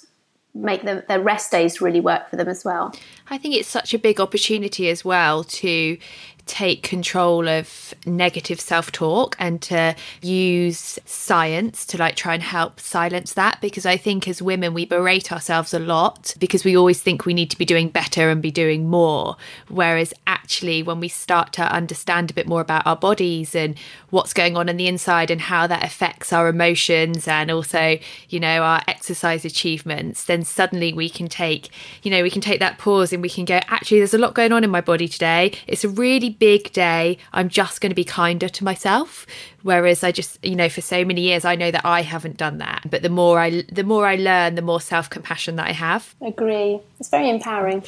make 0.55 0.83
them, 0.83 1.03
their 1.07 1.19
rest 1.19 1.51
days 1.51 1.81
really 1.81 1.99
work 1.99 2.29
for 2.29 2.35
them 2.35 2.47
as 2.47 2.65
well. 2.65 2.93
I 3.29 3.37
think 3.37 3.55
it's 3.55 3.67
such 3.67 3.93
a 3.93 3.99
big 3.99 4.19
opportunity 4.19 4.89
as 4.89 5.05
well 5.05 5.43
to 5.43 5.97
take 6.49 6.81
control 6.81 7.47
of 7.47 7.93
negative 8.07 8.59
self 8.59 8.91
talk 8.91 9.35
and 9.37 9.61
to 9.61 9.95
use 10.21 10.97
science 11.05 11.85
to 11.85 11.97
like 11.97 12.15
try 12.15 12.33
and 12.33 12.41
help 12.41 12.79
silence 12.79 13.33
that. 13.33 13.61
Because 13.61 13.85
I 13.85 13.97
think 13.97 14.27
as 14.27 14.41
women, 14.41 14.73
we 14.73 14.85
berate 14.85 15.31
ourselves 15.31 15.75
a 15.75 15.79
lot 15.79 16.33
because 16.39 16.65
we 16.65 16.75
always 16.75 17.01
think 17.01 17.25
we 17.25 17.35
need 17.35 17.51
to 17.51 17.57
be 17.57 17.65
doing 17.65 17.89
better 17.89 18.31
and 18.31 18.41
be 18.41 18.49
doing 18.49 18.89
more. 18.89 19.37
Whereas 19.67 20.11
actually, 20.25 20.81
when 20.81 20.99
we 20.99 21.07
start 21.07 21.53
to 21.53 21.61
understand 21.61 22.31
a 22.31 22.33
bit 22.33 22.47
more 22.47 22.61
about 22.61 22.87
our 22.87 22.97
bodies 22.97 23.53
and 23.53 23.77
what's 24.09 24.33
going 24.33 24.57
on 24.57 24.67
in 24.67 24.77
the 24.77 24.87
inside 24.87 25.29
and 25.29 25.41
how 25.41 25.67
that 25.67 25.83
affects 25.83 26.33
our 26.33 26.49
emotions 26.49 27.27
and 27.27 27.51
also, 27.51 27.99
you 28.29 28.39
know, 28.39 28.63
our 28.63 28.81
exercise 28.87 29.45
achievements, 29.45 30.23
then 30.23 30.43
suddenly 30.43 30.93
we 30.93 31.09
can 31.11 31.27
take, 31.27 31.69
you 32.01 32.09
know, 32.09 32.23
we 32.23 32.31
can 32.31 32.41
take 32.41 32.59
that 32.59 32.79
pause 32.79 33.13
and 33.13 33.21
we 33.21 33.29
can 33.29 33.45
go, 33.45 33.59
actually, 33.67 33.99
there's 33.99 34.15
a 34.15 34.17
lot 34.17 34.33
going 34.33 34.51
on 34.51 34.63
in 34.63 34.71
my 34.71 34.81
body 34.81 35.07
today. 35.07 35.53
It's 35.67 35.83
a 35.83 35.89
really 35.89 36.31
big 36.39 36.71
day. 36.71 37.17
I'm 37.33 37.49
just 37.49 37.81
going 37.81 37.91
to 37.91 37.95
be 37.95 38.03
kinder 38.03 38.49
to 38.49 38.63
myself. 38.63 39.27
Whereas 39.61 40.03
I 40.03 40.11
just, 40.11 40.43
you 40.43 40.55
know, 40.55 40.69
for 40.69 40.81
so 40.81 41.05
many 41.05 41.21
years, 41.21 41.45
I 41.45 41.55
know 41.55 41.71
that 41.71 41.85
I 41.85 42.01
haven't 42.01 42.37
done 42.37 42.57
that. 42.59 42.85
But 42.89 43.01
the 43.01 43.09
more 43.09 43.39
I, 43.39 43.63
the 43.71 43.83
more 43.83 44.07
I 44.07 44.15
learn, 44.15 44.55
the 44.55 44.61
more 44.61 44.81
self 44.81 45.09
compassion 45.09 45.57
that 45.57 45.67
I 45.67 45.73
have. 45.73 46.15
Agree. 46.21 46.79
It's 46.99 47.09
very 47.09 47.29
empowering. 47.29 47.83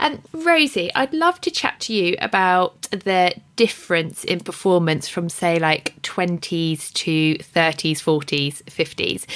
And 0.00 0.20
um, 0.32 0.44
Rosie, 0.44 0.94
I'd 0.94 1.12
love 1.12 1.40
to 1.42 1.50
chat 1.50 1.80
to 1.80 1.92
you 1.92 2.16
about 2.20 2.82
the 2.90 3.34
difference 3.56 4.24
in 4.24 4.40
performance 4.40 5.08
from, 5.08 5.28
say, 5.28 5.58
like 5.58 6.00
20s 6.02 6.92
to 6.92 7.34
30s, 7.38 7.98
40s, 7.98 8.62
50s. 8.64 9.26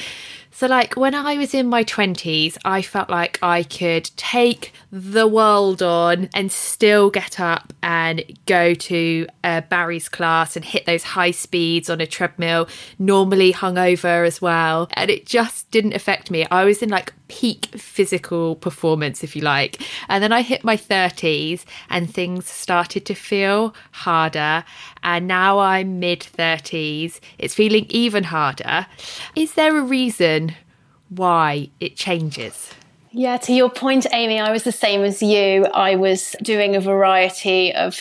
So, 0.55 0.67
like, 0.67 0.97
when 0.97 1.15
I 1.15 1.39
was 1.39 1.55
in 1.55 1.67
my 1.67 1.83
20s, 1.83 2.59
I 2.65 2.83
felt 2.83 3.09
like 3.09 3.39
I 3.43 3.63
could 3.63 4.11
take 4.17 4.73
the 4.93 5.27
world 5.27 5.83
on 5.83 6.29
and 6.35 6.53
still 6.53 7.09
get 7.09 7.41
up 7.41 7.73
and 7.83 8.23
go 8.45 8.75
to 8.75 9.27
Barry's 9.43 10.11
class 10.11 10.55
and 10.55 10.65
hit 10.65 10.85
those 10.85 11.03
high 11.03 11.31
speeds 11.31 11.89
on 11.89 12.03
a 12.03 12.07
treadmill, 12.07 12.69
normally 12.99 13.55
hungover 13.55 14.27
as 14.27 14.43
well. 14.43 14.89
And 14.93 15.11
it 15.11 15.25
just 15.25 15.71
didn't 15.71 15.95
affect 15.95 16.31
me. 16.31 16.47
I 16.51 16.65
was 16.65 16.83
in 16.83 16.91
like 16.91 17.15
peak 17.33 17.67
physical 17.79 18.57
performance, 18.57 19.25
if 19.25 19.35
you 19.35 19.41
like. 19.41 19.81
And 20.11 20.23
then 20.23 20.33
I 20.33 20.43
hit 20.43 20.65
my 20.65 20.77
30s 20.77 21.65
and 21.89 22.13
things 22.13 22.47
started 22.47 23.07
to 23.07 23.15
feel 23.15 23.75
harder. 23.91 24.65
And 25.03 25.27
now 25.27 25.59
I'm 25.59 25.99
mid 25.99 26.21
30s, 26.21 27.21
it's 27.39 27.55
feeling 27.55 27.87
even 27.89 28.25
harder. 28.25 28.87
Is 29.35 29.55
there 29.55 29.77
a 29.79 29.83
reason 29.83 30.55
why 31.09 31.71
it 31.81 31.97
changes? 31.97 32.71
Yeah, 33.13 33.39
to 33.39 33.53
your 33.53 33.71
point, 33.71 34.07
Amy, 34.13 34.39
I 34.39 34.53
was 34.53 34.65
the 34.65 34.73
same 34.73 35.03
as 35.03 35.23
you. 35.23 35.65
I 35.67 35.97
was 35.97 36.37
doing 36.43 36.77
a 36.77 36.81
variety 36.81 37.73
of 37.75 37.99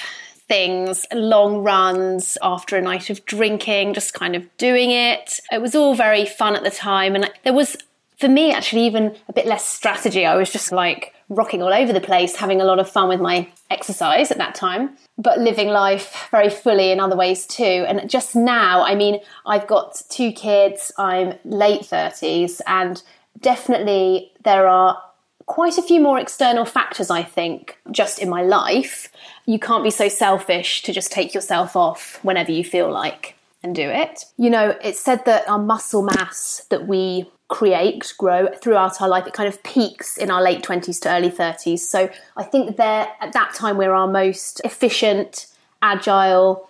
things, 0.48 1.06
long 1.14 1.64
runs 1.64 2.38
after 2.42 2.76
a 2.76 2.82
night 2.82 3.10
of 3.10 3.26
drinking, 3.26 3.94
just 3.94 4.14
kind 4.14 4.36
of 4.36 4.46
doing 4.58 4.92
it. 4.92 5.40
It 5.52 5.62
was 5.62 5.76
all 5.76 5.96
very 5.96 6.26
fun 6.26 6.58
at 6.58 6.64
the 6.64 6.70
time. 6.70 7.16
And 7.16 7.32
there 7.44 7.54
was, 7.54 7.78
for 8.22 8.30
me, 8.30 8.54
actually, 8.54 8.86
even 8.86 9.16
a 9.28 9.34
bit 9.34 9.48
less 9.48 9.66
strategy. 9.66 10.26
I 10.26 10.36
was 10.36 10.52
just 10.52 10.72
like 10.72 11.14
rocking 11.28 11.64
all 11.64 11.74
over 11.74 11.92
the 11.92 12.00
place, 12.00 12.36
having 12.36 12.62
a 12.62 12.64
lot 12.64 12.78
of 12.78 12.90
fun 12.90 13.10
with 13.10 13.20
my 13.20 13.50
exercise 13.72 14.30
at 14.30 14.38
that 14.38 14.54
time, 14.54 14.96
but 15.18 15.40
living 15.40 15.70
life 15.70 16.28
very 16.30 16.50
fully 16.50 16.92
in 16.92 17.00
other 17.00 17.16
ways 17.16 17.48
too. 17.48 17.64
And 17.88 18.08
just 18.08 18.36
now, 18.36 18.84
I 18.84 18.94
mean, 18.94 19.22
I've 19.46 19.66
got 19.66 20.00
two 20.10 20.32
kids, 20.34 20.92
I'm 21.00 21.34
late 21.44 21.82
30s, 21.82 22.62
and 22.68 23.02
definitely 23.40 24.32
there 24.44 24.68
are 24.68 25.02
quite 25.48 25.80
a 25.80 25.82
few 25.82 26.00
more 26.00 26.20
external 26.20 26.66
factors, 26.66 27.10
I 27.10 27.24
think, 27.24 27.78
just 27.90 28.20
in 28.20 28.30
my 28.30 28.44
life. 28.44 29.12
You 29.48 29.58
can't 29.58 29.84
be 29.84 29.90
so 29.90 30.10
selfish 30.10 30.84
to 30.84 30.94
just 30.94 31.12
take 31.12 31.34
yourself 31.34 31.76
off 31.76 32.20
whenever 32.24 32.52
you 32.52 32.64
feel 32.64 32.92
like 32.92 33.36
and 33.64 33.74
do 33.74 33.90
it. 33.90 34.26
You 34.38 34.50
know, 34.50 34.78
it's 34.84 35.00
said 35.00 35.26
that 35.26 35.50
our 35.50 35.60
muscle 35.60 36.04
mass 36.04 36.66
that 36.70 36.88
we 36.88 37.30
create, 37.52 38.14
grow 38.18 38.48
throughout 38.48 39.02
our 39.02 39.10
life, 39.10 39.28
it 39.28 39.34
kind 39.34 39.48
of 39.48 39.62
peaks 39.62 40.18
in 40.18 40.32
our 40.32 40.42
late 40.42 40.64
20s 40.64 41.00
to 41.02 41.10
early 41.12 41.30
30s. 41.30 41.80
So 41.80 42.10
I 42.38 42.44
think 42.44 42.78
there 42.78 43.10
at 43.20 43.34
that 43.34 43.54
time 43.54 43.78
we're 43.78 43.94
our 43.94 44.08
most 44.08 44.62
efficient, 44.64 45.48
agile, 45.82 46.68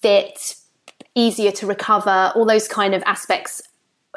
fit, 0.00 0.56
easier 1.14 1.50
to 1.50 1.66
recover, 1.66 2.32
all 2.34 2.46
those 2.46 2.68
kind 2.68 2.94
of 2.94 3.02
aspects 3.02 3.60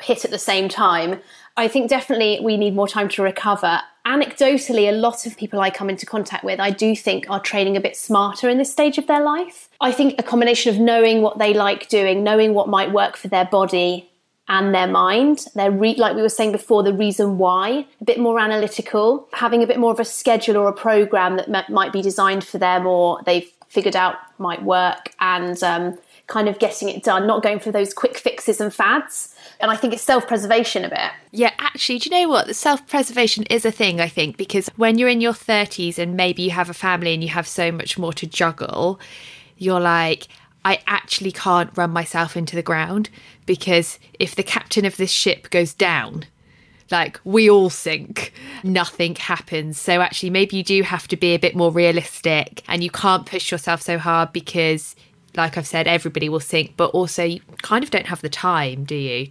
hit 0.02 0.24
at 0.24 0.32
the 0.32 0.40
same 0.40 0.70
time. 0.70 1.20
I 1.58 1.68
think 1.68 1.90
definitely 1.90 2.40
we 2.42 2.56
need 2.56 2.76
more 2.76 2.88
time 2.88 3.10
to 3.10 3.24
recover. 3.24 3.82
Anecdotally, 4.06 4.88
a 4.88 4.92
lot 4.92 5.26
of 5.26 5.36
people 5.36 5.60
I 5.60 5.72
come 5.72 5.90
into 5.90 6.06
contact 6.06 6.44
with, 6.44 6.60
I 6.60 6.70
do 6.70 6.96
think 6.96 7.28
are 7.32 7.40
training 7.40 7.78
a 7.78 7.82
bit 7.82 7.98
smarter 7.98 8.48
in 8.48 8.60
this 8.60 8.72
stage 8.72 9.00
of 9.00 9.08
their 9.08 9.24
life. 9.24 9.70
I 9.82 9.92
think 9.92 10.20
a 10.20 10.24
combination 10.24 10.74
of 10.74 10.80
knowing 10.80 11.24
what 11.24 11.40
they 11.40 11.54
like 11.56 11.90
doing, 11.90 12.24
knowing 12.24 12.54
what 12.54 12.70
might 12.70 12.92
work 12.92 13.18
for 13.18 13.28
their 13.28 13.46
body 13.46 14.08
and 14.48 14.76
their 14.76 14.88
mind, 14.88 15.46
their 15.56 15.72
re- 15.72 15.96
like 15.96 16.16
we 16.16 16.22
were 16.22 16.30
saying 16.30 16.52
before, 16.52 16.84
the 16.84 16.94
reason 16.94 17.38
why, 17.38 17.86
a 18.00 18.04
bit 18.04 18.20
more 18.20 18.40
analytical, 18.40 19.28
having 19.34 19.64
a 19.64 19.68
bit 19.68 19.80
more 19.80 19.92
of 19.92 20.00
a 20.00 20.06
schedule 20.06 20.58
or 20.58 20.68
a 20.68 20.74
program 20.74 21.38
that 21.38 21.50
m- 21.50 21.74
might 21.74 21.92
be 21.92 22.02
designed 22.02 22.44
for 22.44 22.58
them 22.58 22.86
or 22.86 23.20
they've 23.26 23.52
figured 23.68 23.96
out 23.96 24.16
might 24.38 24.64
work, 24.64 25.14
and 25.20 25.62
um, 25.64 25.98
kind 26.28 26.48
of 26.48 26.60
getting 26.60 26.90
it 26.90 27.04
done, 27.04 27.28
not 27.28 27.44
going 27.44 27.60
for 27.60 27.72
those 27.72 27.94
quick 27.94 28.18
fixes 28.18 28.62
and 28.62 28.74
fads. 28.74 29.36
And 29.60 29.72
I 29.72 29.76
think 29.76 29.94
it's 29.94 30.04
self 30.04 30.28
preservation 30.28 30.86
a 30.86 30.90
bit. 30.90 31.12
Yeah, 31.32 31.52
actually, 31.60 32.00
do 32.00 32.10
you 32.10 32.22
know 32.22 32.30
what? 32.30 32.48
The 32.48 32.54
self 32.54 32.86
preservation 32.88 33.44
is 33.46 33.66
a 33.66 33.72
thing, 33.72 34.00
I 34.00 34.08
think, 34.08 34.38
because 34.38 34.70
when 34.76 34.98
you're 34.98 35.10
in 35.10 35.22
your 35.22 35.34
30s 35.34 35.98
and 35.98 36.16
maybe 36.16 36.44
you 36.44 36.52
have 36.52 36.70
a 36.70 36.74
family 36.74 37.14
and 37.14 37.24
you 37.24 37.30
have 37.30 37.48
so 37.48 37.72
much 37.72 37.98
more 37.98 38.14
to 38.14 38.28
juggle, 38.28 39.00
you're 39.58 39.80
like, 39.80 40.28
I 40.66 40.82
actually 40.86 41.32
can't 41.32 41.76
run 41.78 41.92
myself 41.92 42.36
into 42.36 42.58
the 42.58 42.62
ground 42.62 43.10
because 43.46 43.98
if 44.20 44.36
the 44.36 44.44
captain 44.44 44.84
of 44.84 44.98
this 44.98 45.12
ship 45.12 45.50
goes 45.50 45.74
down, 45.74 46.26
like 46.92 47.20
we 47.24 47.50
all 47.50 47.72
sink 47.72 48.32
nothing 48.64 49.16
happens 49.16 49.80
so 49.80 50.02
actually 50.02 50.30
maybe 50.30 50.58
you 50.58 50.64
do 50.64 50.84
have 50.84 51.08
to 51.08 51.18
be 51.18 51.34
a 51.34 51.40
bit 51.40 51.56
more 51.56 51.72
realistic 51.72 52.62
and 52.68 52.84
you 52.84 52.92
can't 52.92 53.26
push 53.26 53.52
yourself 53.52 53.82
so 53.82 53.98
hard 53.98 54.32
because 54.32 54.96
like 55.38 55.58
I've 55.58 55.68
said, 55.68 55.88
everybody 55.88 56.30
will 56.30 56.40
sink, 56.40 56.74
but 56.78 56.92
also 56.92 57.24
you 57.24 57.42
kind 57.62 57.84
of 57.84 57.92
don't 57.92 58.08
have 58.08 58.22
the 58.22 58.30
time, 58.30 58.84
do 58.84 58.96
you? 58.96 59.30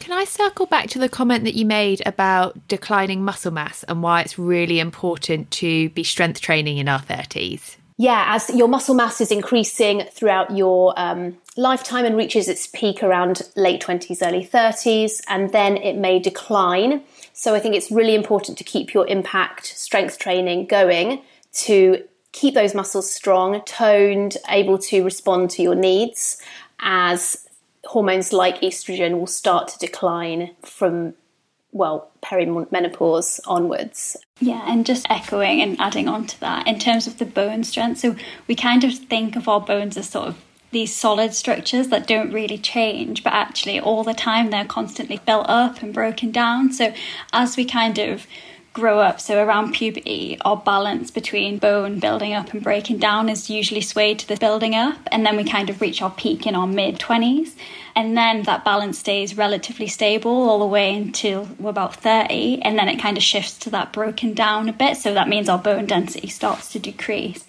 Can 0.00 0.12
I 0.12 0.24
circle 0.24 0.66
back 0.66 0.88
to 0.90 0.98
the 0.98 1.08
comment 1.08 1.44
that 1.44 1.54
you 1.54 1.66
made 1.66 2.02
about 2.06 2.68
declining 2.68 3.24
muscle 3.24 3.50
mass 3.50 3.84
and 3.84 4.02
why 4.02 4.20
it's 4.20 4.38
really 4.38 4.78
important 4.78 5.50
to 5.52 5.88
be 5.90 6.04
strength 6.04 6.40
training 6.40 6.78
in 6.78 6.88
our 6.88 7.00
30s? 7.00 7.77
Yeah, 8.00 8.26
as 8.28 8.48
your 8.50 8.68
muscle 8.68 8.94
mass 8.94 9.20
is 9.20 9.32
increasing 9.32 10.04
throughout 10.12 10.56
your 10.56 10.94
um, 10.96 11.36
lifetime 11.56 12.04
and 12.04 12.16
reaches 12.16 12.46
its 12.46 12.68
peak 12.68 13.02
around 13.02 13.42
late 13.56 13.82
20s, 13.82 14.24
early 14.24 14.46
30s, 14.46 15.20
and 15.26 15.50
then 15.50 15.76
it 15.76 15.96
may 15.96 16.20
decline. 16.20 17.02
So 17.32 17.56
I 17.56 17.58
think 17.58 17.74
it's 17.74 17.90
really 17.90 18.14
important 18.14 18.56
to 18.58 18.64
keep 18.64 18.94
your 18.94 19.04
impact 19.08 19.66
strength 19.66 20.20
training 20.20 20.66
going 20.66 21.22
to 21.54 22.04
keep 22.30 22.54
those 22.54 22.72
muscles 22.72 23.10
strong, 23.10 23.62
toned, 23.64 24.36
able 24.48 24.78
to 24.78 25.02
respond 25.02 25.50
to 25.50 25.62
your 25.62 25.74
needs 25.74 26.40
as 26.78 27.48
hormones 27.84 28.32
like 28.32 28.60
estrogen 28.60 29.18
will 29.18 29.26
start 29.26 29.66
to 29.68 29.78
decline 29.78 30.54
from 30.62 31.14
well, 31.72 32.10
perimenopause 32.22 33.40
onwards. 33.46 34.16
Yeah, 34.40 34.64
and 34.66 34.86
just 34.86 35.06
echoing 35.10 35.60
and 35.60 35.78
adding 35.80 36.08
on 36.08 36.26
to 36.26 36.40
that 36.40 36.66
in 36.66 36.78
terms 36.78 37.06
of 37.06 37.18
the 37.18 37.24
bone 37.24 37.64
strength. 37.64 38.00
So 38.00 38.16
we 38.46 38.54
kind 38.54 38.84
of 38.84 38.94
think 38.94 39.36
of 39.36 39.48
our 39.48 39.60
bones 39.60 39.96
as 39.96 40.08
sort 40.08 40.28
of 40.28 40.36
these 40.70 40.94
solid 40.94 41.34
structures 41.34 41.88
that 41.88 42.06
don't 42.06 42.32
really 42.32 42.58
change, 42.58 43.24
but 43.24 43.32
actually 43.32 43.80
all 43.80 44.04
the 44.04 44.14
time 44.14 44.50
they're 44.50 44.64
constantly 44.64 45.20
built 45.24 45.46
up 45.48 45.82
and 45.82 45.94
broken 45.94 46.30
down. 46.30 46.72
So 46.72 46.92
as 47.32 47.56
we 47.56 47.64
kind 47.64 47.98
of 47.98 48.26
grow 48.74 49.00
up, 49.00 49.20
so 49.20 49.42
around 49.42 49.72
puberty, 49.72 50.38
our 50.44 50.56
balance 50.56 51.10
between 51.10 51.58
bone 51.58 51.98
building 51.98 52.32
up 52.32 52.52
and 52.52 52.62
breaking 52.62 52.98
down 52.98 53.28
is 53.28 53.50
usually 53.50 53.80
swayed 53.80 54.18
to 54.20 54.28
the 54.28 54.36
building 54.36 54.74
up, 54.74 54.98
and 55.10 55.24
then 55.24 55.36
we 55.36 55.44
kind 55.44 55.70
of 55.70 55.80
reach 55.80 56.02
our 56.02 56.10
peak 56.10 56.46
in 56.46 56.54
our 56.54 56.66
mid 56.66 56.98
20s. 56.98 57.54
And 57.98 58.16
then 58.16 58.44
that 58.44 58.64
balance 58.64 58.96
stays 58.96 59.36
relatively 59.36 59.88
stable 59.88 60.30
all 60.30 60.60
the 60.60 60.66
way 60.66 60.94
until 60.94 61.48
we're 61.58 61.70
about 61.70 61.96
30, 61.96 62.62
and 62.62 62.78
then 62.78 62.88
it 62.88 63.00
kind 63.00 63.16
of 63.16 63.24
shifts 63.24 63.58
to 63.58 63.70
that 63.70 63.92
broken 63.92 64.34
down 64.34 64.68
a 64.68 64.72
bit. 64.72 64.96
So 64.96 65.14
that 65.14 65.28
means 65.28 65.48
our 65.48 65.58
bone 65.58 65.86
density 65.86 66.28
starts 66.28 66.70
to 66.74 66.78
decrease 66.78 67.44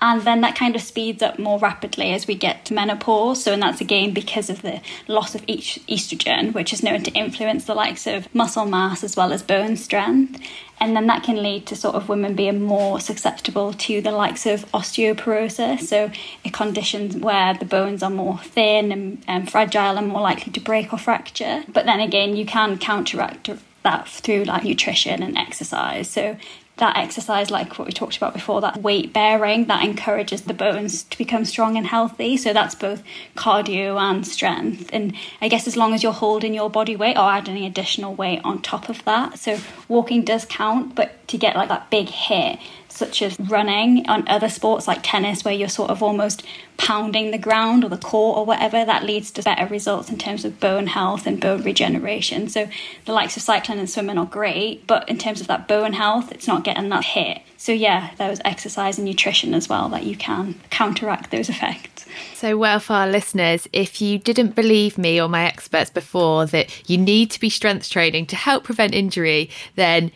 and 0.00 0.22
then 0.22 0.40
that 0.42 0.54
kind 0.56 0.74
of 0.74 0.82
speeds 0.82 1.22
up 1.22 1.38
more 1.38 1.58
rapidly 1.58 2.12
as 2.12 2.26
we 2.26 2.34
get 2.34 2.64
to 2.66 2.74
menopause. 2.74 3.42
So, 3.42 3.52
and 3.52 3.62
that's 3.62 3.80
again 3.80 4.12
because 4.12 4.50
of 4.50 4.62
the 4.62 4.80
loss 5.08 5.34
of 5.34 5.42
each 5.46 5.80
estrogen, 5.88 6.52
which 6.52 6.72
is 6.72 6.82
known 6.82 7.02
to 7.04 7.10
influence 7.12 7.64
the 7.64 7.74
likes 7.74 8.06
of 8.06 8.32
muscle 8.34 8.66
mass 8.66 9.02
as 9.02 9.16
well 9.16 9.32
as 9.32 9.42
bone 9.42 9.76
strength. 9.76 10.40
And 10.84 10.94
then 10.94 11.06
that 11.06 11.22
can 11.22 11.42
lead 11.42 11.64
to 11.68 11.76
sort 11.76 11.94
of 11.94 12.10
women 12.10 12.34
being 12.34 12.60
more 12.60 13.00
susceptible 13.00 13.72
to 13.72 14.02
the 14.02 14.10
likes 14.10 14.44
of 14.44 14.70
osteoporosis, 14.72 15.80
so 15.80 16.10
a 16.44 16.50
condition 16.50 17.22
where 17.22 17.54
the 17.54 17.64
bones 17.64 18.02
are 18.02 18.10
more 18.10 18.36
thin 18.40 18.92
and, 18.92 19.24
and 19.26 19.50
fragile 19.50 19.96
and 19.96 20.08
more 20.08 20.20
likely 20.20 20.52
to 20.52 20.60
break 20.60 20.92
or 20.92 20.98
fracture. 20.98 21.64
But 21.68 21.86
then 21.86 22.00
again, 22.00 22.36
you 22.36 22.44
can 22.44 22.76
counteract 22.76 23.48
that 23.82 24.08
through 24.08 24.44
like 24.44 24.64
nutrition 24.64 25.22
and 25.22 25.38
exercise. 25.38 26.10
So 26.10 26.36
that 26.76 26.96
exercise, 26.96 27.50
like 27.50 27.78
what 27.78 27.86
we 27.86 27.92
talked 27.92 28.16
about 28.16 28.34
before, 28.34 28.60
that 28.60 28.82
weight 28.82 29.12
bearing, 29.12 29.66
that 29.66 29.84
encourages 29.84 30.42
the 30.42 30.54
bones 30.54 31.04
to 31.04 31.16
become 31.18 31.44
strong 31.44 31.76
and 31.76 31.86
healthy. 31.86 32.36
So 32.36 32.52
that's 32.52 32.74
both 32.74 33.02
cardio 33.36 34.00
and 34.00 34.26
strength. 34.26 34.90
And 34.92 35.14
I 35.40 35.48
guess 35.48 35.68
as 35.68 35.76
long 35.76 35.94
as 35.94 36.02
you're 36.02 36.12
holding 36.12 36.52
your 36.52 36.68
body 36.68 36.96
weight 36.96 37.16
or 37.16 37.30
adding 37.30 37.64
additional 37.64 38.14
weight 38.14 38.40
on 38.42 38.60
top 38.60 38.88
of 38.88 39.04
that. 39.04 39.38
So 39.38 39.60
walking 39.88 40.24
does 40.24 40.44
count, 40.44 40.96
but 40.96 41.26
to 41.28 41.38
get 41.38 41.54
like 41.54 41.68
that 41.68 41.90
big 41.90 42.08
hit, 42.08 42.58
such 42.94 43.22
as 43.22 43.38
running 43.38 44.08
on 44.08 44.26
other 44.28 44.48
sports 44.48 44.86
like 44.86 45.00
tennis, 45.02 45.44
where 45.44 45.54
you're 45.54 45.68
sort 45.68 45.90
of 45.90 46.02
almost 46.02 46.44
pounding 46.76 47.30
the 47.30 47.38
ground 47.38 47.84
or 47.84 47.88
the 47.88 47.96
court 47.96 48.38
or 48.38 48.46
whatever, 48.46 48.84
that 48.84 49.04
leads 49.04 49.30
to 49.32 49.42
better 49.42 49.66
results 49.66 50.10
in 50.10 50.18
terms 50.18 50.44
of 50.44 50.60
bone 50.60 50.86
health 50.86 51.26
and 51.26 51.40
bone 51.40 51.62
regeneration. 51.62 52.48
So 52.48 52.68
the 53.04 53.12
likes 53.12 53.36
of 53.36 53.42
cycling 53.42 53.78
and 53.78 53.90
swimming 53.90 54.18
are 54.18 54.26
great, 54.26 54.86
but 54.86 55.08
in 55.08 55.18
terms 55.18 55.40
of 55.40 55.46
that 55.48 55.68
bone 55.68 55.92
health, 55.92 56.32
it's 56.32 56.46
not 56.46 56.64
getting 56.64 56.88
that 56.88 57.04
hit. 57.04 57.42
So 57.56 57.72
yeah, 57.72 58.10
there 58.18 58.28
was 58.28 58.40
exercise 58.44 58.98
and 58.98 59.06
nutrition 59.06 59.54
as 59.54 59.68
well 59.68 59.88
that 59.88 60.04
you 60.04 60.16
can 60.16 60.60
counteract 60.70 61.30
those 61.30 61.48
effects. 61.48 62.04
So, 62.34 62.56
well, 62.58 62.78
for 62.78 62.92
our 62.92 63.08
listeners, 63.08 63.66
if 63.72 64.00
you 64.00 64.18
didn't 64.18 64.54
believe 64.54 64.98
me 64.98 65.20
or 65.20 65.28
my 65.28 65.44
experts 65.44 65.90
before 65.90 66.46
that 66.46 66.88
you 66.88 66.98
need 66.98 67.30
to 67.30 67.40
be 67.40 67.48
strength 67.48 67.88
training 67.88 68.26
to 68.26 68.36
help 68.36 68.64
prevent 68.64 68.94
injury, 68.94 69.50
then 69.76 70.12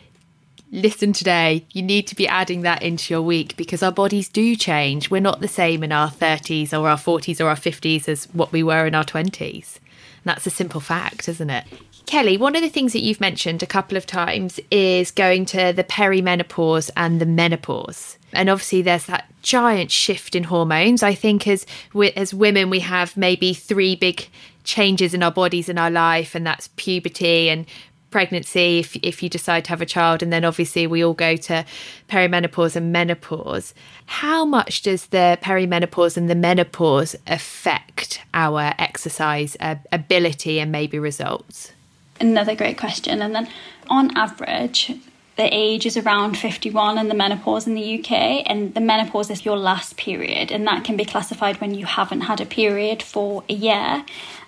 listen 0.71 1.13
today. 1.13 1.65
You 1.71 1.81
need 1.81 2.07
to 2.07 2.15
be 2.15 2.27
adding 2.27 2.61
that 2.61 2.81
into 2.81 3.13
your 3.13 3.21
week 3.21 3.55
because 3.57 3.83
our 3.83 3.91
bodies 3.91 4.29
do 4.29 4.55
change. 4.55 5.09
We're 5.09 5.21
not 5.21 5.41
the 5.41 5.47
same 5.47 5.83
in 5.83 5.91
our 5.91 6.09
30s 6.09 6.73
or 6.73 6.87
our 6.87 6.97
40s 6.97 7.43
or 7.43 7.49
our 7.49 7.55
50s 7.55 8.07
as 8.07 8.25
what 8.33 8.51
we 8.51 8.63
were 8.63 8.85
in 8.85 8.95
our 8.95 9.03
20s. 9.03 9.77
And 9.77 10.25
that's 10.25 10.47
a 10.47 10.51
simple 10.51 10.81
fact, 10.81 11.27
isn't 11.29 11.49
it? 11.49 11.65
Kelly, 12.05 12.37
one 12.37 12.55
of 12.55 12.63
the 12.63 12.69
things 12.69 12.93
that 12.93 13.01
you've 13.01 13.21
mentioned 13.21 13.61
a 13.61 13.67
couple 13.67 13.95
of 13.95 14.07
times 14.07 14.59
is 14.71 15.11
going 15.11 15.45
to 15.45 15.71
the 15.71 15.83
perimenopause 15.83 16.89
and 16.97 17.21
the 17.21 17.25
menopause. 17.25 18.17
And 18.33 18.49
obviously, 18.49 18.81
there's 18.81 19.05
that 19.05 19.31
giant 19.43 19.91
shift 19.91 20.35
in 20.35 20.45
hormones. 20.45 21.03
I 21.03 21.13
think 21.13 21.47
as 21.47 21.67
as 22.15 22.33
women, 22.33 22.71
we 22.71 22.79
have 22.79 23.15
maybe 23.15 23.53
three 23.53 23.95
big 23.95 24.27
changes 24.63 25.13
in 25.13 25.21
our 25.21 25.31
bodies 25.31 25.69
in 25.69 25.77
our 25.77 25.91
life, 25.91 26.33
and 26.33 26.45
that's 26.45 26.69
puberty 26.77 27.49
and 27.49 27.67
pregnancy 28.11 28.79
if, 28.79 28.95
if 28.97 29.21
you 29.21 29.29
decide 29.29 29.65
to 29.65 29.69
have 29.69 29.81
a 29.81 29.85
child 29.85 30.23
and 30.23 30.31
then 30.33 30.43
obviously 30.43 30.87
we 30.87 31.03
all 31.03 31.13
go 31.13 31.35
to 31.35 31.65
perimenopause 32.09 32.75
and 32.75 32.91
menopause. 32.91 33.73
How 34.05 34.45
much 34.45 34.81
does 34.81 35.07
the 35.07 35.37
perimenopause 35.41 36.17
and 36.17 36.29
the 36.29 36.35
menopause 36.35 37.15
affect 37.27 38.21
our 38.33 38.73
exercise 38.79 39.55
uh, 39.59 39.75
ability 39.91 40.59
and 40.59 40.71
maybe 40.71 40.99
results? 40.99 41.73
Another 42.19 42.55
great 42.55 42.77
question. 42.77 43.21
And 43.21 43.33
then 43.33 43.47
on 43.89 44.15
average 44.17 44.91
the 45.39 45.47
age 45.55 45.85
is 45.85 45.95
around 45.95 46.37
51 46.37 46.97
and 46.97 47.09
the 47.09 47.15
menopause 47.15 47.65
in 47.65 47.73
the 47.73 47.99
UK 47.99 48.43
and 48.45 48.73
the 48.73 48.81
menopause 48.81 49.29
is 49.29 49.45
your 49.45 49.55
last 49.55 49.95
period 49.95 50.51
and 50.51 50.67
that 50.67 50.83
can 50.83 50.97
be 50.97 51.05
classified 51.05 51.61
when 51.61 51.73
you 51.73 51.85
haven't 51.85 52.19
had 52.21 52.41
a 52.41 52.45
period 52.45 53.01
for 53.01 53.41
a 53.47 53.53
year. 53.53 54.03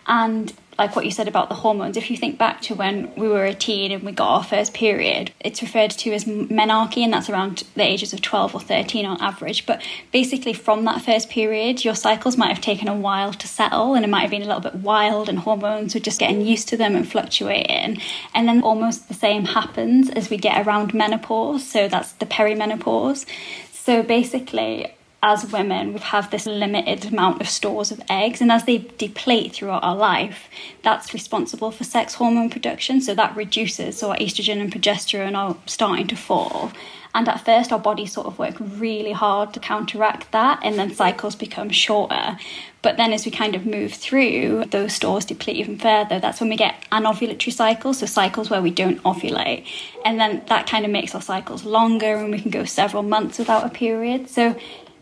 And 0.05 0.51
like 0.77 0.95
what 0.95 1.05
you 1.05 1.11
said 1.11 1.27
about 1.27 1.49
the 1.49 1.55
hormones, 1.55 1.97
if 1.97 2.09
you 2.09 2.17
think 2.17 2.37
back 2.37 2.61
to 2.61 2.75
when 2.75 3.13
we 3.15 3.27
were 3.27 3.45
a 3.45 3.53
teen 3.53 3.91
and 3.91 4.03
we 4.03 4.11
got 4.11 4.29
our 4.29 4.43
first 4.43 4.73
period, 4.73 5.31
it's 5.39 5.61
referred 5.61 5.91
to 5.91 6.13
as 6.13 6.25
menarche, 6.25 6.97
and 6.97 7.13
that's 7.13 7.29
around 7.29 7.63
the 7.75 7.83
ages 7.83 8.13
of 8.13 8.21
12 8.21 8.55
or 8.55 8.61
13 8.61 9.05
on 9.05 9.21
average. 9.21 9.65
But 9.65 9.83
basically, 10.11 10.53
from 10.53 10.85
that 10.85 11.01
first 11.01 11.29
period, 11.29 11.83
your 11.83 11.95
cycles 11.95 12.37
might 12.37 12.53
have 12.53 12.61
taken 12.61 12.87
a 12.87 12.95
while 12.95 13.33
to 13.33 13.47
settle, 13.47 13.93
and 13.93 14.05
it 14.05 14.07
might 14.07 14.21
have 14.21 14.31
been 14.31 14.41
a 14.41 14.45
little 14.45 14.61
bit 14.61 14.75
wild, 14.75 15.29
and 15.29 15.39
hormones 15.39 15.93
were 15.93 15.99
just 15.99 16.19
getting 16.19 16.41
used 16.41 16.67
to 16.69 16.77
them 16.77 16.95
and 16.95 17.09
fluctuating. 17.09 18.01
And 18.33 18.47
then 18.47 18.63
almost 18.63 19.07
the 19.07 19.13
same 19.13 19.45
happens 19.45 20.09
as 20.09 20.29
we 20.29 20.37
get 20.37 20.65
around 20.65 20.93
menopause, 20.93 21.67
so 21.67 21.87
that's 21.87 22.13
the 22.13 22.25
perimenopause. 22.25 23.25
So 23.73 24.03
basically, 24.03 24.95
as 25.23 25.51
women, 25.51 25.93
we 25.93 25.99
have 25.99 26.31
this 26.31 26.47
limited 26.47 27.05
amount 27.05 27.41
of 27.41 27.49
stores 27.49 27.91
of 27.91 28.01
eggs, 28.09 28.41
and 28.41 28.51
as 28.51 28.65
they 28.65 28.79
deplete 28.97 29.53
throughout 29.53 29.83
our 29.83 29.95
life, 29.95 30.49
that's 30.81 31.13
responsible 31.13 31.69
for 31.69 31.83
sex 31.83 32.15
hormone 32.15 32.49
production. 32.49 33.01
So 33.01 33.13
that 33.13 33.35
reduces, 33.35 33.99
so 33.99 34.09
our 34.09 34.17
estrogen 34.17 34.59
and 34.59 34.73
progesterone 34.73 35.35
are 35.35 35.55
starting 35.67 36.07
to 36.07 36.15
fall. 36.15 36.71
And 37.13 37.27
at 37.27 37.45
first, 37.45 37.73
our 37.73 37.79
bodies 37.79 38.13
sort 38.13 38.25
of 38.25 38.39
work 38.39 38.55
really 38.59 39.11
hard 39.11 39.53
to 39.53 39.59
counteract 39.59 40.31
that, 40.31 40.59
and 40.63 40.79
then 40.79 40.95
cycles 40.95 41.35
become 41.35 41.69
shorter. 41.69 42.37
But 42.81 42.97
then, 42.97 43.13
as 43.13 43.25
we 43.25 43.31
kind 43.31 43.53
of 43.53 43.65
move 43.65 43.93
through, 43.93 44.65
those 44.71 44.93
stores 44.93 45.25
deplete 45.25 45.57
even 45.57 45.77
further. 45.77 46.19
That's 46.19 46.39
when 46.39 46.49
we 46.49 46.55
get 46.55 46.83
anovulatory 46.91 47.51
cycles, 47.51 47.99
so 47.99 48.05
cycles 48.05 48.49
where 48.49 48.61
we 48.61 48.71
don't 48.71 49.03
ovulate. 49.03 49.67
And 50.03 50.19
then 50.19 50.41
that 50.47 50.67
kind 50.67 50.85
of 50.85 50.89
makes 50.89 51.13
our 51.13 51.21
cycles 51.21 51.65
longer, 51.65 52.15
and 52.15 52.31
we 52.31 52.39
can 52.39 52.49
go 52.49 52.63
several 52.63 53.03
months 53.03 53.37
without 53.37 53.65
a 53.65 53.69
period. 53.69 54.29
So 54.29 54.55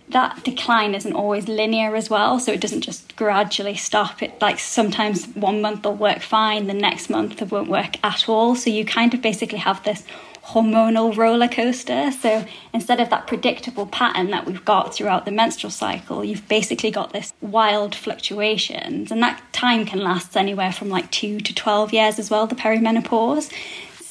that 0.10 0.44
decline 0.44 0.96
isn't 0.96 1.14
always 1.14 1.48
linear 1.48 1.96
as 1.96 2.10
well 2.10 2.40
so 2.40 2.52
it 2.52 2.60
doesn't 2.60 2.82
just 2.82 3.16
gradually 3.16 3.76
stop. 3.76 4.24
It 4.24 4.42
like 4.42 4.60
sometimes 4.60 5.26
one 5.28 5.62
month 5.62 5.86
will 5.86 5.96
work 5.96 6.22
fine 6.22 6.68
the 6.68 6.74
next 6.74 7.10
month 7.10 7.42
it 7.42 7.52
won't 7.52 7.70
work 7.70 8.04
at 8.04 8.28
all. 8.28 8.56
So 8.56 8.70
you 8.70 8.86
kind 8.86 9.14
of 9.14 9.22
basically 9.22 9.60
have 9.60 9.84
this 9.84 10.04
hormonal 10.44 11.16
roller 11.16 11.48
coaster. 11.48 12.12
So 12.12 12.46
instead 12.74 13.00
of 13.00 13.12
that 13.12 13.28
predictable 13.28 13.86
pattern 13.86 14.32
that 14.32 14.48
we've 14.48 14.66
got 14.66 14.96
throughout 14.96 15.26
the 15.26 15.32
menstrual 15.32 15.70
cycle 15.70 16.26
you've 16.26 16.48
basically 16.48 16.90
got 16.90 17.14
this 17.14 17.32
wild 17.42 17.94
fluctuations. 17.94 19.12
And 19.12 19.22
that 19.22 19.42
time 19.54 19.86
can 19.86 20.00
last 20.00 20.36
anywhere 20.36 20.72
from 20.72 20.90
like 20.90 21.12
2 21.12 21.40
to 21.40 21.54
12 21.54 21.94
years 21.94 22.18
as 22.18 22.32
well 22.32 22.48
the 22.48 22.56
perimenopause 22.56 23.52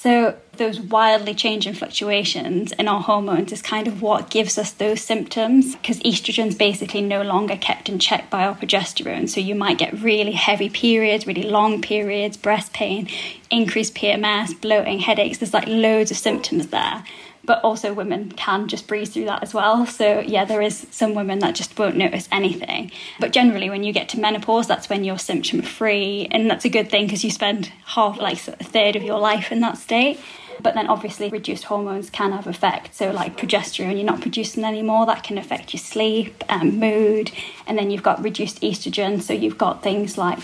so 0.01 0.37
those 0.59 0.79
wildly 0.79 1.35
changing 1.35 1.75
fluctuations 1.75 2.71
in 2.71 2.87
our 2.87 3.01
hormones 3.01 3.51
is 3.51 3.61
kind 3.61 3.89
of 3.89 4.01
what 4.01 4.31
gives 4.31 4.57
us 4.57 4.71
those 4.71 5.01
symptoms 5.01 5.75
because 5.75 5.99
estrogen's 6.01 6.55
basically 6.55 7.01
no 7.03 7.23
longer 7.23 7.57
kept 7.57 7.89
in 7.89 7.99
check 7.99 8.31
by 8.31 8.45
our 8.45 8.55
progesterone. 8.55 9.29
So 9.29 9.41
you 9.41 9.57
might 9.57 9.77
get 9.77 10.01
really 10.01 10.31
heavy 10.31 10.69
periods, 10.69 11.27
really 11.27 11.43
long 11.43 11.83
periods, 11.83 12.37
breast 12.37 12.73
pain, 12.73 13.09
increased 13.51 13.97
PMS, 13.97 14.61
bloating, 14.61 15.01
headaches. 15.01 15.39
There's 15.39 15.53
like 15.53 15.67
loads 15.67 16.13
of 16.13 16.17
symptoms 16.17 16.69
there 16.69 17.03
but 17.49 17.65
also 17.65 17.95
women 17.95 18.31
can 18.33 18.69
just 18.69 18.87
breeze 18.87 19.09
through 19.09 19.25
that 19.25 19.43
as 19.43 19.55
well. 19.55 19.87
So 19.87 20.21
yeah, 20.21 20.45
there 20.45 20.61
is 20.61 20.87
some 20.91 21.15
women 21.15 21.39
that 21.39 21.55
just 21.55 21.79
won't 21.79 21.97
notice 21.97 22.29
anything. 22.31 22.93
But 23.19 23.33
generally, 23.33 23.71
when 23.71 23.83
you 23.83 23.93
get 23.95 24.11
to 24.11 24.21
menopause, 24.21 24.69
that's 24.69 24.91
when 24.91 25.03
you're 25.03 25.19
symptom 25.19 25.63
free, 25.63 26.29
and 26.31 26.51
that's 26.51 26.67
a 26.67 26.69
good 26.69 26.91
thing 26.91 27.07
because 27.07 27.25
you 27.25 27.31
spend 27.31 27.73
half, 27.87 28.19
like 28.19 28.37
a 28.47 28.53
third 28.63 28.97
of 28.97 29.03
your 29.03 29.19
life 29.19 29.51
in 29.51 29.61
that 29.61 29.79
state. 29.79 30.21
But 30.61 30.75
then 30.75 30.89
obviously 30.89 31.29
reduced 31.29 31.65
hormones 31.65 32.11
can 32.11 32.33
have 32.33 32.47
effect. 32.47 32.95
So 32.95 33.11
like 33.11 33.37
progesterone, 33.37 33.97
you're 33.97 34.05
not 34.05 34.21
producing 34.21 34.65
anymore. 34.65 35.07
That 35.07 35.23
can 35.23 35.39
affect 35.39 35.73
your 35.73 35.81
sleep, 35.81 36.45
and 36.49 36.81
mood, 36.81 37.31
and 37.67 37.79
then 37.79 37.91
you've 37.91 38.03
got 38.03 38.23
reduced 38.23 38.61
estrogen. 38.63 39.23
So 39.23 39.33
you've 39.33 39.59
got 39.59 39.83
things 39.83 40.19
like 40.19 40.39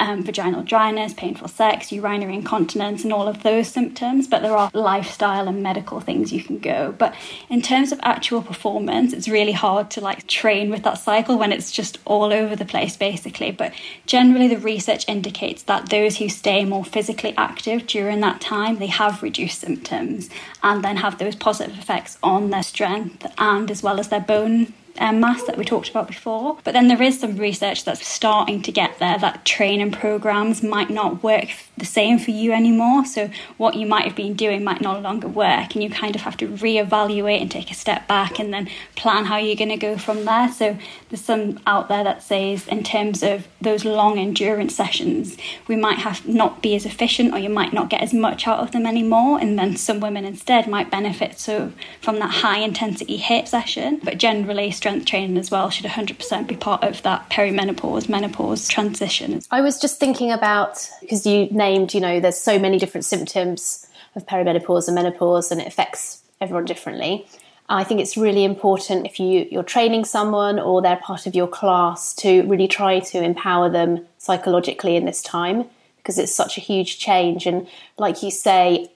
um, 0.00 0.22
vaginal 0.24 0.62
dryness, 0.62 1.14
painful 1.14 1.48
sex, 1.48 1.92
urinary 1.92 2.34
incontinence, 2.34 3.04
and 3.04 3.12
all 3.12 3.28
of 3.28 3.42
those 3.42 3.68
symptoms. 3.68 4.26
But 4.26 4.42
there 4.42 4.56
are 4.56 4.70
lifestyle 4.74 5.48
and 5.48 5.62
medical 5.62 6.00
things 6.00 6.32
you 6.32 6.42
can 6.42 6.58
go. 6.58 6.94
But 6.96 7.14
in 7.48 7.62
terms 7.62 7.92
of 7.92 8.00
actual 8.02 8.42
performance, 8.42 9.12
it's 9.12 9.28
really 9.28 9.52
hard 9.52 9.90
to 9.92 10.00
like 10.00 10.26
train 10.26 10.70
with 10.70 10.82
that 10.84 10.98
cycle 10.98 11.38
when 11.38 11.52
it's 11.52 11.70
just 11.70 11.98
all 12.04 12.32
over 12.32 12.56
the 12.56 12.64
place, 12.64 12.96
basically. 12.96 13.50
But 13.52 13.72
generally, 14.06 14.48
the 14.48 14.58
research 14.58 15.08
indicates 15.08 15.62
that 15.64 15.90
those 15.90 16.18
who 16.18 16.28
stay 16.28 16.64
more 16.64 16.84
physically 16.84 17.34
active 17.36 17.86
during 17.86 18.20
that 18.20 18.40
time, 18.40 18.78
they 18.78 18.86
have 18.86 19.22
reduced 19.22 19.51
symptoms 19.54 20.30
and 20.62 20.84
then 20.84 20.96
have 20.96 21.18
those 21.18 21.34
positive 21.34 21.78
effects 21.78 22.18
on 22.22 22.50
their 22.50 22.62
strength 22.62 23.26
and 23.38 23.70
as 23.70 23.82
well 23.82 24.00
as 24.00 24.08
their 24.08 24.20
bone 24.20 24.72
um, 24.98 25.20
mass 25.20 25.42
that 25.44 25.56
we 25.56 25.64
talked 25.64 25.88
about 25.88 26.06
before. 26.06 26.58
But 26.64 26.72
then 26.72 26.88
there 26.88 27.02
is 27.02 27.18
some 27.18 27.36
research 27.36 27.84
that's 27.84 28.06
starting 28.06 28.62
to 28.62 28.72
get 28.72 28.98
there 28.98 29.18
that 29.18 29.44
training 29.44 29.92
programs 29.92 30.62
might 30.62 30.90
not 30.90 31.22
work 31.22 31.48
the 31.82 31.86
same 31.86 32.18
for 32.20 32.30
you 32.30 32.52
anymore. 32.52 33.04
So 33.04 33.28
what 33.56 33.74
you 33.74 33.86
might 33.86 34.04
have 34.04 34.14
been 34.14 34.34
doing 34.34 34.62
might 34.62 34.80
no 34.80 34.98
longer 34.98 35.26
work, 35.26 35.74
and 35.74 35.82
you 35.82 35.90
kind 35.90 36.14
of 36.14 36.22
have 36.22 36.36
to 36.36 36.46
reevaluate 36.46 37.40
and 37.40 37.50
take 37.50 37.72
a 37.72 37.74
step 37.74 38.06
back 38.06 38.38
and 38.38 38.54
then 38.54 38.70
plan 38.94 39.24
how 39.24 39.36
you're 39.36 39.56
going 39.56 39.68
to 39.68 39.76
go 39.76 39.98
from 39.98 40.24
there. 40.24 40.50
So 40.52 40.78
there's 41.08 41.24
some 41.24 41.58
out 41.66 41.88
there 41.88 42.04
that 42.04 42.22
says 42.22 42.68
in 42.68 42.84
terms 42.84 43.24
of 43.24 43.48
those 43.60 43.84
long 43.84 44.18
endurance 44.18 44.76
sessions, 44.76 45.36
we 45.66 45.74
might 45.74 45.98
have 45.98 46.26
not 46.26 46.62
be 46.62 46.76
as 46.76 46.86
efficient, 46.86 47.34
or 47.34 47.38
you 47.38 47.50
might 47.50 47.72
not 47.72 47.90
get 47.90 48.00
as 48.00 48.14
much 48.14 48.46
out 48.46 48.60
of 48.60 48.70
them 48.70 48.86
anymore. 48.86 49.40
And 49.40 49.58
then 49.58 49.76
some 49.76 49.98
women 49.98 50.24
instead 50.24 50.68
might 50.68 50.90
benefit 50.90 51.40
so 51.40 51.72
from 52.00 52.20
that 52.20 52.30
high 52.30 52.58
intensity 52.58 53.18
HIIT 53.18 53.48
session, 53.48 54.00
but 54.04 54.18
generally 54.18 54.70
strength 54.70 55.06
training 55.06 55.36
as 55.36 55.50
well 55.50 55.68
should 55.68 55.86
100% 55.86 56.46
be 56.46 56.54
part 56.54 56.84
of 56.84 57.02
that 57.02 57.28
perimenopause, 57.28 58.08
menopause 58.08 58.68
transition. 58.68 59.40
I 59.50 59.60
was 59.60 59.80
just 59.80 59.98
thinking 59.98 60.30
about, 60.30 60.88
because 61.00 61.26
you 61.26 61.48
named, 61.50 61.71
you 61.74 62.00
know, 62.00 62.20
there's 62.20 62.40
so 62.40 62.58
many 62.58 62.78
different 62.78 63.04
symptoms 63.04 63.86
of 64.14 64.26
perimenopause 64.26 64.88
and 64.88 64.94
menopause 64.94 65.50
and 65.50 65.60
it 65.60 65.66
affects 65.66 66.22
everyone 66.40 66.64
differently. 66.64 67.26
I 67.68 67.84
think 67.84 68.00
it's 68.00 68.16
really 68.16 68.44
important 68.44 69.06
if 69.06 69.18
you, 69.18 69.46
you're 69.50 69.62
training 69.62 70.04
someone 70.04 70.58
or 70.58 70.82
they're 70.82 70.96
part 70.96 71.26
of 71.26 71.34
your 71.34 71.46
class 71.46 72.12
to 72.16 72.42
really 72.42 72.68
try 72.68 73.00
to 73.00 73.22
empower 73.22 73.70
them 73.70 74.06
psychologically 74.18 74.96
in 74.96 75.04
this 75.04 75.22
time 75.22 75.64
because 75.96 76.18
it's 76.18 76.34
such 76.34 76.58
a 76.58 76.60
huge 76.60 76.98
change. 76.98 77.46
And 77.46 77.66
like 77.96 78.22
you 78.22 78.30
say, 78.30 78.90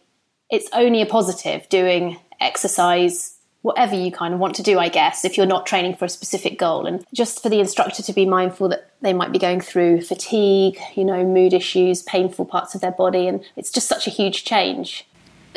it's 0.51 0.69
only 0.73 1.01
a 1.01 1.07
positive 1.07 1.69
doing 1.69 2.19
exercise 2.41 3.37
whatever 3.67 3.97
you 3.97 4.13
kind 4.13 4.33
of 4.33 4.39
want 4.39 4.55
to 4.55 4.63
do, 4.63 4.79
I 4.79 4.89
guess, 4.89 5.25
if 5.25 5.37
you're 5.37 5.45
not 5.45 5.67
training 5.67 5.97
for 5.97 6.05
a 6.05 6.09
specific 6.09 6.57
goal. 6.57 6.87
And 6.87 7.05
just 7.13 7.43
for 7.43 7.49
the 7.49 7.59
instructor 7.59 8.01
to 8.01 8.13
be 8.13 8.25
mindful 8.25 8.69
that 8.69 8.86
they 9.03 9.13
might 9.13 9.33
be 9.33 9.39
going 9.39 9.61
through 9.61 10.03
fatigue, 10.03 10.79
you 10.95 11.05
know, 11.05 11.25
mood 11.25 11.53
issues, 11.53 12.03
painful 12.03 12.45
parts 12.45 12.75
of 12.75 12.81
their 12.81 12.93
body. 12.93 13.29
And 13.29 13.45
it's 13.57 13.71
just 13.71 13.89
such 13.89 14.07
a 14.07 14.11
huge 14.11 14.45
change. 14.45 15.07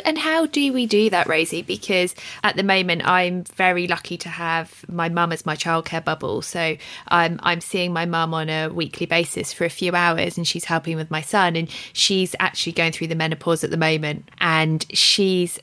And 0.04 0.18
how 0.18 0.46
do 0.46 0.72
we 0.72 0.86
do 0.86 1.10
that, 1.10 1.26
Rosie? 1.26 1.62
Because 1.62 2.14
at 2.42 2.56
the 2.56 2.62
moment, 2.62 3.06
I'm 3.06 3.44
very 3.44 3.86
lucky 3.86 4.16
to 4.18 4.28
have 4.28 4.84
my 4.88 5.08
mum 5.08 5.32
as 5.32 5.44
my 5.44 5.56
childcare 5.56 6.04
bubble. 6.04 6.42
So 6.42 6.76
I'm 7.08 7.38
I'm 7.42 7.60
seeing 7.60 7.92
my 7.92 8.06
mum 8.06 8.34
on 8.34 8.48
a 8.48 8.68
weekly 8.68 9.06
basis 9.06 9.52
for 9.52 9.64
a 9.64 9.70
few 9.70 9.94
hours, 9.94 10.36
and 10.36 10.46
she's 10.46 10.64
helping 10.64 10.96
with 10.96 11.10
my 11.10 11.20
son. 11.20 11.56
And 11.56 11.68
she's 11.92 12.34
actually 12.40 12.72
going 12.72 12.92
through 12.92 13.08
the 13.08 13.14
menopause 13.14 13.64
at 13.64 13.70
the 13.70 13.76
moment, 13.76 14.28
and 14.38 14.84
she's 14.90 15.58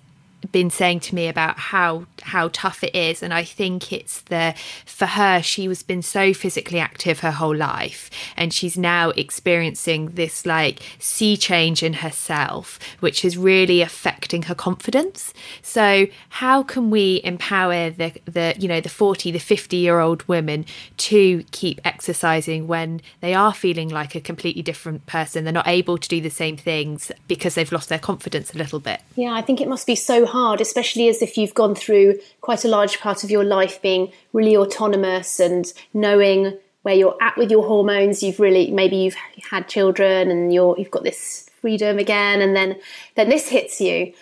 been 0.51 0.69
saying 0.69 0.99
to 0.99 1.15
me 1.15 1.27
about 1.27 1.57
how 1.57 2.05
how 2.21 2.49
tough 2.53 2.83
it 2.83 2.95
is. 2.95 3.23
And 3.23 3.33
i 3.33 3.43
think 3.43 3.91
it's 3.91 4.21
the 4.21 4.53
for 4.85 5.05
her 5.05 5.41
she 5.41 5.67
was 5.67 5.83
been 5.83 6.01
so 6.01 6.33
physically 6.33 6.79
active 6.79 7.19
her 7.19 7.31
whole 7.31 7.55
life 7.55 8.09
and 8.35 8.53
she's 8.53 8.77
now 8.77 9.09
experiencing 9.11 10.11
this 10.11 10.45
like 10.45 10.81
sea 10.99 11.37
change 11.37 11.83
in 11.83 11.93
herself 11.93 12.79
which 12.99 13.25
is 13.25 13.37
really 13.37 13.81
affecting 13.81 14.43
her 14.43 14.55
confidence. 14.55 15.33
So 15.61 16.07
how 16.29 16.63
can 16.63 16.89
we 16.89 17.21
empower 17.23 17.89
the 17.89 18.13
the 18.25 18.55
you 18.57 18.67
know 18.67 18.81
the 18.81 18.89
40 18.89 19.31
the 19.31 19.39
50 19.39 19.77
year 19.77 19.99
old 19.99 20.27
women 20.27 20.65
to 20.97 21.43
keep 21.51 21.81
exercising 21.83 22.67
when 22.67 23.01
they 23.21 23.33
are 23.33 23.53
feeling 23.53 23.89
like 23.89 24.15
a 24.15 24.21
completely 24.21 24.61
different 24.61 25.05
person? 25.05 25.43
They're 25.43 25.53
not 25.53 25.67
able 25.67 25.97
to 25.97 26.09
do 26.09 26.21
the 26.21 26.29
same 26.29 26.57
things 26.57 27.11
because 27.27 27.55
they've 27.55 27.71
lost 27.71 27.89
their 27.89 27.99
confidence 27.99 28.53
a 28.53 28.57
little 28.57 28.79
bit. 28.79 29.01
Yeah 29.15 29.33
i 29.33 29.41
think 29.41 29.61
it 29.61 29.67
must 29.67 29.87
be 29.87 29.95
so 29.95 30.26
hard, 30.27 30.61
especially 30.61 31.09
as 31.09 31.21
if 31.21 31.37
you've 31.37 31.53
gone 31.53 31.75
through 31.75 32.19
quite 32.41 32.63
a 32.63 32.67
large 32.67 32.99
part 32.99 33.23
of 33.23 33.31
your 33.31 33.43
life 33.43 33.81
being 33.81 34.11
really 34.33 34.55
autonomous 34.55 35.39
and 35.39 35.71
knowing 35.93 36.57
where 36.83 36.95
you're 36.95 37.17
at 37.21 37.37
with 37.37 37.51
your 37.51 37.65
hormones. 37.65 38.23
You've 38.23 38.39
really 38.39 38.71
maybe 38.71 38.97
you've 38.97 39.17
had 39.49 39.67
children 39.67 40.31
and 40.31 40.53
you're 40.53 40.77
you've 40.77 40.91
got 40.91 41.03
this 41.03 41.49
freedom 41.61 41.99
again, 41.99 42.41
and 42.41 42.55
then 42.55 42.79
then 43.15 43.29
this 43.29 43.49
hits 43.49 43.81
you. 43.81 44.13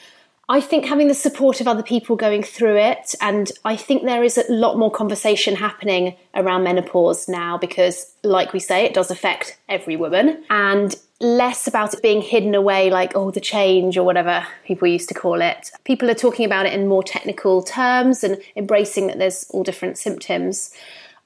I 0.48 0.62
think 0.62 0.86
having 0.86 1.08
the 1.08 1.16
support 1.16 1.60
of 1.60 1.68
other 1.68 1.82
people 1.82 2.16
going 2.16 2.44
through 2.44 2.78
it, 2.78 3.16
and 3.20 3.52
I 3.64 3.76
think 3.76 4.04
there 4.04 4.24
is 4.24 4.38
a 4.38 4.52
lot 4.52 4.78
more 4.78 4.92
conversation 4.92 5.56
happening 5.56 6.16
around 6.36 6.64
menopause 6.64 7.28
now 7.28 7.58
because, 7.58 8.14
like 8.24 8.54
we 8.54 8.60
say, 8.60 8.86
it 8.86 8.94
does 8.94 9.10
affect 9.10 9.58
every 9.68 9.96
woman. 9.96 10.44
And 10.50 10.96
less 11.22 11.68
about 11.68 11.94
it 11.94 12.02
being 12.02 12.22
hidden 12.22 12.56
away 12.56 12.90
like 12.90 13.14
oh 13.16 13.32
the 13.32 13.40
change 13.40 13.98
or 13.98 14.04
whatever 14.04 14.46
people 14.66 14.88
used 14.88 15.10
to 15.10 15.16
call 15.16 15.42
it. 15.42 15.72
People 15.84 16.10
are 16.10 16.16
talking 16.16 16.46
about 16.46 16.66
it 16.66 16.74
in 16.74 16.88
more 16.88 17.04
technical 17.04 17.64
terms 17.64 18.24
and 18.24 18.42
embracing 18.56 19.08
that 19.08 19.18
there's 19.18 19.50
all 19.52 19.64
different 19.64 19.98
symptoms. 19.98 20.74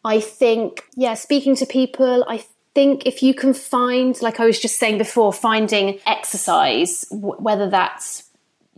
I 0.06 0.20
think 0.20 0.84
yeah 0.96 1.14
speaking 1.16 1.56
to 1.58 1.66
people 1.66 2.24
i 2.30 2.44
think 2.74 3.06
if 3.06 3.22
you 3.22 3.34
can 3.34 3.54
find 3.54 4.22
like 4.22 4.40
i 4.40 4.46
was 4.46 4.60
just 4.60 4.80
saying 4.80 4.98
before 4.98 5.34
finding 5.34 6.00
exercise 6.06 7.06
whether 7.12 7.70
that's 7.70 8.29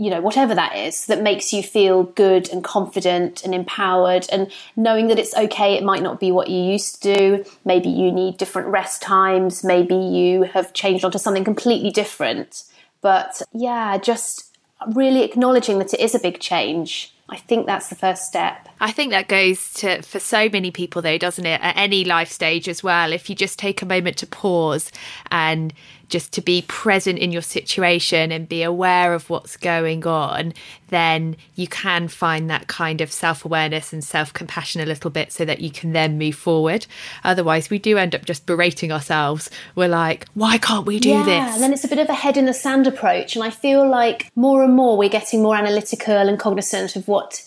you 0.02 0.10
know, 0.10 0.20
whatever 0.20 0.56
that 0.56 0.76
is, 0.76 1.06
that 1.06 1.22
makes 1.22 1.54
you 1.54 1.62
feel 1.62 2.02
good 2.02 2.50
and 2.50 2.64
confident 2.64 3.44
and 3.44 3.54
empowered, 3.54 4.26
and 4.32 4.52
knowing 4.76 5.10
that 5.10 5.20
it's 5.20 5.36
okay, 5.36 5.76
it 5.76 5.84
might 5.84 6.02
not 6.02 6.20
be 6.20 6.32
what 6.32 6.50
you 6.50 6.60
used 6.60 7.04
to 7.04 7.16
do. 7.16 7.46
Maybe 7.66 7.90
you 7.90 8.12
need 8.12 8.38
different 8.38 8.70
rest 8.70 9.04
times, 9.04 9.64
maybe 9.64 9.94
you 9.94 10.42
have 10.42 10.74
changed 10.74 11.06
onto 11.06 11.20
something 11.20 11.44
completely 11.44 11.92
different. 11.92 12.64
But 13.02 13.44
yeah, 13.54 14.00
just 14.00 14.58
really 14.96 15.22
acknowledging 15.22 15.78
that 15.78 15.94
it 15.94 16.00
is 16.00 16.16
a 16.16 16.20
big 16.20 16.40
change. 16.40 17.14
I 17.30 17.38
think 17.38 17.68
that's 17.68 17.88
the 17.88 17.96
first 17.96 18.26
step. 18.26 18.68
I 18.80 18.92
think 18.92 19.12
that 19.12 19.28
goes 19.28 19.74
to 19.76 20.02
for 20.02 20.20
so 20.20 20.50
many 20.50 20.72
people 20.72 21.02
though, 21.04 21.20
doesn't 21.20 21.46
it? 21.46 21.62
At 21.62 21.78
any 21.78 22.04
life 22.04 22.30
stage 22.30 22.68
as 22.68 22.84
well. 22.84 23.14
If 23.14 23.30
you 23.30 23.36
just 23.36 23.58
take 23.58 23.82
a 23.82 23.86
moment 23.86 24.18
to 24.18 24.28
pause 24.28 24.92
and 25.30 25.74
just 26.12 26.32
to 26.34 26.42
be 26.42 26.62
present 26.68 27.18
in 27.18 27.32
your 27.32 27.42
situation 27.42 28.32
and 28.32 28.48
be 28.48 28.62
aware 28.62 29.14
of 29.14 29.30
what's 29.30 29.58
going 29.58 30.06
on, 30.06 30.54
then 30.90 31.36
you 31.56 31.68
can 31.68 32.08
find 32.08 32.50
that 32.50 32.68
kind 32.68 33.02
of 33.02 33.12
self 33.12 33.44
awareness 33.46 33.92
and 33.94 34.04
self 34.04 34.32
compassion 34.34 34.82
a 34.82 34.86
little 34.86 35.10
bit 35.10 35.32
so 35.32 35.46
that 35.46 35.62
you 35.62 35.72
can 35.72 35.94
then 35.94 36.18
move 36.18 36.36
forward. 36.36 36.86
Otherwise, 37.24 37.70
we 37.70 37.80
do 37.80 37.98
end 37.98 38.14
up 38.14 38.26
just 38.26 38.46
berating 38.46 38.92
ourselves. 38.92 39.50
We're 39.74 39.88
like, 39.88 40.28
why 40.36 40.58
can't 40.58 40.86
we 40.86 41.00
do 41.00 41.10
yeah, 41.10 41.24
this? 41.24 41.56
And 41.56 41.64
then 41.64 41.74
it's 41.74 41.86
a 41.86 41.88
bit 41.88 42.00
of 42.00 42.10
a 42.10 42.14
head 42.14 42.38
in 42.38 42.46
the 42.46 42.54
sand 42.54 42.86
approach. 42.86 43.36
And 43.36 43.44
I 43.44 43.50
feel 43.50 43.90
like 43.90 44.30
more 44.36 44.64
and 44.64 44.76
more 44.76 44.98
we're 44.98 45.10
getting 45.10 45.42
more 45.42 45.56
analytical 45.56 46.14
and 46.14 46.38
cognizant 46.38 46.96
of 46.96 47.08
what 47.08 47.42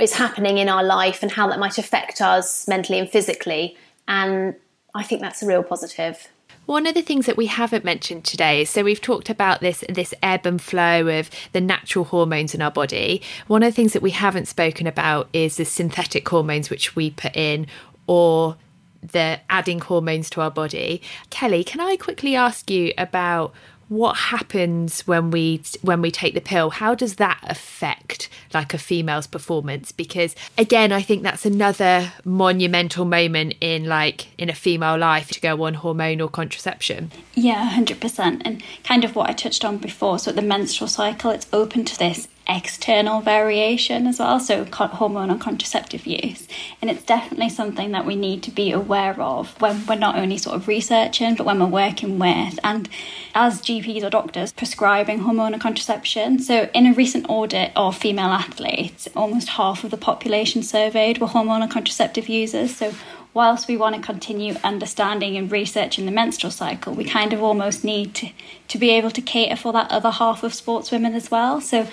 is 0.00 0.12
happening 0.12 0.58
in 0.58 0.68
our 0.68 0.84
life 0.84 1.22
and 1.22 1.32
how 1.32 1.48
that 1.48 1.58
might 1.58 1.76
affect 1.76 2.20
us 2.20 2.68
mentally 2.68 3.00
and 3.00 3.10
physically. 3.10 3.76
And 4.06 4.54
I 4.94 5.02
think 5.02 5.20
that's 5.20 5.42
a 5.42 5.46
real 5.46 5.64
positive. 5.64 6.28
One 6.68 6.86
of 6.86 6.92
the 6.92 7.00
things 7.00 7.24
that 7.24 7.38
we 7.38 7.46
haven't 7.46 7.82
mentioned 7.82 8.26
today, 8.26 8.66
so 8.66 8.84
we've 8.84 9.00
talked 9.00 9.30
about 9.30 9.62
this 9.62 9.82
this 9.88 10.12
ebb 10.22 10.44
and 10.44 10.60
flow 10.60 11.08
of 11.18 11.30
the 11.52 11.62
natural 11.62 12.04
hormones 12.04 12.54
in 12.54 12.60
our 12.60 12.70
body. 12.70 13.22
One 13.46 13.62
of 13.62 13.72
the 13.72 13.74
things 13.74 13.94
that 13.94 14.02
we 14.02 14.10
haven't 14.10 14.48
spoken 14.48 14.86
about 14.86 15.30
is 15.32 15.56
the 15.56 15.64
synthetic 15.64 16.28
hormones 16.28 16.68
which 16.68 16.94
we 16.94 17.08
put 17.10 17.34
in 17.34 17.68
or 18.06 18.58
the 19.00 19.40
adding 19.48 19.80
hormones 19.80 20.28
to 20.28 20.42
our 20.42 20.50
body. 20.50 21.00
Kelly, 21.30 21.64
can 21.64 21.80
I 21.80 21.96
quickly 21.96 22.36
ask 22.36 22.70
you 22.70 22.92
about 22.98 23.54
what 23.88 24.16
happens 24.16 25.06
when 25.06 25.30
we 25.30 25.62
when 25.82 26.02
we 26.02 26.10
take 26.10 26.34
the 26.34 26.40
pill? 26.40 26.70
How 26.70 26.94
does 26.94 27.16
that 27.16 27.40
affect 27.42 28.28
like 28.52 28.74
a 28.74 28.78
female's 28.78 29.26
performance? 29.26 29.92
Because 29.92 30.34
again 30.56 30.92
i 30.92 31.02
think 31.02 31.22
that's 31.22 31.46
another 31.46 32.12
monumental 32.24 33.04
moment 33.04 33.54
in 33.60 33.84
like 33.84 34.28
in 34.38 34.50
a 34.50 34.54
female 34.54 34.98
life 34.98 35.30
to 35.30 35.40
go 35.40 35.62
on 35.64 35.76
hormonal 35.76 36.30
contraception. 36.30 37.10
Yeah 37.34 37.70
100% 37.70 38.42
and 38.44 38.62
kind 38.84 39.04
of 39.04 39.14
what 39.14 39.30
i 39.30 39.32
touched 39.32 39.64
on 39.64 39.78
before 39.78 40.18
so 40.18 40.32
the 40.32 40.42
menstrual 40.42 40.88
cycle 40.88 41.30
it's 41.30 41.46
open 41.52 41.84
to 41.84 41.98
this 41.98 42.28
external 42.48 43.20
variation 43.20 44.06
as 44.06 44.18
well, 44.18 44.40
so 44.40 44.64
hormonal 44.64 45.38
contraceptive 45.38 46.06
use. 46.06 46.48
And 46.80 46.90
it's 46.90 47.02
definitely 47.02 47.50
something 47.50 47.92
that 47.92 48.06
we 48.06 48.16
need 48.16 48.42
to 48.44 48.50
be 48.50 48.72
aware 48.72 49.20
of 49.20 49.60
when 49.60 49.84
we're 49.86 49.96
not 49.96 50.16
only 50.16 50.38
sort 50.38 50.56
of 50.56 50.66
researching, 50.66 51.34
but 51.34 51.44
when 51.44 51.60
we're 51.60 51.66
working 51.66 52.18
with 52.18 52.58
and 52.64 52.88
as 53.34 53.60
GPs 53.60 54.02
or 54.02 54.10
doctors 54.10 54.52
prescribing 54.52 55.20
hormonal 55.20 55.60
contraception. 55.60 56.38
So, 56.38 56.70
in 56.72 56.86
a 56.86 56.94
recent 56.94 57.26
audit 57.28 57.72
of 57.76 57.96
female 57.96 58.30
athletes, 58.30 59.08
almost 59.14 59.50
half 59.50 59.84
of 59.84 59.90
the 59.90 59.96
population 59.96 60.62
surveyed 60.62 61.18
were 61.18 61.26
hormonal 61.26 61.70
contraceptive 61.70 62.28
users. 62.28 62.76
So, 62.76 62.94
whilst 63.34 63.68
we 63.68 63.76
want 63.76 63.94
to 63.94 64.00
continue 64.00 64.54
understanding 64.64 65.36
and 65.36 65.52
researching 65.52 66.06
the 66.06 66.12
menstrual 66.12 66.50
cycle, 66.50 66.94
we 66.94 67.04
kind 67.04 67.32
of 67.32 67.42
almost 67.42 67.84
need 67.84 68.14
to, 68.14 68.30
to 68.68 68.78
be 68.78 68.90
able 68.90 69.10
to 69.10 69.20
cater 69.20 69.56
for 69.56 69.72
that 69.74 69.90
other 69.90 70.10
half 70.10 70.42
of 70.42 70.52
sportswomen 70.52 71.14
as 71.14 71.30
well. 71.30 71.60
So, 71.60 71.86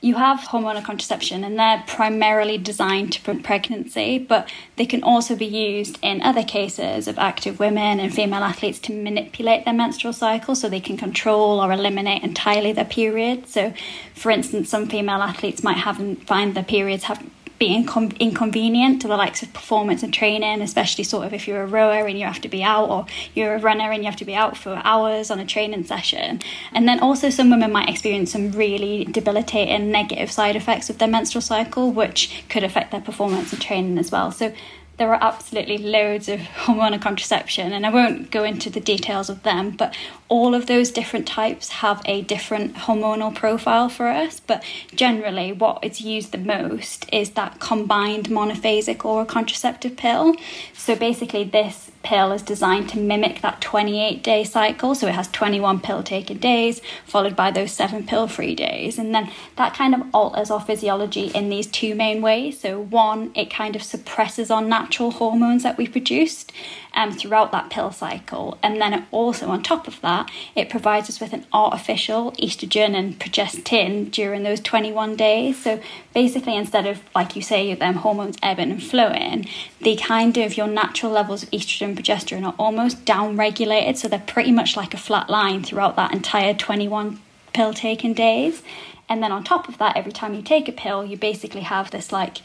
you 0.00 0.14
have 0.14 0.40
hormonal 0.40 0.84
contraception 0.84 1.42
and 1.42 1.58
they're 1.58 1.82
primarily 1.86 2.58
designed 2.58 3.12
to 3.12 3.22
prevent 3.22 3.44
pregnancy, 3.44 4.18
but 4.18 4.48
they 4.76 4.86
can 4.86 5.02
also 5.02 5.34
be 5.34 5.46
used 5.46 5.98
in 6.02 6.20
other 6.22 6.42
cases 6.42 7.08
of 7.08 7.18
active 7.18 7.58
women 7.58 7.98
and 7.98 8.14
female 8.14 8.42
athletes 8.42 8.78
to 8.78 8.92
manipulate 8.92 9.64
their 9.64 9.74
menstrual 9.74 10.12
cycle 10.12 10.54
so 10.54 10.68
they 10.68 10.80
can 10.80 10.96
control 10.96 11.60
or 11.60 11.72
eliminate 11.72 12.22
entirely 12.22 12.72
their 12.72 12.84
period. 12.84 13.48
So, 13.48 13.72
for 14.14 14.30
instance, 14.30 14.68
some 14.68 14.86
female 14.86 15.22
athletes 15.22 15.62
might 15.62 15.78
have 15.78 15.96
find 16.24 16.54
their 16.54 16.64
periods 16.64 17.04
have 17.04 17.24
be 17.58 17.68
incon- 17.68 18.18
inconvenient 18.18 19.00
to 19.02 19.08
the 19.08 19.16
likes 19.16 19.42
of 19.42 19.52
performance 19.52 20.02
and 20.02 20.12
training, 20.12 20.60
especially 20.60 21.04
sort 21.04 21.26
of 21.26 21.32
if 21.32 21.48
you're 21.48 21.62
a 21.62 21.66
rower 21.66 22.06
and 22.06 22.18
you 22.18 22.26
have 22.26 22.40
to 22.42 22.48
be 22.48 22.62
out, 22.62 22.88
or 22.88 23.06
you're 23.34 23.54
a 23.54 23.58
runner 23.58 23.90
and 23.90 24.02
you 24.02 24.10
have 24.10 24.18
to 24.18 24.24
be 24.24 24.34
out 24.34 24.56
for 24.56 24.80
hours 24.84 25.30
on 25.30 25.38
a 25.38 25.46
training 25.46 25.84
session. 25.84 26.40
And 26.72 26.86
then 26.86 27.00
also, 27.00 27.30
some 27.30 27.50
women 27.50 27.72
might 27.72 27.88
experience 27.88 28.32
some 28.32 28.52
really 28.52 29.04
debilitating 29.04 29.90
negative 29.90 30.30
side 30.30 30.56
effects 30.56 30.90
of 30.90 30.98
their 30.98 31.08
menstrual 31.08 31.42
cycle, 31.42 31.90
which 31.90 32.44
could 32.48 32.64
affect 32.64 32.90
their 32.90 33.00
performance 33.00 33.52
and 33.52 33.62
training 33.62 33.98
as 33.98 34.10
well. 34.10 34.30
So, 34.32 34.52
there 34.98 35.12
are 35.12 35.22
absolutely 35.22 35.78
loads 35.78 36.28
of 36.28 36.40
hormonal 36.64 37.00
contraception, 37.00 37.72
and 37.72 37.86
I 37.86 37.90
won't 37.90 38.30
go 38.30 38.44
into 38.44 38.70
the 38.70 38.80
details 38.80 39.28
of 39.28 39.42
them, 39.42 39.70
but 39.70 39.94
all 40.28 40.54
of 40.54 40.66
those 40.66 40.90
different 40.90 41.26
types 41.26 41.68
have 41.68 42.02
a 42.04 42.22
different 42.22 42.74
hormonal 42.74 43.34
profile 43.34 43.88
for 43.88 44.08
us. 44.08 44.40
But 44.40 44.64
generally, 44.94 45.52
what 45.52 45.84
is 45.84 46.00
used 46.00 46.32
the 46.32 46.38
most 46.38 47.06
is 47.12 47.30
that 47.30 47.60
combined 47.60 48.28
monophasic 48.28 49.04
oral 49.04 49.24
contraceptive 49.26 49.96
pill. 49.96 50.34
So 50.74 50.96
basically, 50.96 51.44
this 51.44 51.90
pill 52.02 52.30
is 52.32 52.42
designed 52.42 52.88
to 52.88 52.98
mimic 52.98 53.40
that 53.42 53.60
28 53.60 54.22
day 54.22 54.44
cycle. 54.44 54.94
So 54.94 55.08
it 55.08 55.14
has 55.14 55.28
21 55.28 55.80
pill 55.80 56.02
taken 56.02 56.38
days, 56.38 56.80
followed 57.04 57.36
by 57.36 57.50
those 57.50 57.72
seven 57.72 58.06
pill 58.06 58.28
free 58.28 58.54
days. 58.54 58.98
And 58.98 59.14
then 59.14 59.30
that 59.56 59.74
kind 59.74 59.94
of 59.94 60.02
alters 60.12 60.50
our 60.50 60.60
physiology 60.60 61.26
in 61.26 61.48
these 61.50 61.66
two 61.66 61.94
main 61.94 62.22
ways. 62.22 62.60
So, 62.60 62.80
one, 62.80 63.32
it 63.34 63.50
kind 63.50 63.76
of 63.76 63.82
suppresses 63.82 64.50
our 64.50 64.62
natural 64.62 65.12
hormones 65.12 65.62
that 65.62 65.78
we 65.78 65.86
produced. 65.86 66.52
Um, 66.96 67.12
throughout 67.12 67.52
that 67.52 67.70
pill 67.70 67.92
cycle. 67.92 68.58
And 68.62 68.80
then 68.80 69.06
also, 69.12 69.48
on 69.48 69.62
top 69.62 69.86
of 69.86 70.00
that, 70.00 70.30
it 70.56 70.70
provides 70.70 71.08
us 71.08 71.20
with 71.20 71.32
an 71.34 71.46
artificial 71.52 72.32
estrogen 72.32 72.96
and 72.96 73.18
progestin 73.20 74.10
during 74.10 74.42
those 74.42 74.60
21 74.60 75.14
days. 75.14 75.62
So 75.62 75.80
basically, 76.14 76.56
instead 76.56 76.86
of, 76.86 77.00
like 77.14 77.36
you 77.36 77.42
say, 77.42 77.72
them 77.74 77.96
hormones 77.96 78.38
ebbing 78.42 78.70
and 78.70 78.82
flowing, 78.82 79.46
the 79.80 79.96
kind 79.96 80.36
of 80.38 80.56
your 80.56 80.66
natural 80.66 81.12
levels 81.12 81.42
of 81.42 81.50
estrogen 81.50 81.88
and 81.88 81.98
progesterone 81.98 82.46
are 82.46 82.54
almost 82.58 83.04
down 83.04 83.36
regulated. 83.36 83.98
So 83.98 84.08
they're 84.08 84.18
pretty 84.18 84.52
much 84.52 84.76
like 84.76 84.94
a 84.94 84.98
flat 84.98 85.28
line 85.28 85.62
throughout 85.62 85.96
that 85.96 86.12
entire 86.12 86.54
21 86.54 87.20
pill 87.52 87.74
taking 87.74 88.14
days. 88.14 88.62
And 89.08 89.22
then 89.22 89.30
on 89.30 89.44
top 89.44 89.68
of 89.68 89.78
that, 89.78 89.96
every 89.96 90.12
time 90.12 90.34
you 90.34 90.42
take 90.42 90.68
a 90.68 90.72
pill, 90.72 91.04
you 91.04 91.16
basically 91.16 91.60
have 91.60 91.90
this 91.90 92.10
like 92.10 92.38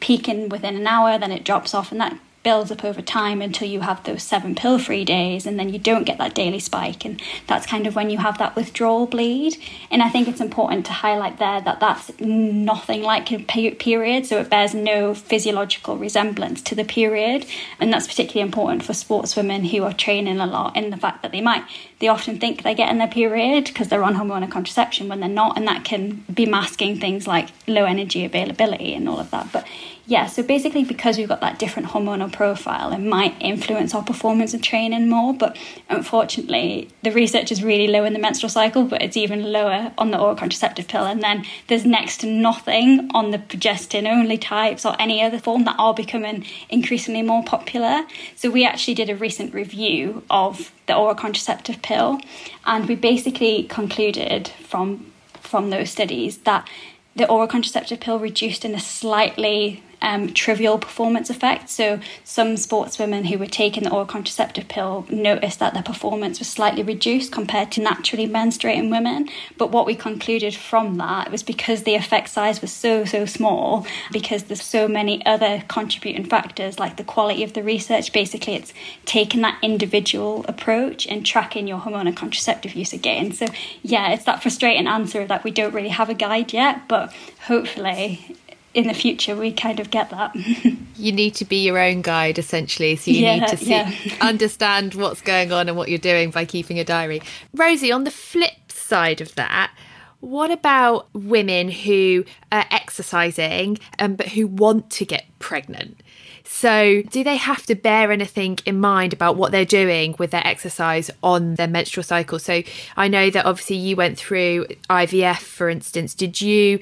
peaking 0.00 0.48
within 0.48 0.76
an 0.76 0.86
hour, 0.86 1.18
then 1.18 1.30
it 1.30 1.44
drops 1.44 1.74
off, 1.74 1.92
and 1.92 2.00
that 2.00 2.18
builds 2.42 2.70
up 2.70 2.84
over 2.84 3.00
time 3.00 3.40
until 3.40 3.68
you 3.68 3.80
have 3.80 4.02
those 4.04 4.22
seven 4.22 4.54
pill 4.54 4.78
free 4.78 5.04
days 5.04 5.46
and 5.46 5.58
then 5.58 5.72
you 5.72 5.78
don't 5.78 6.04
get 6.04 6.18
that 6.18 6.34
daily 6.34 6.58
spike 6.58 7.04
and 7.04 7.20
that's 7.46 7.66
kind 7.66 7.86
of 7.86 7.94
when 7.94 8.10
you 8.10 8.18
have 8.18 8.38
that 8.38 8.56
withdrawal 8.56 9.06
bleed. 9.06 9.56
And 9.90 10.02
i 10.02 10.08
think 10.08 10.28
it's 10.28 10.40
important 10.40 10.86
to 10.86 10.92
highlight 10.92 11.38
there 11.38 11.60
that 11.60 11.80
that's 11.80 12.18
nothing 12.20 13.02
like 13.02 13.30
a 13.32 13.38
period 13.38 14.26
so 14.26 14.40
it 14.40 14.50
bears 14.50 14.74
no 14.74 15.14
physiological 15.14 15.96
resemblance 15.96 16.62
to 16.62 16.74
the 16.74 16.84
period. 16.84 17.46
And 17.78 17.92
that's 17.92 18.06
particularly 18.06 18.42
important 18.42 18.84
for 18.84 18.92
sportswomen 18.92 19.70
who 19.70 19.84
are 19.84 19.92
training 19.92 20.40
a 20.40 20.46
lot 20.46 20.76
in 20.76 20.90
the 20.90 20.96
fact 20.96 21.22
that 21.22 21.32
they 21.32 21.40
might 21.40 21.64
they 22.02 22.08
often 22.08 22.40
think 22.40 22.64
they're 22.64 22.74
getting 22.74 22.98
their 22.98 23.06
period 23.06 23.66
because 23.66 23.86
they're 23.86 24.02
on 24.02 24.16
hormonal 24.16 24.50
contraception 24.50 25.08
when 25.08 25.20
they're 25.20 25.28
not 25.28 25.56
and 25.56 25.68
that 25.68 25.84
can 25.84 26.24
be 26.34 26.44
masking 26.44 26.98
things 26.98 27.28
like 27.28 27.48
low 27.68 27.84
energy 27.84 28.24
availability 28.24 28.92
and 28.92 29.08
all 29.08 29.20
of 29.20 29.30
that 29.30 29.46
but 29.52 29.64
yeah, 30.04 30.26
so 30.26 30.42
basically, 30.42 30.84
because 30.84 31.16
we've 31.16 31.28
got 31.28 31.40
that 31.42 31.60
different 31.60 31.88
hormonal 31.88 32.30
profile, 32.32 32.92
it 32.92 32.98
might 32.98 33.34
influence 33.40 33.94
our 33.94 34.02
performance 34.02 34.52
of 34.52 34.60
training 34.60 35.08
more. 35.08 35.32
But 35.32 35.56
unfortunately, 35.88 36.88
the 37.02 37.12
research 37.12 37.52
is 37.52 37.62
really 37.62 37.86
low 37.86 38.04
in 38.04 38.12
the 38.12 38.18
menstrual 38.18 38.50
cycle, 38.50 38.84
but 38.84 39.00
it's 39.00 39.16
even 39.16 39.52
lower 39.52 39.92
on 39.96 40.10
the 40.10 40.18
oral 40.18 40.34
contraceptive 40.34 40.88
pill. 40.88 41.06
And 41.06 41.22
then 41.22 41.44
there's 41.68 41.84
next 41.84 42.18
to 42.18 42.26
nothing 42.26 43.10
on 43.14 43.30
the 43.30 43.38
progestin 43.38 44.10
only 44.10 44.38
types 44.38 44.84
or 44.84 44.96
any 45.00 45.22
other 45.22 45.38
form 45.38 45.64
that 45.64 45.76
are 45.78 45.94
becoming 45.94 46.44
increasingly 46.68 47.22
more 47.22 47.44
popular. 47.44 48.04
So 48.34 48.50
we 48.50 48.66
actually 48.66 48.94
did 48.94 49.08
a 49.08 49.14
recent 49.14 49.54
review 49.54 50.24
of 50.28 50.72
the 50.86 50.96
oral 50.96 51.14
contraceptive 51.14 51.82
pill, 51.82 52.20
and 52.64 52.88
we 52.88 52.94
basically 52.94 53.64
concluded 53.64 54.48
from 54.48 55.12
from 55.34 55.70
those 55.70 55.90
studies 55.90 56.38
that 56.38 56.68
the 57.14 57.28
oral 57.28 57.46
contraceptive 57.46 58.00
pill 58.00 58.18
reduced 58.18 58.64
in 58.64 58.74
a 58.74 58.80
slightly 58.80 59.82
um, 60.02 60.32
trivial 60.34 60.78
performance 60.78 61.30
effects. 61.30 61.72
So 61.72 62.00
some 62.24 62.56
sportswomen 62.56 63.26
who 63.26 63.38
were 63.38 63.46
taking 63.46 63.84
the 63.84 63.90
oral 63.90 64.04
contraceptive 64.04 64.68
pill 64.68 65.06
noticed 65.08 65.60
that 65.60 65.72
their 65.74 65.82
performance 65.82 66.38
was 66.38 66.48
slightly 66.48 66.82
reduced 66.82 67.32
compared 67.32 67.72
to 67.72 67.80
naturally 67.80 68.28
menstruating 68.28 68.90
women. 68.90 69.28
But 69.56 69.70
what 69.70 69.86
we 69.86 69.94
concluded 69.94 70.54
from 70.54 70.96
that 70.98 71.30
was 71.30 71.42
because 71.42 71.84
the 71.84 71.94
effect 71.94 72.28
size 72.28 72.60
was 72.60 72.72
so 72.72 73.04
so 73.04 73.24
small, 73.24 73.86
because 74.10 74.44
there's 74.44 74.62
so 74.62 74.88
many 74.88 75.24
other 75.24 75.62
contributing 75.68 76.24
factors 76.24 76.78
like 76.78 76.96
the 76.96 77.04
quality 77.04 77.44
of 77.44 77.52
the 77.52 77.62
research. 77.62 78.12
Basically, 78.12 78.54
it's 78.54 78.74
taking 79.04 79.40
that 79.42 79.58
individual 79.62 80.44
approach 80.48 81.06
and 81.06 81.24
tracking 81.24 81.68
your 81.68 81.78
hormonal 81.78 82.16
contraceptive 82.16 82.74
use 82.74 82.92
again. 82.92 83.32
So 83.32 83.46
yeah, 83.82 84.12
it's 84.12 84.24
that 84.24 84.42
frustrating 84.42 84.86
answer 84.86 85.26
that 85.26 85.44
we 85.44 85.50
don't 85.50 85.72
really 85.72 85.88
have 85.88 86.10
a 86.10 86.14
guide 86.14 86.52
yet, 86.52 86.88
but 86.88 87.14
hopefully 87.46 88.36
in 88.74 88.86
the 88.86 88.94
future 88.94 89.36
we 89.36 89.52
kind 89.52 89.80
of 89.80 89.90
get 89.90 90.10
that 90.10 90.34
you 90.96 91.12
need 91.12 91.34
to 91.34 91.44
be 91.44 91.64
your 91.64 91.78
own 91.78 92.02
guide 92.02 92.38
essentially 92.38 92.96
so 92.96 93.10
you 93.10 93.20
yeah, 93.20 93.38
need 93.38 93.48
to 93.48 93.56
see, 93.56 93.70
yeah. 93.70 93.92
understand 94.20 94.94
what's 94.94 95.20
going 95.20 95.52
on 95.52 95.68
and 95.68 95.76
what 95.76 95.88
you're 95.88 95.98
doing 95.98 96.30
by 96.30 96.44
keeping 96.44 96.78
a 96.78 96.84
diary 96.84 97.20
rosie 97.54 97.92
on 97.92 98.04
the 98.04 98.10
flip 98.10 98.70
side 98.70 99.20
of 99.20 99.34
that 99.34 99.72
what 100.20 100.50
about 100.50 101.08
women 101.14 101.68
who 101.68 102.24
are 102.50 102.64
exercising 102.70 103.78
um, 103.98 104.14
but 104.14 104.28
who 104.28 104.46
want 104.46 104.90
to 104.90 105.04
get 105.04 105.26
pregnant 105.38 106.00
so, 106.44 107.02
do 107.02 107.24
they 107.24 107.36
have 107.36 107.64
to 107.66 107.74
bear 107.74 108.12
anything 108.12 108.58
in 108.66 108.78
mind 108.78 109.12
about 109.12 109.36
what 109.36 109.52
they're 109.52 109.64
doing 109.64 110.14
with 110.18 110.32
their 110.32 110.46
exercise 110.46 111.10
on 111.22 111.54
their 111.54 111.66
menstrual 111.66 112.04
cycle? 112.04 112.38
So, 112.38 112.62
I 112.96 113.08
know 113.08 113.30
that 113.30 113.46
obviously 113.46 113.76
you 113.76 113.96
went 113.96 114.18
through 114.18 114.66
IVF, 114.90 115.38
for 115.38 115.70
instance. 115.70 116.14
Did 116.14 116.40
you 116.40 116.80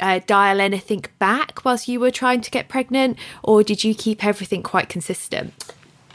uh, 0.00 0.20
dial 0.26 0.60
anything 0.60 1.04
back 1.18 1.64
whilst 1.64 1.88
you 1.88 2.00
were 2.00 2.10
trying 2.10 2.40
to 2.40 2.50
get 2.50 2.68
pregnant, 2.68 3.18
or 3.42 3.62
did 3.62 3.84
you 3.84 3.94
keep 3.94 4.24
everything 4.24 4.62
quite 4.62 4.88
consistent? 4.88 5.52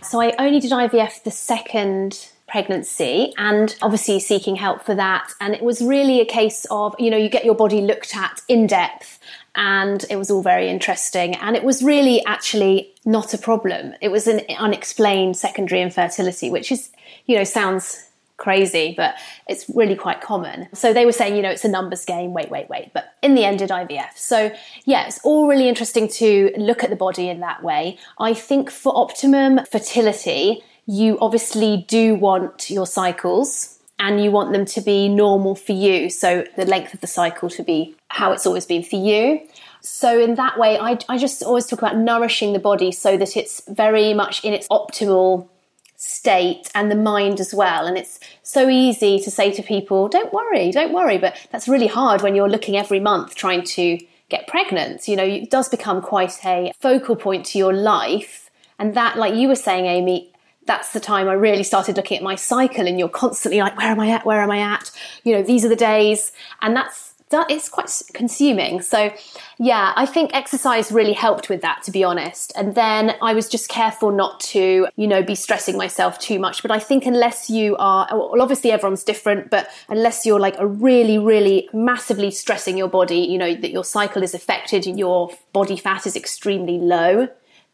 So 0.02 0.22
I 0.22 0.36
only 0.38 0.60
did 0.60 0.72
IVF 0.72 1.24
the 1.24 1.32
second 1.32 2.30
pregnancy 2.48 3.34
and 3.38 3.76
obviously 3.82 4.20
seeking 4.20 4.56
help 4.56 4.84
for 4.84 4.96
that. 4.96 5.32
And 5.42 5.54
it 5.54 5.62
was 5.62 5.82
really 5.82 6.22
a 6.22 6.26
case 6.26 6.66
of, 6.70 6.96
you 7.00 7.10
know, 7.10 7.18
you 7.18 7.30
get 7.30 7.44
your 7.44 7.56
body 7.56 7.82
looked 7.82 8.16
at 8.16 8.42
in 8.48 8.68
depth 8.68 9.20
and 9.56 10.06
it 10.10 10.18
was 10.18 10.30
all 10.30 10.44
very 10.44 10.70
interesting. 10.70 11.36
And 11.36 11.56
it 11.56 11.64
was 11.64 11.82
really 11.82 12.24
actually 12.26 12.94
not 13.04 13.34
a 13.34 13.38
problem. 13.38 13.94
It 14.02 14.10
was 14.10 14.28
an 14.28 14.42
unexplained 14.60 15.38
secondary 15.38 15.82
infertility, 15.82 16.50
which 16.50 16.72
is, 16.72 16.92
you 17.26 17.38
know, 17.38 17.44
sounds 17.44 18.10
crazy, 18.38 18.94
but 18.96 19.16
it's 19.48 19.70
really 19.70 19.96
quite 19.96 20.22
common. 20.22 20.68
So 20.74 20.94
they 20.94 21.06
were 21.06 21.12
saying, 21.12 21.36
you 21.36 21.42
know, 21.42 21.50
it's 21.50 21.66
a 21.66 21.70
numbers 21.70 22.06
game, 22.06 22.34
wait, 22.34 22.50
wait, 22.50 22.70
wait. 22.70 22.92
But 22.94 23.14
in 23.22 23.36
the 23.36 23.44
end, 23.44 23.60
did 23.60 23.70
IVF. 23.70 24.18
So 24.18 24.52
yeah, 24.86 25.08
it's 25.08 25.20
all 25.24 25.48
really 25.48 25.70
interesting 25.70 26.08
to 26.10 26.52
look 26.58 26.84
at 26.84 26.90
the 26.90 26.96
body 26.96 27.30
in 27.30 27.40
that 27.40 27.64
way. 27.64 27.98
I 28.20 28.34
think 28.34 28.70
for 28.70 28.96
optimum 28.96 29.66
fertility, 29.66 30.64
you 30.86 31.18
obviously 31.20 31.86
do 31.88 32.16
want 32.16 32.70
your 32.70 32.86
cycles 32.86 33.80
and 33.98 34.22
you 34.22 34.30
want 34.30 34.52
them 34.52 34.66
to 34.66 34.82
be 34.82 35.08
normal 35.08 35.56
for 35.56 35.72
you. 35.72 36.10
So 36.10 36.46
the 36.58 36.66
length 36.66 36.94
of 36.94 37.02
the 37.02 37.08
cycle 37.08 37.50
to 37.52 37.64
be 37.64 37.96
how 38.10 38.34
it's 38.34 38.46
always 38.46 38.66
been 38.66 38.84
for 38.84 38.98
you. 38.98 39.42
So 39.82 40.20
in 40.20 40.36
that 40.36 40.60
way, 40.60 40.78
I, 40.78 40.98
I 41.08 41.18
just 41.18 41.44
always 41.44 41.68
talk 41.68 41.80
about 41.80 41.98
nourishing 41.98 42.54
the 42.54 42.60
body 42.60 42.92
so 42.92 43.18
that 43.18 43.38
it's 43.38 43.62
very 43.70 44.14
much 44.14 44.44
in 44.44 44.54
its 44.54 44.68
optimal 44.68 45.48
state 45.96 46.70
and 46.76 46.92
the 46.92 46.96
mind 46.96 47.40
as 47.40 47.54
well. 47.54 47.86
And 47.86 47.98
it's 47.98 48.20
so 48.44 48.70
easy 48.70 49.20
to 49.20 49.32
say 49.32 49.52
to 49.52 49.64
people, 49.64 50.08
don't 50.08 50.34
worry, 50.34 50.72
don't 50.72 50.94
worry. 50.94 51.18
But 51.18 51.36
that's 51.52 51.68
really 51.68 51.88
hard 51.88 52.22
when 52.22 52.36
you're 52.36 52.50
looking 52.50 52.78
every 52.78 53.00
month 53.00 53.36
trying 53.36 53.64
to 53.64 53.98
get 54.30 54.48
pregnant. 54.48 55.08
You 55.08 55.16
know, 55.16 55.24
it 55.24 55.50
does 55.50 55.70
become 55.70 56.02
quite 56.02 56.46
a 56.46 56.72
focal 56.80 57.16
point 57.16 57.46
to 57.48 57.58
your 57.58 57.74
life. 57.74 58.50
And 58.78 58.94
that, 58.96 59.18
like 59.18 59.36
you 59.36 59.48
were 59.48 59.56
saying, 59.56 59.86
Amy, 59.86 60.32
that's 60.66 60.94
the 60.94 61.00
time 61.00 61.30
I 61.30 61.34
really 61.34 61.64
started 61.64 61.96
looking 61.96 62.18
at 62.18 62.24
my 62.24 62.36
cycle 62.36 62.88
and 62.88 63.00
you're 63.00 63.08
constantly 63.08 63.60
like, 63.60 63.78
where 63.78 63.88
am 63.88 64.00
I 64.00 64.10
at? 64.10 64.26
Where 64.26 64.42
am 64.42 64.52
I 64.52 64.60
at? 64.60 64.92
You 65.24 65.34
know, 65.34 65.44
these 65.44 65.64
are 65.64 65.70
the 65.70 65.76
days. 65.76 66.32
And 66.62 66.76
that's 66.76 67.15
is 67.50 67.70
quite 67.70 67.92
consuming. 68.14 68.82
So, 68.82 69.14
yeah, 69.58 69.94
I 69.96 70.06
think 70.06 70.32
exercise 70.34 70.92
really 70.92 71.14
helped 71.14 71.50
with 71.50 71.62
that, 71.62 71.84
to 71.84 71.92
be 71.92 72.04
honest. 72.04 72.54
And 72.56 72.76
then 72.76 73.16
I 73.22 73.34
was 73.34 73.50
just 73.50 73.70
careful 73.70 74.12
not 74.12 74.40
to, 74.52 74.88
you 74.96 75.08
know, 75.08 75.22
be 75.22 75.36
stressing 75.36 75.78
myself 75.78 76.20
too 76.20 76.40
much. 76.40 76.62
But 76.62 76.72
I 76.72 76.80
think 76.80 77.06
unless 77.06 77.50
you 77.50 77.76
are, 77.78 78.08
oh, 78.12 78.32
well, 78.32 78.42
obviously 78.42 78.72
everyone's 78.72 79.04
different, 79.04 79.50
but 79.50 79.70
unless 79.90 80.26
you're 80.26 80.40
like 80.40 80.56
a 80.60 80.68
really, 80.68 81.18
really 81.18 81.70
massively 81.74 82.32
stressing 82.32 82.78
your 82.78 82.90
body, 82.90 83.20
you 83.20 83.38
know, 83.38 83.54
that 83.56 83.72
your 83.72 83.84
cycle 83.84 84.24
is 84.24 84.34
affected 84.34 84.88
and 84.88 84.98
your 84.98 85.32
body 85.54 85.78
fat 85.78 86.06
is 86.06 86.16
extremely 86.16 86.78
low, 86.78 87.28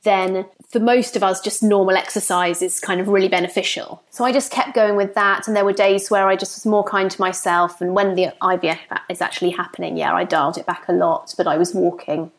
then 0.03 0.45
for 0.67 0.79
most 0.79 1.15
of 1.15 1.23
us, 1.23 1.41
just 1.41 1.61
normal 1.61 1.95
exercise 1.95 2.61
is 2.61 2.79
kind 2.79 2.99
of 2.99 3.07
really 3.07 3.27
beneficial. 3.27 4.01
So 4.09 4.25
I 4.25 4.31
just 4.31 4.51
kept 4.51 4.73
going 4.73 4.95
with 4.95 5.13
that. 5.15 5.47
And 5.47 5.55
there 5.55 5.65
were 5.65 5.73
days 5.73 6.09
where 6.09 6.27
I 6.27 6.35
just 6.35 6.57
was 6.57 6.65
more 6.65 6.83
kind 6.83 7.11
to 7.11 7.21
myself. 7.21 7.81
And 7.81 7.93
when 7.93 8.15
the 8.15 8.29
IVF 8.41 8.79
is 9.09 9.21
actually 9.21 9.51
happening, 9.51 9.97
yeah, 9.97 10.13
I 10.13 10.23
dialed 10.23 10.57
it 10.57 10.65
back 10.65 10.87
a 10.87 10.93
lot, 10.93 11.33
but 11.37 11.45
I 11.45 11.57
was 11.57 11.73
walking 11.73 12.31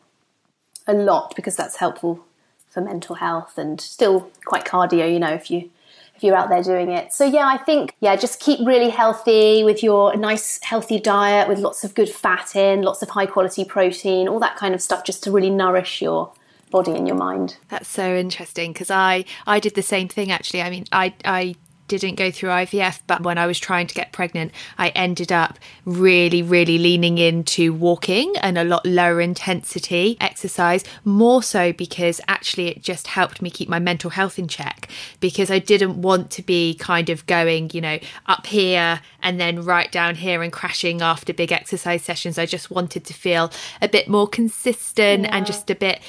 a 0.87 0.93
lot 0.93 1.33
because 1.35 1.55
that's 1.55 1.77
helpful 1.77 2.25
for 2.69 2.81
mental 2.81 3.15
health 3.15 3.57
and 3.57 3.79
still 3.79 4.31
quite 4.45 4.65
cardio, 4.65 5.11
you 5.11 5.19
know, 5.19 5.33
if 5.33 5.49
you 5.49 5.69
if 6.15 6.23
you're 6.23 6.35
out 6.35 6.49
there 6.49 6.61
doing 6.61 6.91
it. 6.91 7.11
So 7.13 7.25
yeah, 7.25 7.47
I 7.47 7.57
think 7.57 7.95
yeah, 7.99 8.15
just 8.15 8.39
keep 8.39 8.59
really 8.65 8.89
healthy 8.89 9.63
with 9.63 9.81
your 9.81 10.15
nice 10.15 10.61
healthy 10.63 10.99
diet 10.99 11.47
with 11.47 11.59
lots 11.59 11.83
of 11.83 11.95
good 11.95 12.09
fat 12.09 12.55
in, 12.55 12.81
lots 12.81 13.01
of 13.01 13.09
high 13.09 13.25
quality 13.25 13.63
protein, 13.63 14.27
all 14.27 14.39
that 14.39 14.57
kind 14.57 14.75
of 14.75 14.81
stuff 14.81 15.03
just 15.03 15.23
to 15.23 15.31
really 15.31 15.49
nourish 15.49 16.01
your 16.01 16.31
body 16.73 16.91
and 16.91 17.07
your 17.07 17.15
mind. 17.15 17.55
That's 17.69 17.87
so 17.87 18.15
interesting 18.15 18.73
because 18.73 18.91
I 18.91 19.25
I 19.45 19.59
did 19.59 19.75
the 19.75 19.83
same 19.83 20.07
thing 20.09 20.31
actually. 20.31 20.63
I 20.63 20.69
mean, 20.71 20.85
I 20.91 21.13
I 21.23 21.55
didn't 21.87 22.15
go 22.15 22.31
through 22.31 22.49
IVF, 22.49 23.01
but 23.07 23.21
when 23.21 23.37
I 23.37 23.45
was 23.45 23.59
trying 23.59 23.87
to 23.87 23.93
get 23.93 24.11
pregnant, 24.11 24.51
I 24.77 24.89
ended 24.89 25.31
up 25.31 25.59
really, 25.85 26.41
really 26.41 26.77
leaning 26.77 27.17
into 27.17 27.73
walking 27.73 28.33
and 28.41 28.57
a 28.57 28.63
lot 28.63 28.85
lower 28.85 29.21
intensity 29.21 30.17
exercise, 30.19 30.83
more 31.03 31.43
so 31.43 31.73
because 31.73 32.21
actually 32.27 32.67
it 32.67 32.81
just 32.81 33.07
helped 33.07 33.41
me 33.41 33.49
keep 33.49 33.69
my 33.69 33.79
mental 33.79 34.09
health 34.09 34.39
in 34.39 34.47
check 34.47 34.89
because 35.19 35.51
I 35.51 35.59
didn't 35.59 36.01
want 36.01 36.31
to 36.31 36.41
be 36.41 36.73
kind 36.75 37.09
of 37.09 37.25
going, 37.27 37.69
you 37.73 37.81
know, 37.81 37.99
up 38.25 38.47
here 38.47 39.01
and 39.21 39.39
then 39.39 39.63
right 39.63 39.91
down 39.91 40.15
here 40.15 40.41
and 40.41 40.51
crashing 40.51 41.01
after 41.01 41.33
big 41.33 41.51
exercise 41.51 42.03
sessions. 42.03 42.37
I 42.37 42.45
just 42.45 42.71
wanted 42.71 43.05
to 43.05 43.13
feel 43.13 43.51
a 43.81 43.89
bit 43.89 44.07
more 44.07 44.27
consistent 44.27 45.23
yeah. 45.23 45.35
and 45.35 45.45
just 45.45 45.69
a 45.69 45.75
bit 45.75 46.01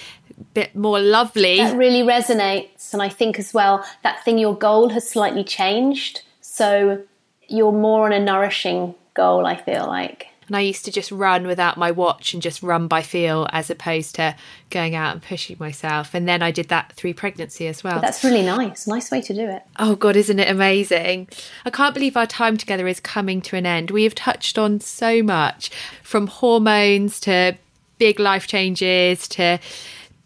bit 0.54 0.74
more 0.74 1.00
lovely. 1.00 1.56
That 1.58 1.76
really 1.76 2.02
resonates. 2.02 2.92
And 2.92 3.02
I 3.02 3.08
think 3.08 3.38
as 3.38 3.52
well, 3.52 3.84
that 4.02 4.24
thing, 4.24 4.38
your 4.38 4.56
goal 4.56 4.90
has 4.90 5.08
slightly 5.08 5.44
changed. 5.44 6.22
So 6.40 7.02
you're 7.48 7.72
more 7.72 8.06
on 8.06 8.12
a 8.12 8.20
nourishing 8.20 8.94
goal, 9.14 9.46
I 9.46 9.56
feel 9.56 9.86
like. 9.86 10.28
And 10.46 10.56
I 10.56 10.60
used 10.60 10.84
to 10.84 10.92
just 10.92 11.10
run 11.10 11.46
without 11.46 11.78
my 11.78 11.90
watch 11.90 12.34
and 12.34 12.42
just 12.42 12.62
run 12.62 12.86
by 12.86 13.00
feel 13.00 13.48
as 13.50 13.70
opposed 13.70 14.16
to 14.16 14.36
going 14.68 14.94
out 14.94 15.14
and 15.14 15.22
pushing 15.22 15.56
myself. 15.58 16.12
And 16.12 16.28
then 16.28 16.42
I 16.42 16.50
did 16.50 16.68
that 16.68 16.92
through 16.92 17.14
pregnancy 17.14 17.66
as 17.66 17.82
well. 17.82 17.94
But 17.94 18.02
that's 18.02 18.22
really 18.22 18.42
nice. 18.42 18.86
Nice 18.86 19.10
way 19.10 19.22
to 19.22 19.32
do 19.32 19.48
it. 19.48 19.62
Oh, 19.78 19.96
God, 19.96 20.16
isn't 20.16 20.38
it 20.38 20.50
amazing? 20.50 21.28
I 21.64 21.70
can't 21.70 21.94
believe 21.94 22.14
our 22.16 22.26
time 22.26 22.58
together 22.58 22.86
is 22.86 23.00
coming 23.00 23.40
to 23.42 23.56
an 23.56 23.64
end. 23.64 23.90
We 23.90 24.04
have 24.04 24.14
touched 24.14 24.58
on 24.58 24.80
so 24.80 25.22
much 25.22 25.70
from 26.02 26.26
hormones 26.26 27.20
to 27.20 27.56
big 27.98 28.20
life 28.20 28.46
changes 28.46 29.26
to 29.28 29.58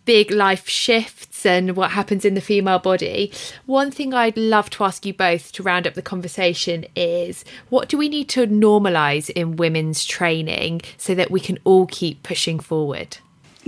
big 0.08 0.30
life 0.30 0.66
shifts 0.66 1.44
and 1.44 1.76
what 1.76 1.90
happens 1.90 2.24
in 2.24 2.32
the 2.32 2.40
female 2.40 2.78
body. 2.78 3.30
One 3.66 3.90
thing 3.90 4.14
I'd 4.14 4.38
love 4.38 4.70
to 4.70 4.84
ask 4.84 5.04
you 5.04 5.12
both 5.12 5.52
to 5.52 5.62
round 5.62 5.86
up 5.86 5.92
the 5.92 6.00
conversation 6.00 6.86
is 6.96 7.44
what 7.68 7.90
do 7.90 7.98
we 7.98 8.08
need 8.08 8.30
to 8.30 8.46
normalise 8.46 9.28
in 9.28 9.56
women's 9.56 10.06
training 10.06 10.80
so 10.96 11.14
that 11.14 11.30
we 11.30 11.40
can 11.40 11.58
all 11.64 11.86
keep 11.86 12.22
pushing 12.22 12.58
forward? 12.58 13.18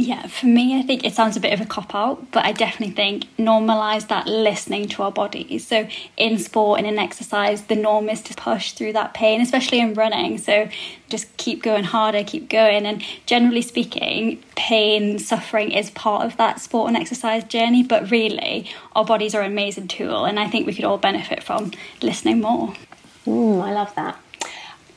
Yeah, 0.03 0.29
for 0.29 0.47
me, 0.47 0.79
I 0.79 0.83
think 0.83 1.05
it 1.05 1.13
sounds 1.13 1.37
a 1.37 1.41
bit 1.41 1.53
of 1.53 1.61
a 1.61 1.67
cop 1.67 1.95
out, 1.95 2.31
but 2.31 2.47
I 2.47 2.53
definitely 2.53 2.95
think 2.95 3.25
normalize 3.37 4.09
that 4.09 4.27
listening 4.27 4.89
to 4.89 5.03
our 5.03 5.13
bodies. 5.13 5.67
So, 5.67 5.87
in 6.17 6.39
sport 6.39 6.79
and 6.79 6.89
in 6.89 6.99
exercise, 6.99 7.65
the 7.65 7.77
norm 7.77 8.09
is 8.09 8.23
to 8.23 8.35
push 8.35 8.73
through 8.73 8.95
that 8.95 9.13
pain, 9.13 9.43
especially 9.43 9.79
in 9.79 9.93
running. 9.93 10.39
So, 10.39 10.71
just 11.11 11.37
keep 11.37 11.63
going 11.63 11.85
harder, 11.85 12.25
keep 12.25 12.49
going. 12.49 12.87
And 12.87 13.05
generally 13.27 13.61
speaking, 13.61 14.43
pain, 14.57 15.19
suffering 15.19 15.71
is 15.71 15.91
part 15.91 16.25
of 16.25 16.39
that 16.39 16.63
sport 16.63 16.89
and 16.89 16.97
exercise 16.97 17.45
journey. 17.45 17.83
But 17.83 18.11
really, 18.11 18.71
our 18.97 19.05
bodies 19.05 19.35
are 19.35 19.43
an 19.43 19.53
amazing 19.53 19.89
tool, 19.89 20.25
and 20.25 20.41
I 20.41 20.49
think 20.49 20.67
we 20.67 20.73
could 20.73 20.87
all 20.87 20.97
benefit 20.97 21.43
from 21.43 21.73
listening 22.01 22.41
more. 22.41 22.73
Mm, 23.27 23.63
I 23.63 23.75
love 23.75 23.95
that. 23.97 24.19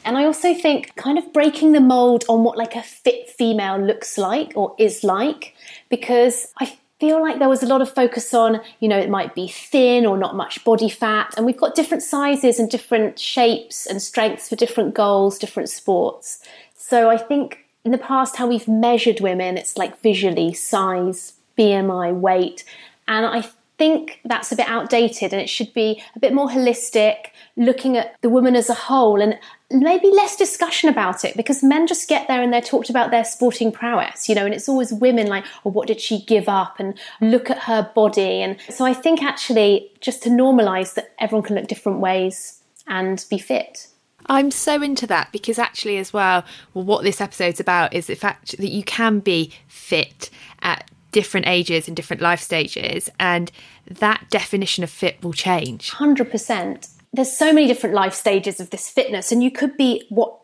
And 0.06 0.18
I 0.18 0.26
also 0.26 0.54
think 0.54 0.95
kind 0.95 1.18
of 1.18 1.32
breaking 1.34 1.72
the 1.72 1.82
mold 1.82 2.26
on 2.28 2.43
what 2.43 2.58
like 2.58 2.76
a 2.76 2.84
fit 2.84 3.30
female 3.30 3.80
looks 3.80 4.18
like 4.18 4.54
or 4.56 4.76
is 4.78 5.04
like, 5.04 5.56
because 5.89 6.47
I 6.60 6.78
feel 6.99 7.22
like 7.22 7.39
there 7.39 7.49
was 7.49 7.64
a 7.64 7.68
lot 7.68 7.82
of 7.82 7.93
focus 7.93 8.34
on, 8.34 8.62
you 8.80 8.88
know, 8.88 8.97
it 8.97 9.10
might 9.10 9.36
be 9.36 9.47
thin 9.47 10.06
or 10.06 10.18
not 10.18 10.36
much 10.36 10.64
body 10.64 10.89
fat. 10.89 11.34
And 11.36 11.45
we've 11.45 11.58
got 11.58 11.76
different 11.76 12.04
sizes 12.04 12.60
and 12.60 12.70
different 12.70 13.20
shapes 13.20 13.86
and 13.86 14.01
strengths 14.01 14.49
for 14.49 14.56
different 14.56 14.93
goals, 14.93 15.38
different 15.38 15.70
sports. 15.70 16.39
So 16.76 17.10
I 17.10 17.18
think 17.18 17.66
in 17.84 17.91
the 17.91 17.97
past, 17.97 18.38
how 18.38 18.47
we've 18.47 18.68
measured 18.68 19.20
women, 19.20 19.58
it's 19.58 19.78
like 19.78 20.01
visually 20.01 20.54
size, 20.54 21.34
BMI, 21.58 22.14
weight. 22.18 22.64
And 23.08 23.26
I 23.26 23.49
think 23.84 24.21
that's 24.23 24.49
a 24.49 24.55
bit 24.55 24.67
outdated 24.69 25.34
and 25.34 25.41
it 25.41 25.49
should 25.49 25.73
be 25.73 26.01
a 26.15 26.19
bit 26.19 26.34
more 26.34 26.47
holistic, 26.47 27.31
looking 27.57 27.97
at 27.97 28.15
the 28.21 28.29
woman 28.29 28.55
as 28.55 28.69
a 28.69 28.73
whole 28.73 29.21
and 29.21 29.38
maybe 29.69 30.07
less 30.07 30.38
discussion 30.38 30.88
about 30.88 31.25
it 31.25 31.36
because 31.36 31.61
men 31.61 31.86
just 31.86 32.07
get 32.07 32.25
there 32.29 32.41
and 32.41 32.53
they're 32.53 32.61
talked 32.61 32.89
about 32.89 33.11
their 33.11 33.25
sporting 33.25 33.73
prowess, 33.73 34.29
you 34.29 34.36
know, 34.36 34.45
and 34.45 34.53
it's 34.53 34.69
always 34.69 34.93
women 34.93 35.27
like, 35.27 35.43
oh, 35.65 35.69
what 35.69 35.86
did 35.86 35.99
she 35.99 36.21
give 36.21 36.47
up? 36.47 36.79
And 36.79 36.97
look 37.19 37.49
at 37.49 37.63
her 37.63 37.91
body. 37.93 38.41
And 38.41 38.55
so 38.69 38.86
I 38.86 38.93
think 38.93 39.21
actually 39.21 39.91
just 39.99 40.23
to 40.23 40.29
normalize 40.29 40.93
that 40.93 41.13
everyone 41.19 41.45
can 41.45 41.57
look 41.57 41.67
different 41.67 41.99
ways 41.99 42.61
and 42.88 43.25
be 43.29 43.38
fit. 43.38 43.88
I'm 44.27 44.49
so 44.49 44.81
into 44.81 45.05
that 45.07 45.34
because 45.34 45.59
actually, 45.59 45.97
as 45.97 46.13
well, 46.13 46.45
well, 46.73 46.86
what 46.86 47.03
this 47.03 47.19
episode's 47.19 47.59
about 47.59 47.93
is 47.93 48.07
the 48.07 48.15
fact 48.15 48.55
that 48.57 48.69
you 48.69 48.84
can 48.84 49.19
be 49.19 49.51
fit 49.67 50.29
at 50.61 50.89
different 51.14 51.47
ages 51.47 51.88
and 51.88 51.95
different 51.95 52.22
life 52.22 52.41
stages, 52.41 53.09
and 53.20 53.51
that 53.89 54.26
definition 54.30 54.84
of 54.84 54.89
fit 54.89 55.24
will 55.24 55.34
change. 55.34 55.91
100% 55.91 56.89
there's 57.14 57.32
so 57.32 57.53
many 57.53 57.68
different 57.68 57.93
life 57.95 58.14
stages 58.14 58.59
of 58.59 58.72
this 58.72 58.89
fitness, 58.89 59.32
and 59.32 59.43
you 59.43 59.51
could 59.51 59.78
be 59.78 60.05
what 60.09 60.39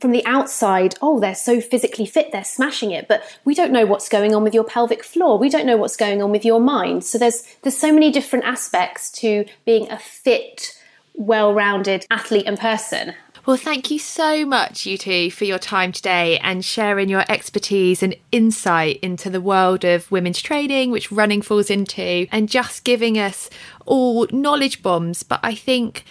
from 0.00 0.12
the 0.12 0.24
outside, 0.26 0.94
oh, 1.02 1.18
they're 1.18 1.34
so 1.34 1.60
physically 1.60 2.06
fit, 2.06 2.30
they're 2.30 2.44
smashing 2.44 2.92
it, 2.92 3.08
but 3.08 3.22
we 3.44 3.54
don't 3.54 3.72
know 3.72 3.84
what's 3.84 4.08
going 4.08 4.32
on 4.32 4.44
with 4.44 4.54
your 4.54 4.62
pelvic 4.62 5.02
floor. 5.02 5.38
We 5.38 5.48
don't 5.48 5.66
know 5.66 5.76
what's 5.76 5.96
going 5.96 6.22
on 6.22 6.30
with 6.30 6.44
your 6.44 6.60
mind. 6.60 7.04
So 7.04 7.18
there's 7.18 7.42
there's 7.62 7.76
so 7.76 7.92
many 7.92 8.12
different 8.12 8.44
aspects 8.44 9.10
to 9.12 9.44
being 9.64 9.90
a 9.90 9.98
fit, 9.98 10.78
well-rounded 11.14 12.06
athlete 12.10 12.46
and 12.46 12.58
person. 12.58 13.14
Well, 13.46 13.56
thank 13.56 13.90
you 13.90 13.98
so 13.98 14.44
much, 14.44 14.84
you 14.84 14.98
two, 14.98 15.30
for 15.30 15.44
your 15.46 15.58
time 15.58 15.92
today 15.92 16.38
and 16.40 16.62
sharing 16.62 17.08
your 17.08 17.24
expertise 17.26 18.02
and 18.02 18.14
insight 18.30 18.98
into 19.00 19.30
the 19.30 19.40
world 19.40 19.82
of 19.82 20.10
women's 20.10 20.42
training, 20.42 20.90
which 20.90 21.10
running 21.10 21.40
falls 21.40 21.70
into, 21.70 22.26
and 22.30 22.50
just 22.50 22.84
giving 22.84 23.18
us 23.18 23.48
all 23.86 24.26
knowledge 24.30 24.82
bombs. 24.82 25.22
But 25.22 25.40
I 25.42 25.54
think 25.54 26.04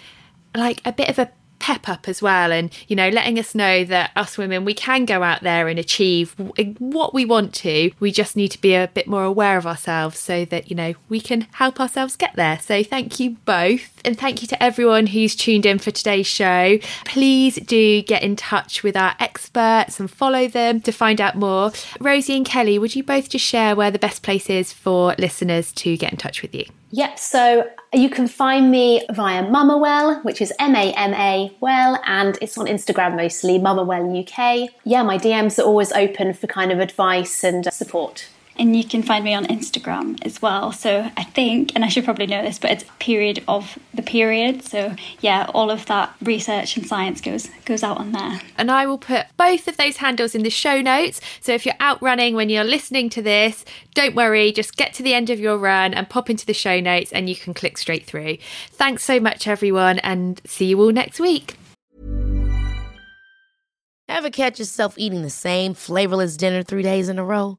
like 0.56 0.82
a 0.84 0.92
bit 0.92 1.08
of 1.08 1.20
a 1.20 1.30
pep 1.60 1.88
up 1.88 2.08
as 2.08 2.20
well 2.20 2.50
and 2.50 2.70
you 2.88 2.96
know 2.96 3.08
letting 3.10 3.38
us 3.38 3.54
know 3.54 3.84
that 3.84 4.10
us 4.16 4.36
women 4.36 4.64
we 4.64 4.74
can 4.74 5.04
go 5.04 5.22
out 5.22 5.42
there 5.42 5.68
and 5.68 5.78
achieve 5.78 6.34
eh, 6.58 6.72
what 6.78 7.14
we 7.14 7.24
want 7.24 7.54
to. 7.54 7.90
We 8.00 8.10
just 8.10 8.36
need 8.36 8.48
to 8.48 8.60
be 8.60 8.74
a 8.74 8.90
bit 8.92 9.06
more 9.06 9.24
aware 9.24 9.56
of 9.56 9.66
ourselves 9.66 10.18
so 10.18 10.44
that 10.46 10.70
you 10.70 10.76
know 10.76 10.94
we 11.08 11.20
can 11.20 11.42
help 11.52 11.80
ourselves 11.80 12.16
get 12.16 12.34
there. 12.34 12.58
So 12.60 12.82
thank 12.82 13.20
you 13.20 13.36
both. 13.44 14.00
And 14.04 14.18
thank 14.18 14.42
you 14.42 14.48
to 14.48 14.62
everyone 14.62 15.06
who's 15.08 15.36
tuned 15.36 15.66
in 15.66 15.78
for 15.78 15.90
today's 15.90 16.26
show. 16.26 16.78
Please 17.04 17.56
do 17.56 18.02
get 18.02 18.22
in 18.22 18.36
touch 18.36 18.82
with 18.82 18.96
our 18.96 19.14
experts 19.20 20.00
and 20.00 20.10
follow 20.10 20.48
them 20.48 20.80
to 20.80 20.92
find 20.92 21.20
out 21.20 21.36
more. 21.36 21.72
Rosie 22.00 22.36
and 22.36 22.46
kelly 22.46 22.78
would 22.78 22.96
you 22.96 23.02
both 23.02 23.28
just 23.28 23.44
share 23.44 23.76
where 23.76 23.90
the 23.90 23.98
best 23.98 24.22
place 24.22 24.48
is 24.48 24.72
for 24.72 25.14
listeners 25.18 25.72
to 25.72 25.96
get 25.96 26.12
in 26.12 26.18
touch 26.18 26.42
with 26.42 26.54
you 26.54 26.64
Yep, 26.92 27.18
so 27.18 27.70
you 27.92 28.10
can 28.10 28.26
find 28.26 28.70
me 28.70 29.06
via 29.12 29.44
Mamawell, 29.44 30.24
which 30.24 30.40
is 30.40 30.52
M 30.58 30.74
A 30.74 30.92
M 30.92 31.14
A 31.14 31.56
well, 31.60 32.00
and 32.04 32.36
it's 32.42 32.58
on 32.58 32.66
Instagram 32.66 33.16
mostly, 33.16 33.58
Mamawell 33.58 34.20
UK. 34.22 34.70
Yeah, 34.84 35.02
my 35.02 35.16
DMs 35.16 35.58
are 35.58 35.62
always 35.62 35.92
open 35.92 36.32
for 36.34 36.48
kind 36.48 36.72
of 36.72 36.80
advice 36.80 37.44
and 37.44 37.66
uh, 37.66 37.70
support 37.70 38.28
and 38.60 38.76
you 38.76 38.84
can 38.84 39.02
find 39.02 39.24
me 39.24 39.34
on 39.34 39.46
Instagram 39.46 40.18
as 40.22 40.42
well. 40.42 40.70
So 40.70 41.10
I 41.16 41.24
think, 41.24 41.72
and 41.74 41.84
I 41.84 41.88
should 41.88 42.04
probably 42.04 42.26
know 42.26 42.42
this, 42.42 42.58
but 42.58 42.70
it's 42.70 42.84
period 42.98 43.42
of 43.48 43.78
the 43.94 44.02
period. 44.02 44.62
So 44.62 44.94
yeah, 45.20 45.50
all 45.54 45.70
of 45.70 45.86
that 45.86 46.14
research 46.22 46.76
and 46.76 46.86
science 46.86 47.20
goes 47.22 47.48
goes 47.64 47.82
out 47.82 47.96
on 47.96 48.12
there. 48.12 48.40
And 48.58 48.70
I 48.70 48.86
will 48.86 48.98
put 48.98 49.26
both 49.36 49.66
of 49.66 49.78
those 49.78 49.96
handles 49.96 50.34
in 50.34 50.42
the 50.42 50.50
show 50.50 50.82
notes. 50.82 51.20
So 51.40 51.52
if 51.52 51.64
you're 51.64 51.74
out 51.80 52.02
running 52.02 52.34
when 52.34 52.50
you're 52.50 52.62
listening 52.62 53.08
to 53.10 53.22
this, 53.22 53.64
don't 53.94 54.14
worry, 54.14 54.52
just 54.52 54.76
get 54.76 54.92
to 54.94 55.02
the 55.02 55.14
end 55.14 55.30
of 55.30 55.40
your 55.40 55.56
run 55.56 55.94
and 55.94 56.08
pop 56.08 56.28
into 56.28 56.44
the 56.44 56.54
show 56.54 56.80
notes 56.80 57.12
and 57.12 57.28
you 57.28 57.36
can 57.36 57.54
click 57.54 57.78
straight 57.78 58.04
through. 58.04 58.36
Thanks 58.72 59.02
so 59.02 59.18
much 59.18 59.48
everyone 59.48 59.98
and 60.00 60.40
see 60.44 60.66
you 60.66 60.80
all 60.80 60.92
next 60.92 61.18
week. 61.18 61.56
Ever 64.06 64.28
catch 64.28 64.58
yourself 64.58 64.98
eating 64.98 65.22
the 65.22 65.30
same 65.30 65.72
flavorless 65.72 66.36
dinner 66.36 66.62
3 66.62 66.82
days 66.82 67.08
in 67.08 67.18
a 67.18 67.24
row? 67.24 67.58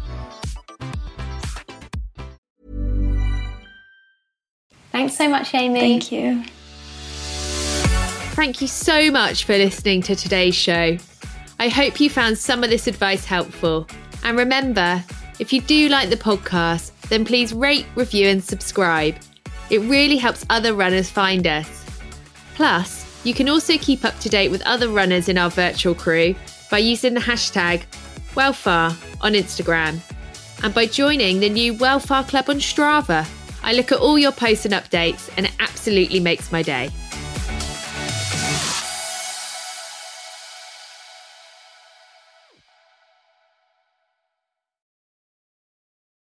Thanks 4.91 5.15
so 5.15 5.29
much, 5.29 5.53
Amy. 5.53 5.79
Thank 5.79 6.11
you. 6.11 6.43
Thank 8.35 8.61
you 8.61 8.67
so 8.67 9.11
much 9.11 9.43
for 9.43 9.57
listening 9.57 10.01
to 10.03 10.15
today's 10.15 10.55
show. 10.55 10.97
I 11.59 11.69
hope 11.69 11.99
you 11.99 12.09
found 12.09 12.37
some 12.37 12.63
of 12.63 12.69
this 12.69 12.87
advice 12.87 13.25
helpful. 13.25 13.87
And 14.23 14.37
remember, 14.37 15.03
if 15.39 15.53
you 15.53 15.61
do 15.61 15.89
like 15.89 16.09
the 16.09 16.17
podcast, 16.17 16.91
then 17.09 17.25
please 17.25 17.53
rate, 17.53 17.85
review, 17.95 18.27
and 18.27 18.43
subscribe. 18.43 19.15
It 19.69 19.79
really 19.81 20.17
helps 20.17 20.45
other 20.49 20.73
runners 20.73 21.09
find 21.09 21.45
us. 21.45 21.85
Plus, 22.55 23.05
you 23.23 23.33
can 23.33 23.47
also 23.47 23.77
keep 23.77 24.03
up 24.03 24.17
to 24.19 24.29
date 24.29 24.49
with 24.49 24.61
other 24.63 24.89
runners 24.89 25.29
in 25.29 25.37
our 25.37 25.49
virtual 25.49 25.93
crew 25.93 26.35
by 26.69 26.79
using 26.79 27.13
the 27.13 27.19
hashtag 27.19 27.83
WellFar 28.33 28.95
on 29.21 29.33
Instagram 29.33 29.99
and 30.63 30.73
by 30.73 30.85
joining 30.85 31.39
the 31.39 31.49
new 31.49 31.73
WellFar 31.73 32.27
Club 32.27 32.49
on 32.49 32.57
Strava. 32.57 33.27
I 33.63 33.73
look 33.73 33.91
at 33.91 33.99
all 33.99 34.17
your 34.17 34.31
posts 34.31 34.65
and 34.65 34.73
updates, 34.73 35.29
and 35.37 35.45
it 35.45 35.53
absolutely 35.59 36.19
makes 36.19 36.51
my 36.51 36.61
day. 36.61 36.89